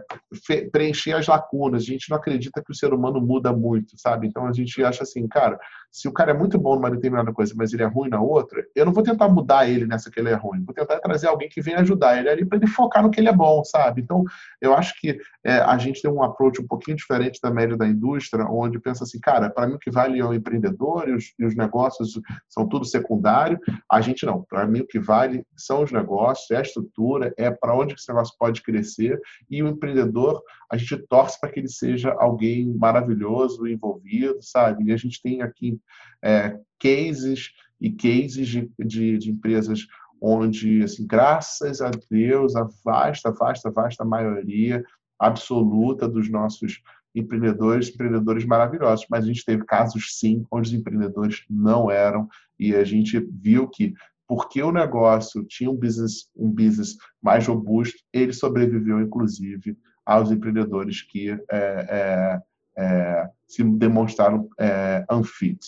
preencher 0.71 1.13
as 1.13 1.27
lacunas. 1.27 1.83
A 1.83 1.85
gente 1.85 2.09
não 2.09 2.17
acredita 2.17 2.61
que 2.61 2.71
o 2.71 2.75
ser 2.75 2.93
humano 2.93 3.19
muda 3.19 3.51
muito, 3.51 3.97
sabe? 3.97 4.27
Então 4.27 4.45
a 4.45 4.53
gente 4.53 4.83
acha 4.83 5.03
assim, 5.03 5.27
cara, 5.27 5.59
se 5.91 6.07
o 6.07 6.13
cara 6.13 6.31
é 6.31 6.33
muito 6.33 6.57
bom 6.59 6.75
numa 6.75 6.91
determinada 6.91 7.33
coisa, 7.33 7.53
mas 7.57 7.73
ele 7.73 7.83
é 7.83 7.87
ruim 7.87 8.09
na 8.09 8.21
outra, 8.21 8.63
eu 8.75 8.85
não 8.85 8.93
vou 8.93 9.03
tentar 9.03 9.27
mudar 9.27 9.67
ele 9.67 9.85
nessa 9.85 10.11
que 10.11 10.19
ele 10.19 10.29
é 10.29 10.35
ruim. 10.35 10.63
Vou 10.63 10.73
tentar 10.73 10.99
trazer 10.99 11.27
alguém 11.27 11.49
que 11.49 11.61
venha 11.61 11.79
ajudar 11.79 12.17
ele 12.17 12.29
ali 12.29 12.45
para 12.45 12.57
ele 12.57 12.67
focar 12.67 13.01
no 13.01 13.09
que 13.09 13.19
ele 13.19 13.29
é 13.29 13.33
bom, 13.33 13.63
sabe? 13.63 14.01
Então 14.01 14.23
eu 14.61 14.73
acho 14.73 14.99
que 14.99 15.17
é, 15.43 15.59
a 15.59 15.77
gente 15.77 16.01
tem 16.01 16.11
um 16.11 16.21
approach 16.21 16.61
um 16.61 16.67
pouquinho 16.67 16.97
diferente 16.97 17.39
da 17.41 17.51
média 17.51 17.75
da 17.75 17.87
indústria, 17.87 18.45
onde 18.45 18.79
pensa 18.79 19.03
assim, 19.03 19.19
cara, 19.19 19.49
para 19.49 19.67
mim 19.67 19.75
o 19.75 19.79
que 19.79 19.89
vale 19.91 20.19
é 20.19 20.25
o 20.25 20.33
empreendedor 20.33 21.09
e 21.09 21.13
os, 21.13 21.33
e 21.39 21.45
os 21.45 21.55
negócios 21.55 22.19
são 22.47 22.67
tudo 22.67 22.85
secundário. 22.85 23.59
A 23.91 24.01
gente 24.01 24.25
não. 24.25 24.43
Para 24.43 24.67
mim 24.67 24.81
o 24.81 24.87
que 24.87 24.99
vale 24.99 25.43
são 25.55 25.83
os 25.83 25.91
negócios, 25.91 26.49
é 26.51 26.57
a 26.57 26.61
estrutura, 26.61 27.33
é 27.37 27.49
para 27.49 27.75
onde 27.75 27.93
esse 27.93 28.07
negócio 28.09 28.35
pode 28.37 28.61
crescer 28.61 29.19
e 29.49 29.63
o 29.63 29.67
empreendedor, 29.67 30.41
a 30.71 30.77
gente 30.77 30.97
torce 31.07 31.39
para 31.39 31.49
que 31.49 31.59
ele 31.59 31.69
seja 31.69 32.15
alguém 32.19 32.71
maravilhoso, 32.75 33.67
envolvido, 33.67 34.37
sabe? 34.41 34.85
E 34.85 34.93
a 34.93 34.97
gente 34.97 35.21
tem 35.21 35.41
aqui 35.41 35.78
é, 36.23 36.57
cases 36.79 37.51
e 37.79 37.91
cases 37.91 38.47
de, 38.47 38.71
de, 38.79 39.17
de 39.17 39.31
empresas 39.31 39.85
onde, 40.21 40.83
assim, 40.83 41.07
graças 41.07 41.81
a 41.81 41.91
Deus, 42.09 42.55
a 42.55 42.67
vasta, 42.83 43.31
vasta, 43.31 43.71
vasta 43.71 44.03
maioria 44.03 44.83
absoluta 45.17 46.07
dos 46.07 46.29
nossos 46.29 46.81
empreendedores, 47.15 47.89
empreendedores 47.89 48.45
maravilhosos, 48.45 49.05
mas 49.09 49.23
a 49.23 49.27
gente 49.27 49.45
teve 49.45 49.65
casos 49.65 50.17
sim 50.17 50.45
onde 50.51 50.69
os 50.69 50.79
empreendedores 50.79 51.43
não 51.49 51.89
eram. 51.89 52.27
E 52.57 52.75
a 52.75 52.83
gente 52.83 53.19
viu 53.19 53.67
que 53.67 53.93
porque 54.27 54.61
o 54.61 54.71
negócio 54.71 55.43
tinha 55.43 55.71
um 55.71 55.75
business, 55.75 56.29
um 56.35 56.51
business 56.51 56.95
mais 57.19 57.47
robusto, 57.47 57.97
ele 58.13 58.31
sobreviveu, 58.31 59.01
inclusive, 59.01 59.75
aos 60.05 60.29
empreendedores 60.29 61.01
que 61.01 61.31
é, 61.31 61.37
é, 61.51 62.41
é, 62.79 63.29
se 63.47 63.63
demonstraram 63.63 64.47
é, 64.57 65.05
unfit. 65.11 65.59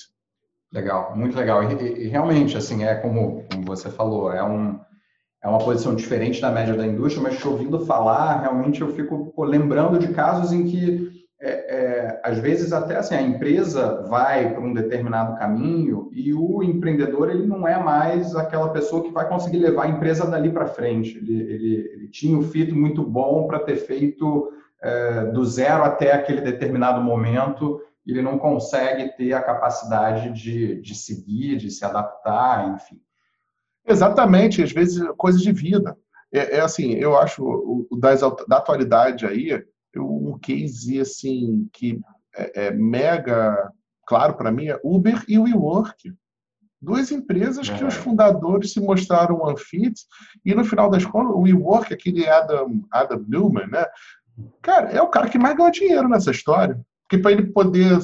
Legal, 0.73 1.15
muito 1.15 1.35
legal. 1.35 1.63
E, 1.63 2.03
e, 2.03 2.07
realmente, 2.07 2.55
assim, 2.55 2.85
é 2.85 2.95
como, 2.95 3.43
como 3.51 3.65
você 3.65 3.89
falou, 3.89 4.31
é, 4.31 4.41
um, 4.41 4.79
é 5.43 5.47
uma 5.47 5.59
posição 5.59 5.93
diferente 5.93 6.39
da 6.39 6.49
média 6.49 6.73
da 6.73 6.87
indústria, 6.87 7.21
mas 7.21 7.37
te 7.37 7.47
ouvindo 7.47 7.85
falar, 7.85 8.39
realmente 8.39 8.79
eu 8.79 8.93
fico 8.93 9.33
pô, 9.35 9.43
lembrando 9.43 9.99
de 9.99 10.13
casos 10.13 10.53
em 10.53 10.65
que 10.65 11.11
é, 11.41 11.49
é, 11.49 12.21
às 12.23 12.37
vezes 12.37 12.71
até 12.71 12.97
assim 12.97 13.15
a 13.15 13.21
empresa 13.21 14.05
vai 14.07 14.53
para 14.53 14.61
um 14.61 14.73
determinado 14.73 15.35
caminho 15.39 16.07
e 16.13 16.31
o 16.31 16.61
empreendedor 16.61 17.31
ele 17.31 17.47
não 17.47 17.67
é 17.67 17.83
mais 17.83 18.35
aquela 18.35 18.69
pessoa 18.69 19.01
que 19.01 19.11
vai 19.11 19.27
conseguir 19.27 19.57
levar 19.57 19.85
a 19.85 19.89
empresa 19.89 20.29
dali 20.29 20.51
para 20.51 20.67
frente. 20.67 21.17
Ele, 21.17 21.41
ele, 21.41 21.75
ele, 21.93 22.07
tinha 22.09 22.37
um 22.37 22.43
fito 22.43 22.75
muito 22.75 23.03
bom 23.03 23.47
para 23.47 23.59
ter 23.59 23.77
feito 23.77 24.53
é, 24.81 25.25
do 25.25 25.45
zero 25.45 25.83
até 25.83 26.11
aquele 26.11 26.41
determinado 26.41 27.01
momento. 27.01 27.81
Ele 28.05 28.21
não 28.21 28.39
consegue 28.39 29.15
ter 29.15 29.33
a 29.33 29.41
capacidade 29.41 30.31
de, 30.31 30.81
de 30.81 30.95
seguir, 30.95 31.57
de 31.57 31.69
se 31.69 31.85
adaptar, 31.85 32.73
enfim. 32.73 32.99
Exatamente, 33.87 34.63
às 34.63 34.71
vezes 34.71 35.03
coisas 35.17 35.41
de 35.41 35.51
vida. 35.51 35.97
É, 36.33 36.57
é 36.57 36.61
assim, 36.61 36.93
eu 36.93 37.17
acho 37.17 37.43
o, 37.43 37.87
das, 37.97 38.21
da 38.47 38.57
atualidade 38.57 39.25
aí 39.25 39.63
um 39.97 40.37
case 40.39 40.99
assim 40.99 41.67
que 41.73 41.99
é, 42.33 42.67
é 42.67 42.71
mega 42.71 43.71
claro 44.05 44.35
para 44.35 44.51
mim 44.51 44.67
é 44.67 44.79
Uber 44.83 45.23
e 45.27 45.37
WeWork. 45.37 46.13
Duas 46.81 47.11
empresas 47.11 47.69
é. 47.69 47.77
que 47.77 47.83
os 47.83 47.93
fundadores 47.93 48.73
se 48.73 48.79
mostraram 48.79 49.45
unfit 49.45 49.93
e 50.43 50.55
no 50.55 50.63
final 50.63 50.89
das 50.89 51.05
contas 51.05 51.35
o 51.35 51.41
WeWork, 51.41 51.93
aquele 51.93 52.27
Adam, 52.27 52.83
Adam 52.91 53.23
Newman, 53.27 53.67
né? 53.67 53.85
Cara, 54.61 54.89
é 54.91 55.01
o 55.01 55.07
cara 55.07 55.29
que 55.29 55.37
mais 55.37 55.55
ganhou 55.55 55.71
dinheiro 55.71 56.07
nessa 56.07 56.31
história. 56.31 56.79
Porque 57.11 57.21
para 57.21 57.33
ele 57.33 57.47
poder 57.47 57.99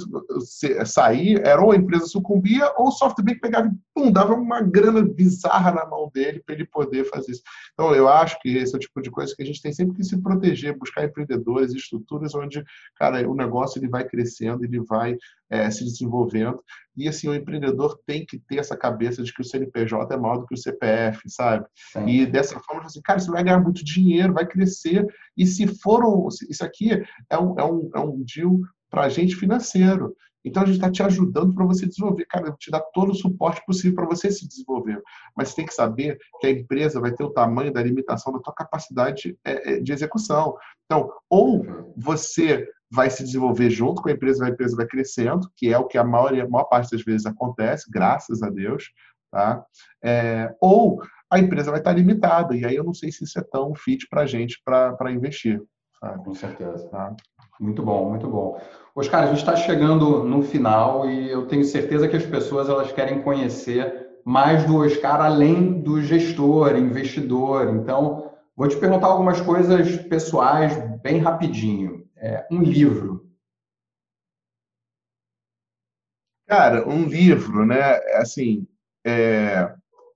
sair, 0.86 1.40
era 1.40 1.62
ou 1.62 1.72
a 1.72 1.78
empresa 1.78 2.08
sucumbia, 2.08 2.70
ou 2.76 2.90
o 2.90 2.92
SoftBank 2.92 3.40
pegava 3.40 3.68
e 3.68 3.72
pum, 3.96 4.12
dava 4.12 4.34
uma 4.34 4.60
grana 4.60 5.02
bizarra 5.02 5.72
na 5.72 5.86
mão 5.86 6.12
dele 6.14 6.42
para 6.46 6.54
ele 6.54 6.66
poder 6.66 7.06
fazer 7.06 7.32
isso. 7.32 7.42
Então, 7.72 7.96
eu 7.96 8.10
acho 8.10 8.38
que 8.42 8.50
esse 8.50 8.74
é 8.74 8.76
o 8.76 8.80
tipo 8.82 9.02
de 9.02 9.10
coisa 9.10 9.34
que 9.34 9.42
a 9.42 9.46
gente 9.46 9.62
tem 9.62 9.72
sempre 9.72 9.96
que 9.96 10.04
se 10.04 10.22
proteger, 10.22 10.78
buscar 10.78 11.06
empreendedores, 11.06 11.74
estruturas 11.74 12.36
onde, 12.36 12.62
cara, 12.98 13.26
o 13.30 13.34
negócio 13.34 13.80
ele 13.80 13.88
vai 13.88 14.04
crescendo, 14.04 14.66
ele 14.66 14.82
vai 14.82 15.16
é, 15.50 15.72
se 15.72 15.86
desenvolvendo. 15.86 16.62
E, 16.98 17.08
assim, 17.08 17.30
o 17.30 17.36
empreendedor 17.36 17.98
tem 18.06 18.26
que 18.26 18.38
ter 18.38 18.58
essa 18.58 18.76
cabeça 18.76 19.24
de 19.24 19.32
que 19.32 19.40
o 19.40 19.46
CNPJ 19.46 20.14
é 20.14 20.18
maior 20.18 20.40
do 20.40 20.48
que 20.48 20.56
o 20.56 20.58
CPF, 20.58 21.30
sabe? 21.30 21.66
Sim. 21.94 22.08
E 22.08 22.26
dessa 22.26 22.60
forma, 22.60 22.84
assim, 22.84 23.00
cara, 23.02 23.20
você 23.20 23.32
vai 23.32 23.42
ganhar 23.42 23.60
muito 23.60 23.86
dinheiro, 23.86 24.34
vai 24.34 24.46
crescer. 24.46 25.06
E 25.38 25.46
se 25.46 25.66
for 25.66 26.04
um, 26.04 26.28
isso 26.50 26.66
aqui 26.66 26.92
é 27.30 27.38
um, 27.38 27.58
é 27.58 27.64
um, 27.64 27.90
é 27.96 28.00
um 28.00 28.24
deal 28.24 28.60
para 28.98 29.06
agente 29.06 29.36
financeiro. 29.36 30.16
Então, 30.44 30.64
a 30.64 30.66
gente 30.66 30.76
está 30.76 30.90
te 30.90 31.04
ajudando 31.04 31.54
para 31.54 31.66
você 31.66 31.86
desenvolver. 31.86 32.26
Cara, 32.26 32.52
te 32.54 32.72
dá 32.72 32.80
todo 32.80 33.12
o 33.12 33.16
suporte 33.16 33.64
possível 33.66 33.96
para 33.96 34.08
você 34.08 34.32
se 34.32 34.48
desenvolver. 34.48 35.02
Mas 35.36 35.50
você 35.50 35.58
tem 35.58 35.66
que 35.66 35.74
saber 35.74 36.18
que 36.40 36.48
a 36.48 36.52
empresa 36.52 37.00
vai 37.00 37.12
ter 37.12 37.24
o 37.24 37.30
tamanho 37.30 37.72
da 37.72 37.84
limitação 37.84 38.34
da 38.34 38.40
tua 38.40 38.54
capacidade 38.54 39.38
é, 39.46 39.74
é, 39.74 39.80
de 39.80 39.92
execução. 39.92 40.56
Então, 40.86 41.12
ou 41.30 41.64
você 41.96 42.68
vai 42.90 43.10
se 43.10 43.24
desenvolver 43.24 43.70
junto 43.70 44.02
com 44.02 44.10
a 44.10 44.14
empresa, 44.14 44.46
a 44.46 44.50
empresa 44.50 44.76
vai 44.76 44.88
crescendo, 44.88 45.52
que 45.56 45.72
é 45.72 45.78
o 45.78 45.86
que 45.86 45.98
a 45.98 46.04
maior, 46.04 46.34
a 46.34 46.48
maior 46.48 46.66
parte 46.66 46.90
das 46.90 47.04
vezes 47.04 47.26
acontece, 47.26 47.92
graças 47.92 48.42
a 48.42 48.50
Deus. 48.50 48.92
Tá? 49.30 49.64
É, 50.04 50.56
ou 50.62 51.02
a 51.30 51.38
empresa 51.38 51.70
vai 51.70 51.82
estar 51.82 51.92
limitada, 51.92 52.56
e 52.56 52.66
aí 52.66 52.76
eu 52.76 52.86
não 52.86 52.94
sei 52.94 53.12
se 53.12 53.26
isso 53.26 53.38
é 53.38 53.44
tão 53.44 53.76
fit 53.76 54.08
para 54.10 54.22
a 54.22 54.26
gente 54.26 54.60
para 54.64 55.12
investir. 55.12 55.62
Sabe? 56.00 56.24
Com 56.24 56.34
certeza. 56.34 56.88
Tá? 56.90 57.16
Muito 57.60 57.82
bom, 57.84 58.10
muito 58.10 58.28
bom. 58.28 58.60
Oscar, 58.96 59.24
a 59.24 59.28
gente 59.28 59.40
está 59.40 59.56
chegando 59.56 60.24
no 60.24 60.42
final 60.42 61.10
e 61.10 61.30
eu 61.30 61.48
tenho 61.48 61.64
certeza 61.64 62.08
que 62.08 62.16
as 62.16 62.26
pessoas 62.26 62.70
elas 62.70 62.92
querem 62.92 63.22
conhecer 63.22 64.08
mais 64.26 64.66
do 64.66 64.78
Oscar 64.78 65.22
além 65.22 65.82
do 65.82 66.02
gestor, 66.02 66.76
investidor. 66.76 67.70
Então, 67.70 68.32
vou 68.56 68.68
te 68.68 68.76
perguntar 68.76 69.08
algumas 69.08 69.40
coisas 69.42 69.98
pessoais 70.04 70.78
bem 71.02 71.20
rapidinho. 71.20 72.06
É, 72.16 72.46
um 72.52 72.62
livro. 72.62 73.26
Cara, 76.48 76.88
um 76.88 77.06
livro, 77.06 77.66
né? 77.66 77.98
Assim, 78.16 78.68
é, 79.06 79.74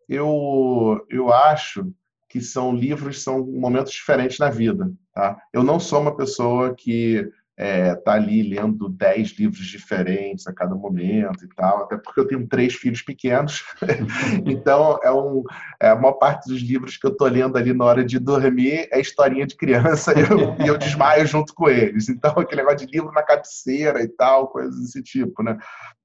eu, 0.09 1.05
eu 1.09 1.31
acho 1.31 1.93
que 2.32 2.39
são 2.39 2.73
livros, 2.73 3.21
são 3.21 3.45
momentos 3.45 3.91
diferentes 3.91 4.39
na 4.39 4.49
vida. 4.49 4.89
Tá? 5.13 5.38
Eu 5.51 5.63
não 5.63 5.82
sou 5.82 5.99
uma 5.99 6.15
pessoa 6.15 6.73
que 6.73 7.29
está 7.57 7.67
é, 7.67 7.93
tá 7.93 8.13
ali 8.13 8.41
lendo 8.41 8.88
dez 8.88 9.32
livros 9.38 9.67
diferentes 9.67 10.47
a 10.47 10.53
cada 10.53 10.73
momento 10.73 11.43
e 11.43 11.49
tal, 11.49 11.84
até 11.84 11.97
porque 11.97 12.21
eu 12.21 12.27
tenho 12.27 12.47
três 12.47 12.73
filhos 12.73 13.01
pequenos, 13.01 13.65
então 14.47 14.97
é, 15.03 15.11
um, 15.11 15.43
é 15.79 15.89
a 15.89 15.95
maior 15.95 16.13
parte 16.13 16.47
dos 16.47 16.61
livros 16.61 16.97
que 16.97 17.05
eu 17.05 17.11
estou 17.11 17.27
lendo 17.27 17.57
ali 17.57 17.73
na 17.73 17.84
hora 17.84 18.03
de 18.03 18.17
dormir 18.17 18.88
é 18.91 18.99
historinha 18.99 19.45
de 19.45 19.55
criança 19.55 20.13
e 20.17 20.21
eu, 20.21 20.65
e 20.65 20.67
eu 20.69 20.77
desmaio 20.77 21.27
junto 21.27 21.53
com 21.53 21.69
eles. 21.69 22.07
Então, 22.07 22.32
aquele 22.32 22.61
negócio 22.61 22.88
de 22.88 22.93
livro 22.93 23.11
na 23.11 23.21
cabeceira 23.21 24.01
e 24.01 24.07
tal, 24.07 24.47
coisas 24.47 24.79
desse 24.79 25.03
tipo, 25.03 25.43
né? 25.43 25.57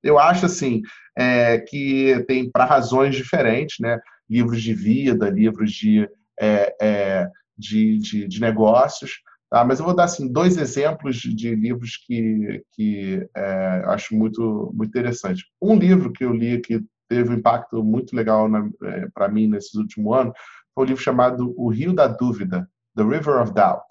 Eu 0.03 0.18
acho 0.18 0.45
assim 0.47 0.83
é, 1.16 1.59
que 1.59 2.22
tem 2.29 2.51
para 2.51 2.64
razões 2.64 3.14
diferentes, 3.14 3.77
né? 3.81 3.99
Livros 4.29 4.62
de 4.62 4.74
vida, 4.74 5.31
livros 5.31 5.72
de 5.72 6.09
é, 6.39 6.77
é, 6.81 7.31
de, 7.57 7.99
de, 7.99 8.29
de, 8.29 8.41
negócios. 8.41 9.22
Tá? 9.51 9.64
Mas 9.64 9.79
eu 9.79 9.85
vou 9.85 9.95
dar 9.95 10.05
assim, 10.05 10.31
dois 10.31 10.57
exemplos 10.57 11.16
de 11.16 11.55
livros 11.55 11.97
que, 11.97 12.62
que 12.72 13.29
é, 13.35 13.83
acho 13.87 14.14
muito, 14.14 14.70
muito 14.74 14.91
interessante. 14.91 15.45
Um 15.61 15.77
livro 15.77 16.12
que 16.12 16.24
eu 16.24 16.33
li 16.33 16.61
que 16.61 16.85
teve 17.09 17.31
um 17.31 17.39
impacto 17.39 17.83
muito 17.83 18.14
legal 18.14 18.49
é, 18.85 19.09
para 19.14 19.29
mim 19.29 19.47
nesses 19.47 19.74
últimos 19.74 20.16
anos 20.16 20.35
foi 20.74 20.85
um 20.85 20.89
livro 20.89 21.03
chamado 21.03 21.55
O 21.57 21.68
Rio 21.70 21.95
da 21.95 22.07
Dúvida, 22.07 22.68
The 22.97 23.03
River 23.03 23.41
of 23.41 23.55
Doubt. 23.55 23.87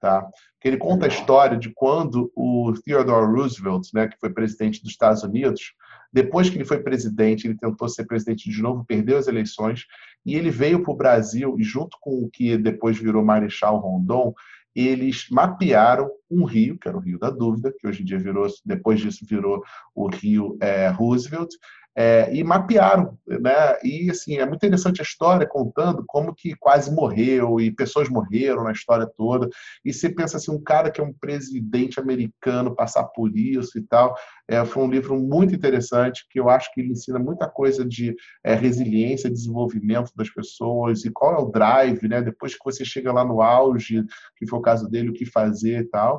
Tá? 0.00 0.28
Que 0.60 0.68
ele 0.68 0.76
conta 0.76 1.06
a 1.06 1.08
história 1.08 1.56
de 1.56 1.72
quando 1.74 2.30
o 2.36 2.74
Theodore 2.84 3.32
Roosevelt, 3.32 3.88
né, 3.94 4.08
que 4.08 4.18
foi 4.18 4.30
presidente 4.30 4.82
dos 4.82 4.90
Estados 4.90 5.22
Unidos, 5.22 5.72
depois 6.16 6.48
que 6.48 6.56
ele 6.56 6.64
foi 6.64 6.82
presidente, 6.82 7.46
ele 7.46 7.58
tentou 7.58 7.86
ser 7.90 8.06
presidente 8.06 8.48
de 8.48 8.62
novo, 8.62 8.86
perdeu 8.86 9.18
as 9.18 9.28
eleições, 9.28 9.84
e 10.24 10.34
ele 10.34 10.48
veio 10.50 10.82
para 10.82 10.90
o 10.90 10.96
Brasil, 10.96 11.56
e 11.58 11.62
junto 11.62 11.98
com 12.00 12.22
o 12.22 12.30
que 12.30 12.56
depois 12.56 12.96
virou 12.96 13.22
Marechal 13.22 13.76
Rondon, 13.76 14.32
eles 14.74 15.26
mapearam 15.30 16.10
um 16.30 16.44
rio, 16.44 16.78
que 16.78 16.88
era 16.88 16.96
o 16.96 17.00
Rio 17.00 17.18
da 17.18 17.30
Dúvida, 17.30 17.72
que 17.78 17.86
hoje 17.86 18.02
em 18.02 18.04
dia 18.04 18.18
virou, 18.18 18.46
depois 18.64 19.00
disso 19.00 19.24
virou 19.28 19.62
o 19.94 20.08
Rio 20.08 20.56
é, 20.60 20.88
Roosevelt, 20.88 21.50
é, 21.98 22.28
e 22.30 22.44
mapearam, 22.44 23.18
né? 23.26 23.78
E 23.82 24.10
assim 24.10 24.36
é 24.36 24.44
muito 24.44 24.66
interessante 24.66 25.00
a 25.00 25.02
história 25.02 25.46
contando 25.46 26.04
como 26.06 26.34
que 26.34 26.54
quase 26.54 26.94
morreu 26.94 27.58
e 27.58 27.70
pessoas 27.70 28.10
morreram 28.10 28.64
na 28.64 28.72
história 28.72 29.10
toda. 29.16 29.48
E 29.82 29.94
você 29.94 30.10
pensa 30.10 30.36
assim, 30.36 30.52
um 30.52 30.62
cara 30.62 30.90
que 30.90 31.00
é 31.00 31.04
um 31.04 31.14
presidente 31.14 31.98
americano 31.98 32.76
passar 32.76 33.04
por 33.04 33.34
isso 33.34 33.78
e 33.78 33.82
tal, 33.82 34.14
é, 34.46 34.62
foi 34.66 34.82
um 34.82 34.90
livro 34.90 35.18
muito 35.18 35.54
interessante 35.54 36.26
que 36.28 36.38
eu 36.38 36.50
acho 36.50 36.70
que 36.74 36.82
ele 36.82 36.92
ensina 36.92 37.18
muita 37.18 37.48
coisa 37.48 37.82
de 37.82 38.14
é, 38.44 38.54
resiliência, 38.54 39.30
desenvolvimento 39.30 40.12
das 40.14 40.28
pessoas 40.28 41.02
e 41.06 41.10
qual 41.10 41.34
é 41.34 41.38
o 41.38 41.50
drive, 41.50 42.06
né? 42.06 42.20
Depois 42.20 42.52
que 42.52 42.64
você 42.64 42.84
chega 42.84 43.10
lá 43.10 43.24
no 43.24 43.40
auge, 43.40 44.04
que 44.36 44.46
foi 44.46 44.58
o 44.58 44.62
caso 44.62 44.86
dele, 44.86 45.08
o 45.08 45.14
que 45.14 45.24
fazer 45.24 45.80
e 45.80 45.84
tal. 45.84 46.15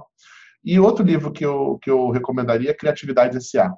E 0.64 0.80
outro 0.80 1.06
livro 1.06 1.32
que 1.32 1.46
eu, 1.46 1.80
que 1.82 1.90
eu 1.90 2.10
recomendaria 2.10 2.72
é 2.72 2.74
Criatividade 2.74 3.38
S.A 3.38 3.72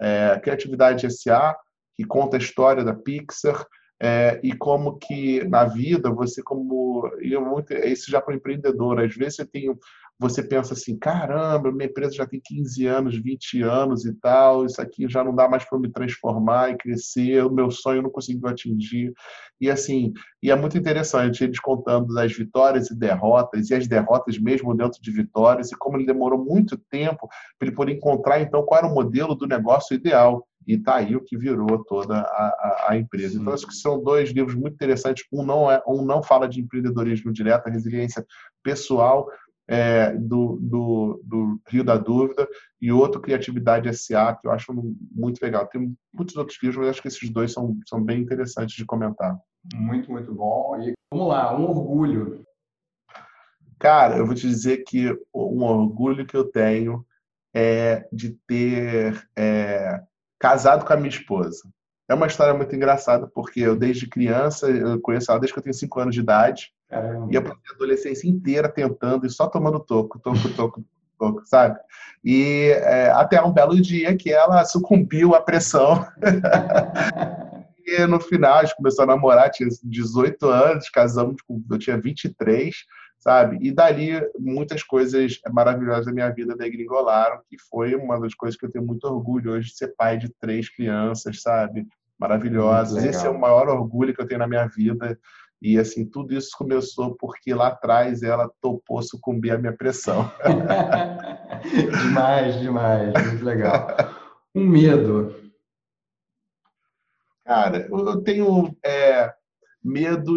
é, 0.00 0.38
Criatividade 0.40 1.06
S.A., 1.06 1.56
que 1.96 2.04
conta 2.04 2.36
a 2.36 2.40
história 2.40 2.84
da 2.84 2.94
Pixar, 2.94 3.66
é, 4.02 4.40
e 4.42 4.52
como 4.52 4.98
que 4.98 5.44
na 5.44 5.64
vida 5.64 6.10
você 6.10 6.42
como 6.42 7.08
e 7.20 7.36
muito 7.38 7.72
isso 7.72 8.10
já 8.10 8.20
para 8.20 8.34
o 8.34 8.36
empreendedor 8.36 9.00
às 9.00 9.14
vezes 9.14 9.36
você 9.36 9.46
tem 9.46 9.72
você 10.18 10.42
pensa 10.42 10.74
assim, 10.74 10.96
caramba, 10.96 11.72
minha 11.72 11.86
empresa 11.86 12.14
já 12.14 12.26
tem 12.26 12.40
15 12.42 12.86
anos, 12.86 13.16
20 13.16 13.62
anos 13.62 14.04
e 14.04 14.12
tal, 14.14 14.64
isso 14.64 14.80
aqui 14.80 15.08
já 15.08 15.24
não 15.24 15.34
dá 15.34 15.48
mais 15.48 15.64
para 15.64 15.78
me 15.78 15.90
transformar 15.90 16.70
e 16.70 16.76
crescer, 16.76 17.44
o 17.44 17.50
meu 17.50 17.70
sonho 17.70 18.02
não 18.02 18.10
conseguiu 18.10 18.48
atingir. 18.48 19.12
E 19.60 19.68
assim, 19.68 20.12
e 20.42 20.50
é 20.50 20.56
muito 20.56 20.78
interessante 20.78 21.42
eles 21.42 21.58
contando 21.58 22.14
das 22.14 22.32
vitórias 22.32 22.90
e 22.90 22.96
derrotas, 22.96 23.70
e 23.70 23.74
as 23.74 23.88
derrotas 23.88 24.38
mesmo 24.38 24.74
dentro 24.74 25.00
de 25.02 25.10
vitórias, 25.10 25.72
e 25.72 25.76
como 25.76 25.96
ele 25.96 26.06
demorou 26.06 26.42
muito 26.42 26.76
tempo 26.90 27.28
para 27.58 27.68
ele 27.68 27.76
poder 27.76 27.92
encontrar 27.92 28.40
então 28.40 28.62
qual 28.62 28.78
era 28.78 28.86
o 28.86 28.94
modelo 28.94 29.34
do 29.34 29.46
negócio 29.46 29.94
ideal. 29.94 30.46
E 30.66 30.78
tá 30.78 30.96
aí 30.96 31.14
o 31.14 31.22
que 31.22 31.36
virou 31.36 31.84
toda 31.84 32.20
a, 32.20 32.22
a, 32.22 32.86
a 32.90 32.96
empresa. 32.96 33.34
Então, 33.34 33.36
Sim. 33.36 33.42
Então, 33.42 33.54
acho 33.54 33.66
que 33.66 33.74
são 33.74 34.02
dois 34.02 34.30
livros 34.30 34.54
muito 34.54 34.74
interessantes. 34.74 35.24
Um 35.30 35.44
não, 35.44 35.70
é, 35.70 35.82
um 35.86 36.02
não 36.02 36.22
fala 36.22 36.48
de 36.48 36.60
empreendedorismo 36.60 37.30
direto, 37.32 37.66
a 37.66 37.70
resiliência 37.70 38.24
pessoal, 38.62 39.28
é, 39.66 40.12
do, 40.12 40.58
do, 40.60 41.22
do, 41.24 41.60
Rio 41.68 41.84
da 41.84 41.96
Dúvida 41.96 42.46
e 42.80 42.92
outro 42.92 43.20
Criatividade 43.20 43.92
SA, 43.96 44.34
que 44.34 44.46
eu 44.46 44.52
acho 44.52 44.72
muito 45.10 45.40
legal. 45.42 45.66
Tem 45.66 45.96
muitos 46.12 46.36
outros 46.36 46.58
livros, 46.62 46.80
mas 46.80 46.90
acho 46.90 47.02
que 47.02 47.08
esses 47.08 47.30
dois 47.30 47.52
são, 47.52 47.76
são 47.86 48.02
bem 48.02 48.20
interessantes 48.20 48.74
de 48.76 48.84
comentar. 48.84 49.38
Muito, 49.74 50.10
muito 50.10 50.34
bom. 50.34 50.80
E 50.80 50.92
vamos 51.10 51.28
lá, 51.28 51.56
um 51.56 51.64
orgulho. 51.64 52.44
Cara, 53.78 54.16
eu 54.18 54.26
vou 54.26 54.34
te 54.34 54.46
dizer 54.46 54.84
que 54.84 55.10
um 55.34 55.62
orgulho 55.62 56.26
que 56.26 56.36
eu 56.36 56.44
tenho 56.44 57.04
é 57.54 58.06
de 58.12 58.30
ter 58.46 59.28
é, 59.36 60.02
casado 60.38 60.84
com 60.84 60.92
a 60.92 60.96
minha 60.96 61.08
esposa. 61.08 61.62
É 62.08 62.14
uma 62.14 62.26
história 62.26 62.52
muito 62.52 62.74
engraçada, 62.74 63.26
porque 63.26 63.60
eu, 63.60 63.76
desde 63.76 64.08
criança, 64.08 64.68
eu 64.68 65.00
conheço 65.00 65.30
ela 65.30 65.40
desde 65.40 65.54
que 65.54 65.58
eu 65.58 65.62
tenho 65.62 65.74
5 65.74 66.00
anos 66.00 66.14
de 66.14 66.20
idade. 66.20 66.72
Caramba. 66.94 67.26
E 67.28 67.34
eu 67.34 67.42
passei 67.42 67.60
a 67.70 67.74
adolescência 67.74 68.28
inteira 68.28 68.68
tentando 68.68 69.26
e 69.26 69.30
só 69.30 69.48
tomando 69.48 69.80
toco, 69.80 70.20
toco, 70.20 70.48
toco, 70.54 70.84
toco, 71.18 71.42
sabe? 71.44 71.76
E 72.24 72.70
é, 72.70 73.10
até 73.10 73.42
um 73.42 73.52
belo 73.52 73.80
dia 73.80 74.16
que 74.16 74.32
ela 74.32 74.64
sucumbiu 74.64 75.34
à 75.34 75.40
pressão. 75.40 76.06
e 77.84 78.06
no 78.06 78.20
final, 78.20 78.58
a 78.58 78.64
gente 78.64 78.76
começou 78.76 79.02
a 79.02 79.06
namorar, 79.06 79.50
tinha 79.50 79.68
18 79.82 80.46
anos, 80.46 80.88
casamos, 80.88 81.36
eu 81.68 81.78
tinha 81.78 82.00
23, 82.00 82.72
sabe? 83.18 83.58
E 83.60 83.72
dali 83.72 84.12
muitas 84.38 84.84
coisas 84.84 85.40
maravilhosas 85.52 86.06
da 86.06 86.12
minha 86.12 86.30
vida 86.30 86.54
degringolaram, 86.56 87.40
que 87.50 87.56
foi 87.58 87.96
uma 87.96 88.20
das 88.20 88.34
coisas 88.34 88.56
que 88.56 88.64
eu 88.64 88.70
tenho 88.70 88.86
muito 88.86 89.04
orgulho 89.04 89.50
hoje 89.50 89.70
de 89.70 89.76
ser 89.76 89.88
pai 89.96 90.16
de 90.16 90.28
três 90.40 90.68
crianças, 90.68 91.42
sabe? 91.42 91.88
Maravilhosas. 92.16 93.02
Esse 93.02 93.26
é 93.26 93.30
o 93.30 93.38
maior 93.38 93.68
orgulho 93.68 94.14
que 94.14 94.22
eu 94.22 94.26
tenho 94.28 94.38
na 94.38 94.46
minha 94.46 94.68
vida. 94.68 95.18
E 95.64 95.78
assim, 95.78 96.04
tudo 96.04 96.34
isso 96.34 96.50
começou 96.58 97.16
porque 97.16 97.54
lá 97.54 97.68
atrás 97.68 98.22
ela 98.22 98.52
topou 98.60 99.02
sucumbir 99.02 99.52
à 99.52 99.58
minha 99.58 99.74
pressão. 99.74 100.30
demais, 102.04 102.60
demais, 102.60 103.14
muito 103.28 103.42
legal. 103.42 103.86
Um 104.54 104.68
medo. 104.68 105.34
Cara, 107.46 107.88
eu 107.90 108.22
tenho 108.22 108.76
é, 108.84 109.32
medo, 109.82 110.34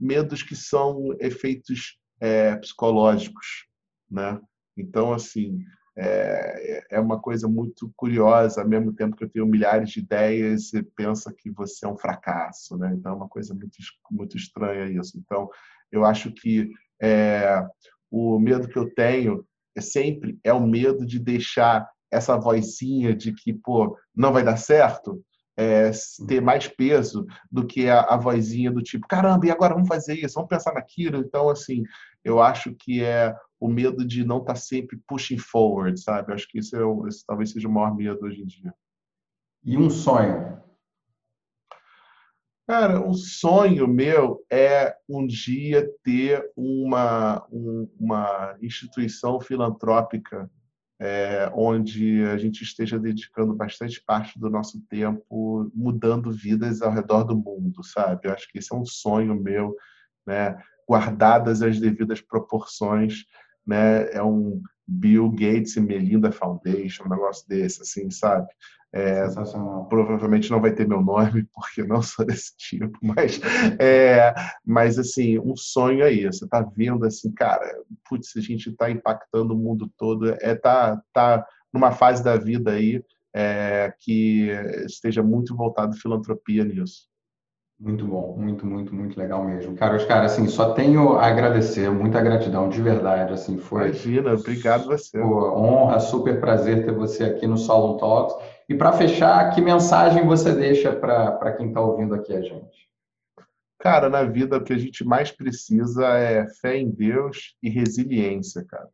medos 0.00 0.42
que 0.42 0.56
são 0.56 1.14
efeitos 1.20 1.98
é, 2.18 2.56
psicológicos, 2.56 3.66
né? 4.10 4.40
Então, 4.74 5.12
assim, 5.12 5.62
é, 5.96 6.84
é 6.90 7.00
uma 7.00 7.20
coisa 7.20 7.46
muito 7.46 7.92
curiosa, 7.96 8.62
ao 8.62 8.68
mesmo 8.68 8.92
tempo 8.92 9.16
que 9.16 9.24
eu 9.24 9.28
tenho 9.28 9.46
milhares 9.46 9.90
de 9.90 10.00
ideias, 10.00 10.68
você 10.68 10.82
pensa 10.82 11.32
que 11.36 11.50
você 11.50 11.84
é 11.84 11.88
um 11.88 11.98
fracasso, 11.98 12.76
né? 12.78 12.94
Então 12.94 13.12
é 13.12 13.14
uma 13.14 13.28
coisa 13.28 13.54
muito, 13.54 13.76
muito 14.10 14.36
estranha 14.36 14.86
isso. 14.86 15.18
Então, 15.18 15.48
eu 15.90 16.04
acho 16.04 16.32
que 16.32 16.70
é, 17.00 17.66
o 18.10 18.38
medo 18.38 18.68
que 18.68 18.78
eu 18.78 18.92
tenho 18.94 19.46
é 19.76 19.80
sempre 19.80 20.38
é 20.44 20.52
o 20.52 20.66
medo 20.66 21.04
de 21.04 21.18
deixar 21.18 21.88
essa 22.10 22.36
vozinha 22.36 23.14
de 23.14 23.32
que, 23.32 23.52
pô, 23.52 23.96
não 24.14 24.32
vai 24.32 24.44
dar 24.44 24.56
certo, 24.56 25.22
é, 25.56 25.90
ter 26.26 26.40
mais 26.40 26.68
peso 26.68 27.26
do 27.50 27.66
que 27.66 27.88
a, 27.88 28.00
a 28.00 28.16
vozinha 28.16 28.70
do 28.70 28.82
tipo, 28.82 29.06
caramba, 29.06 29.46
e 29.46 29.50
agora 29.50 29.74
vamos 29.74 29.88
fazer 29.88 30.14
isso, 30.14 30.34
vamos 30.34 30.48
pensar 30.48 30.74
naquilo. 30.74 31.18
Então, 31.18 31.48
assim, 31.48 31.82
eu 32.24 32.40
acho 32.40 32.74
que 32.74 33.02
é 33.02 33.34
o 33.58 33.68
medo 33.68 34.04
de 34.04 34.24
não 34.24 34.38
estar 34.38 34.54
tá 34.54 34.58
sempre 34.58 35.00
pushing 35.06 35.38
forward, 35.38 36.00
sabe? 36.00 36.30
Eu 36.30 36.34
acho 36.34 36.48
que 36.48 36.58
isso, 36.58 36.76
é 36.76 37.08
esse 37.08 37.24
talvez 37.24 37.50
seja 37.50 37.68
o 37.68 37.72
maior 37.72 37.94
medo 37.94 38.24
hoje 38.24 38.42
em 38.42 38.46
dia. 38.46 38.74
E 39.64 39.76
um 39.76 39.88
sonho? 39.88 40.60
Cara, 42.66 43.00
um 43.00 43.12
sonho 43.12 43.86
meu 43.86 44.44
é 44.50 44.96
um 45.08 45.26
dia 45.26 45.88
ter 46.02 46.50
uma, 46.56 47.46
um, 47.50 47.88
uma 47.98 48.56
instituição 48.60 49.40
filantrópica 49.40 50.50
é, 51.00 51.50
onde 51.52 52.22
a 52.24 52.38
gente 52.38 52.62
esteja 52.62 52.96
dedicando 52.96 53.54
bastante 53.54 54.00
parte 54.04 54.38
do 54.38 54.48
nosso 54.48 54.80
tempo 54.88 55.70
mudando 55.74 56.30
vidas 56.30 56.80
ao 56.80 56.92
redor 56.92 57.24
do 57.24 57.36
mundo, 57.36 57.82
sabe? 57.82 58.28
Eu 58.28 58.32
acho 58.32 58.48
que 58.48 58.58
esse 58.58 58.72
é 58.72 58.76
um 58.76 58.84
sonho 58.84 59.34
meu, 59.34 59.74
né? 60.24 60.56
Guardadas 60.92 61.62
as 61.62 61.80
devidas 61.80 62.20
proporções, 62.20 63.24
né? 63.66 64.10
É 64.12 64.22
um 64.22 64.60
Bill 64.86 65.30
Gates 65.30 65.74
e 65.74 65.80
Melinda 65.80 66.30
Foundation, 66.30 67.04
um 67.04 67.08
negócio 67.08 67.48
desse, 67.48 67.80
assim, 67.80 68.10
sabe? 68.10 68.46
É, 68.92 69.26
provavelmente 69.88 70.50
não 70.50 70.60
vai 70.60 70.70
ter 70.74 70.86
meu 70.86 71.00
nome, 71.00 71.48
porque 71.54 71.82
não 71.82 72.02
sou 72.02 72.26
desse 72.26 72.54
tipo, 72.58 72.98
mas, 73.00 73.40
é, 73.80 74.34
mas 74.62 74.98
assim, 74.98 75.38
um 75.38 75.56
sonho 75.56 76.04
aí, 76.04 76.26
você 76.26 76.46
tá 76.46 76.60
vendo 76.60 77.06
assim, 77.06 77.32
cara, 77.32 77.64
putz, 78.06 78.36
a 78.36 78.40
gente 78.40 78.68
está 78.68 78.90
impactando 78.90 79.54
o 79.54 79.58
mundo 79.58 79.90
todo, 79.96 80.28
é 80.42 80.54
tá, 80.54 81.02
tá 81.10 81.46
numa 81.72 81.92
fase 81.92 82.22
da 82.22 82.36
vida 82.36 82.72
aí 82.72 83.02
é, 83.34 83.94
que 83.98 84.50
esteja 84.84 85.22
muito 85.22 85.56
voltado 85.56 85.96
filantropia 85.96 86.62
nisso. 86.62 87.10
Muito 87.82 88.06
bom, 88.06 88.36
muito, 88.38 88.64
muito, 88.64 88.94
muito 88.94 89.18
legal 89.18 89.44
mesmo. 89.44 89.74
Cara, 89.74 89.96
Oscar, 89.96 90.24
assim, 90.24 90.46
só 90.46 90.72
tenho 90.72 91.14
a 91.14 91.26
agradecer, 91.26 91.90
muita 91.90 92.22
gratidão, 92.22 92.68
de 92.68 92.80
verdade, 92.80 93.32
assim, 93.32 93.58
foi... 93.58 93.88
Imagina, 93.88 94.34
obrigado 94.34 94.84
você. 94.84 95.20
Honra, 95.20 95.98
super 95.98 96.38
prazer 96.38 96.84
ter 96.84 96.92
você 96.92 97.24
aqui 97.24 97.44
no 97.44 97.58
Solon 97.58 97.96
Talks. 97.96 98.36
E 98.68 98.74
para 98.76 98.92
fechar, 98.92 99.52
que 99.52 99.60
mensagem 99.60 100.24
você 100.24 100.54
deixa 100.54 100.94
para 100.94 101.56
quem 101.56 101.70
está 101.70 101.80
ouvindo 101.80 102.14
aqui 102.14 102.32
a 102.32 102.40
gente? 102.40 102.88
Cara, 103.80 104.08
na 104.08 104.22
vida 104.22 104.58
o 104.58 104.62
que 104.62 104.72
a 104.72 104.78
gente 104.78 105.04
mais 105.04 105.32
precisa 105.32 106.06
é 106.06 106.46
fé 106.60 106.76
em 106.76 106.88
Deus 106.88 107.56
e 107.60 107.68
resiliência, 107.68 108.64
cara. 108.64 108.88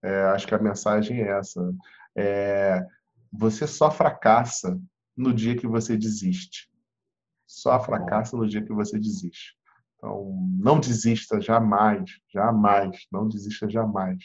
É, 0.00 0.22
acho 0.26 0.46
que 0.46 0.54
a 0.54 0.62
mensagem 0.62 1.20
é 1.20 1.28
essa. 1.36 1.74
É, 2.14 2.86
você 3.32 3.66
só 3.66 3.90
fracassa 3.90 4.78
no 5.16 5.34
dia 5.34 5.56
que 5.56 5.66
você 5.66 5.96
desiste. 5.96 6.70
Só 7.52 7.78
fracassa 7.78 8.36
no 8.36 8.48
dia 8.48 8.62
que 8.62 8.72
você 8.72 8.98
desiste. 8.98 9.54
Então, 9.96 10.32
não 10.58 10.80
desista 10.80 11.40
jamais, 11.40 12.10
jamais, 12.32 13.06
não 13.12 13.28
desista 13.28 13.68
jamais. 13.68 14.18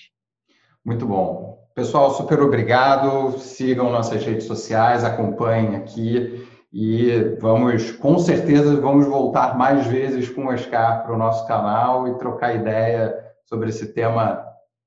Muito 0.84 1.06
bom. 1.06 1.68
Pessoal, 1.76 2.12
super 2.12 2.40
obrigado. 2.42 3.38
Sigam 3.38 3.92
nossas 3.92 4.24
redes 4.24 4.46
sociais, 4.46 5.04
acompanhem 5.04 5.76
aqui 5.76 6.48
e 6.72 7.36
vamos, 7.40 7.92
com 7.92 8.18
certeza, 8.18 8.80
vamos 8.80 9.06
voltar 9.06 9.58
mais 9.58 9.86
vezes 9.86 10.30
com 10.30 10.46
o 10.46 10.54
Oscar 10.54 11.04
para 11.04 11.14
o 11.14 11.18
nosso 11.18 11.46
canal 11.46 12.08
e 12.08 12.18
trocar 12.18 12.56
ideia 12.56 13.14
sobre 13.46 13.70
esse 13.70 13.94
tema 13.94 14.44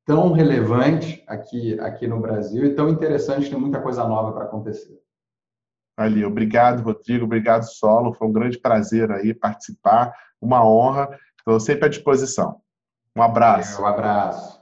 tão 0.07 0.33
relevante 0.33 1.23
aqui, 1.29 1.79
aqui 1.79 2.09
no 2.09 2.19
Brasil 2.19 2.65
e 2.65 2.75
tão 2.75 2.89
interessante, 2.89 3.51
tem 3.51 3.59
muita 3.59 3.81
coisa 3.81 4.05
nova 4.05 4.33
para 4.33 4.45
acontecer. 4.45 4.99
Ali, 6.01 6.25
obrigado, 6.25 6.83
Rodrigo, 6.83 7.27
obrigado, 7.27 7.65
Solo. 7.65 8.15
Foi 8.15 8.27
um 8.27 8.33
grande 8.33 8.59
prazer 8.59 9.11
aí 9.11 9.35
participar, 9.35 10.15
uma 10.41 10.65
honra. 10.65 11.11
Estou 11.39 11.61
sempre 11.61 11.85
à 11.85 11.89
disposição. 11.89 12.61
Um 13.15 13.23
abraço. 13.23 13.83
Um 13.83 13.87
abraço. 13.87 14.60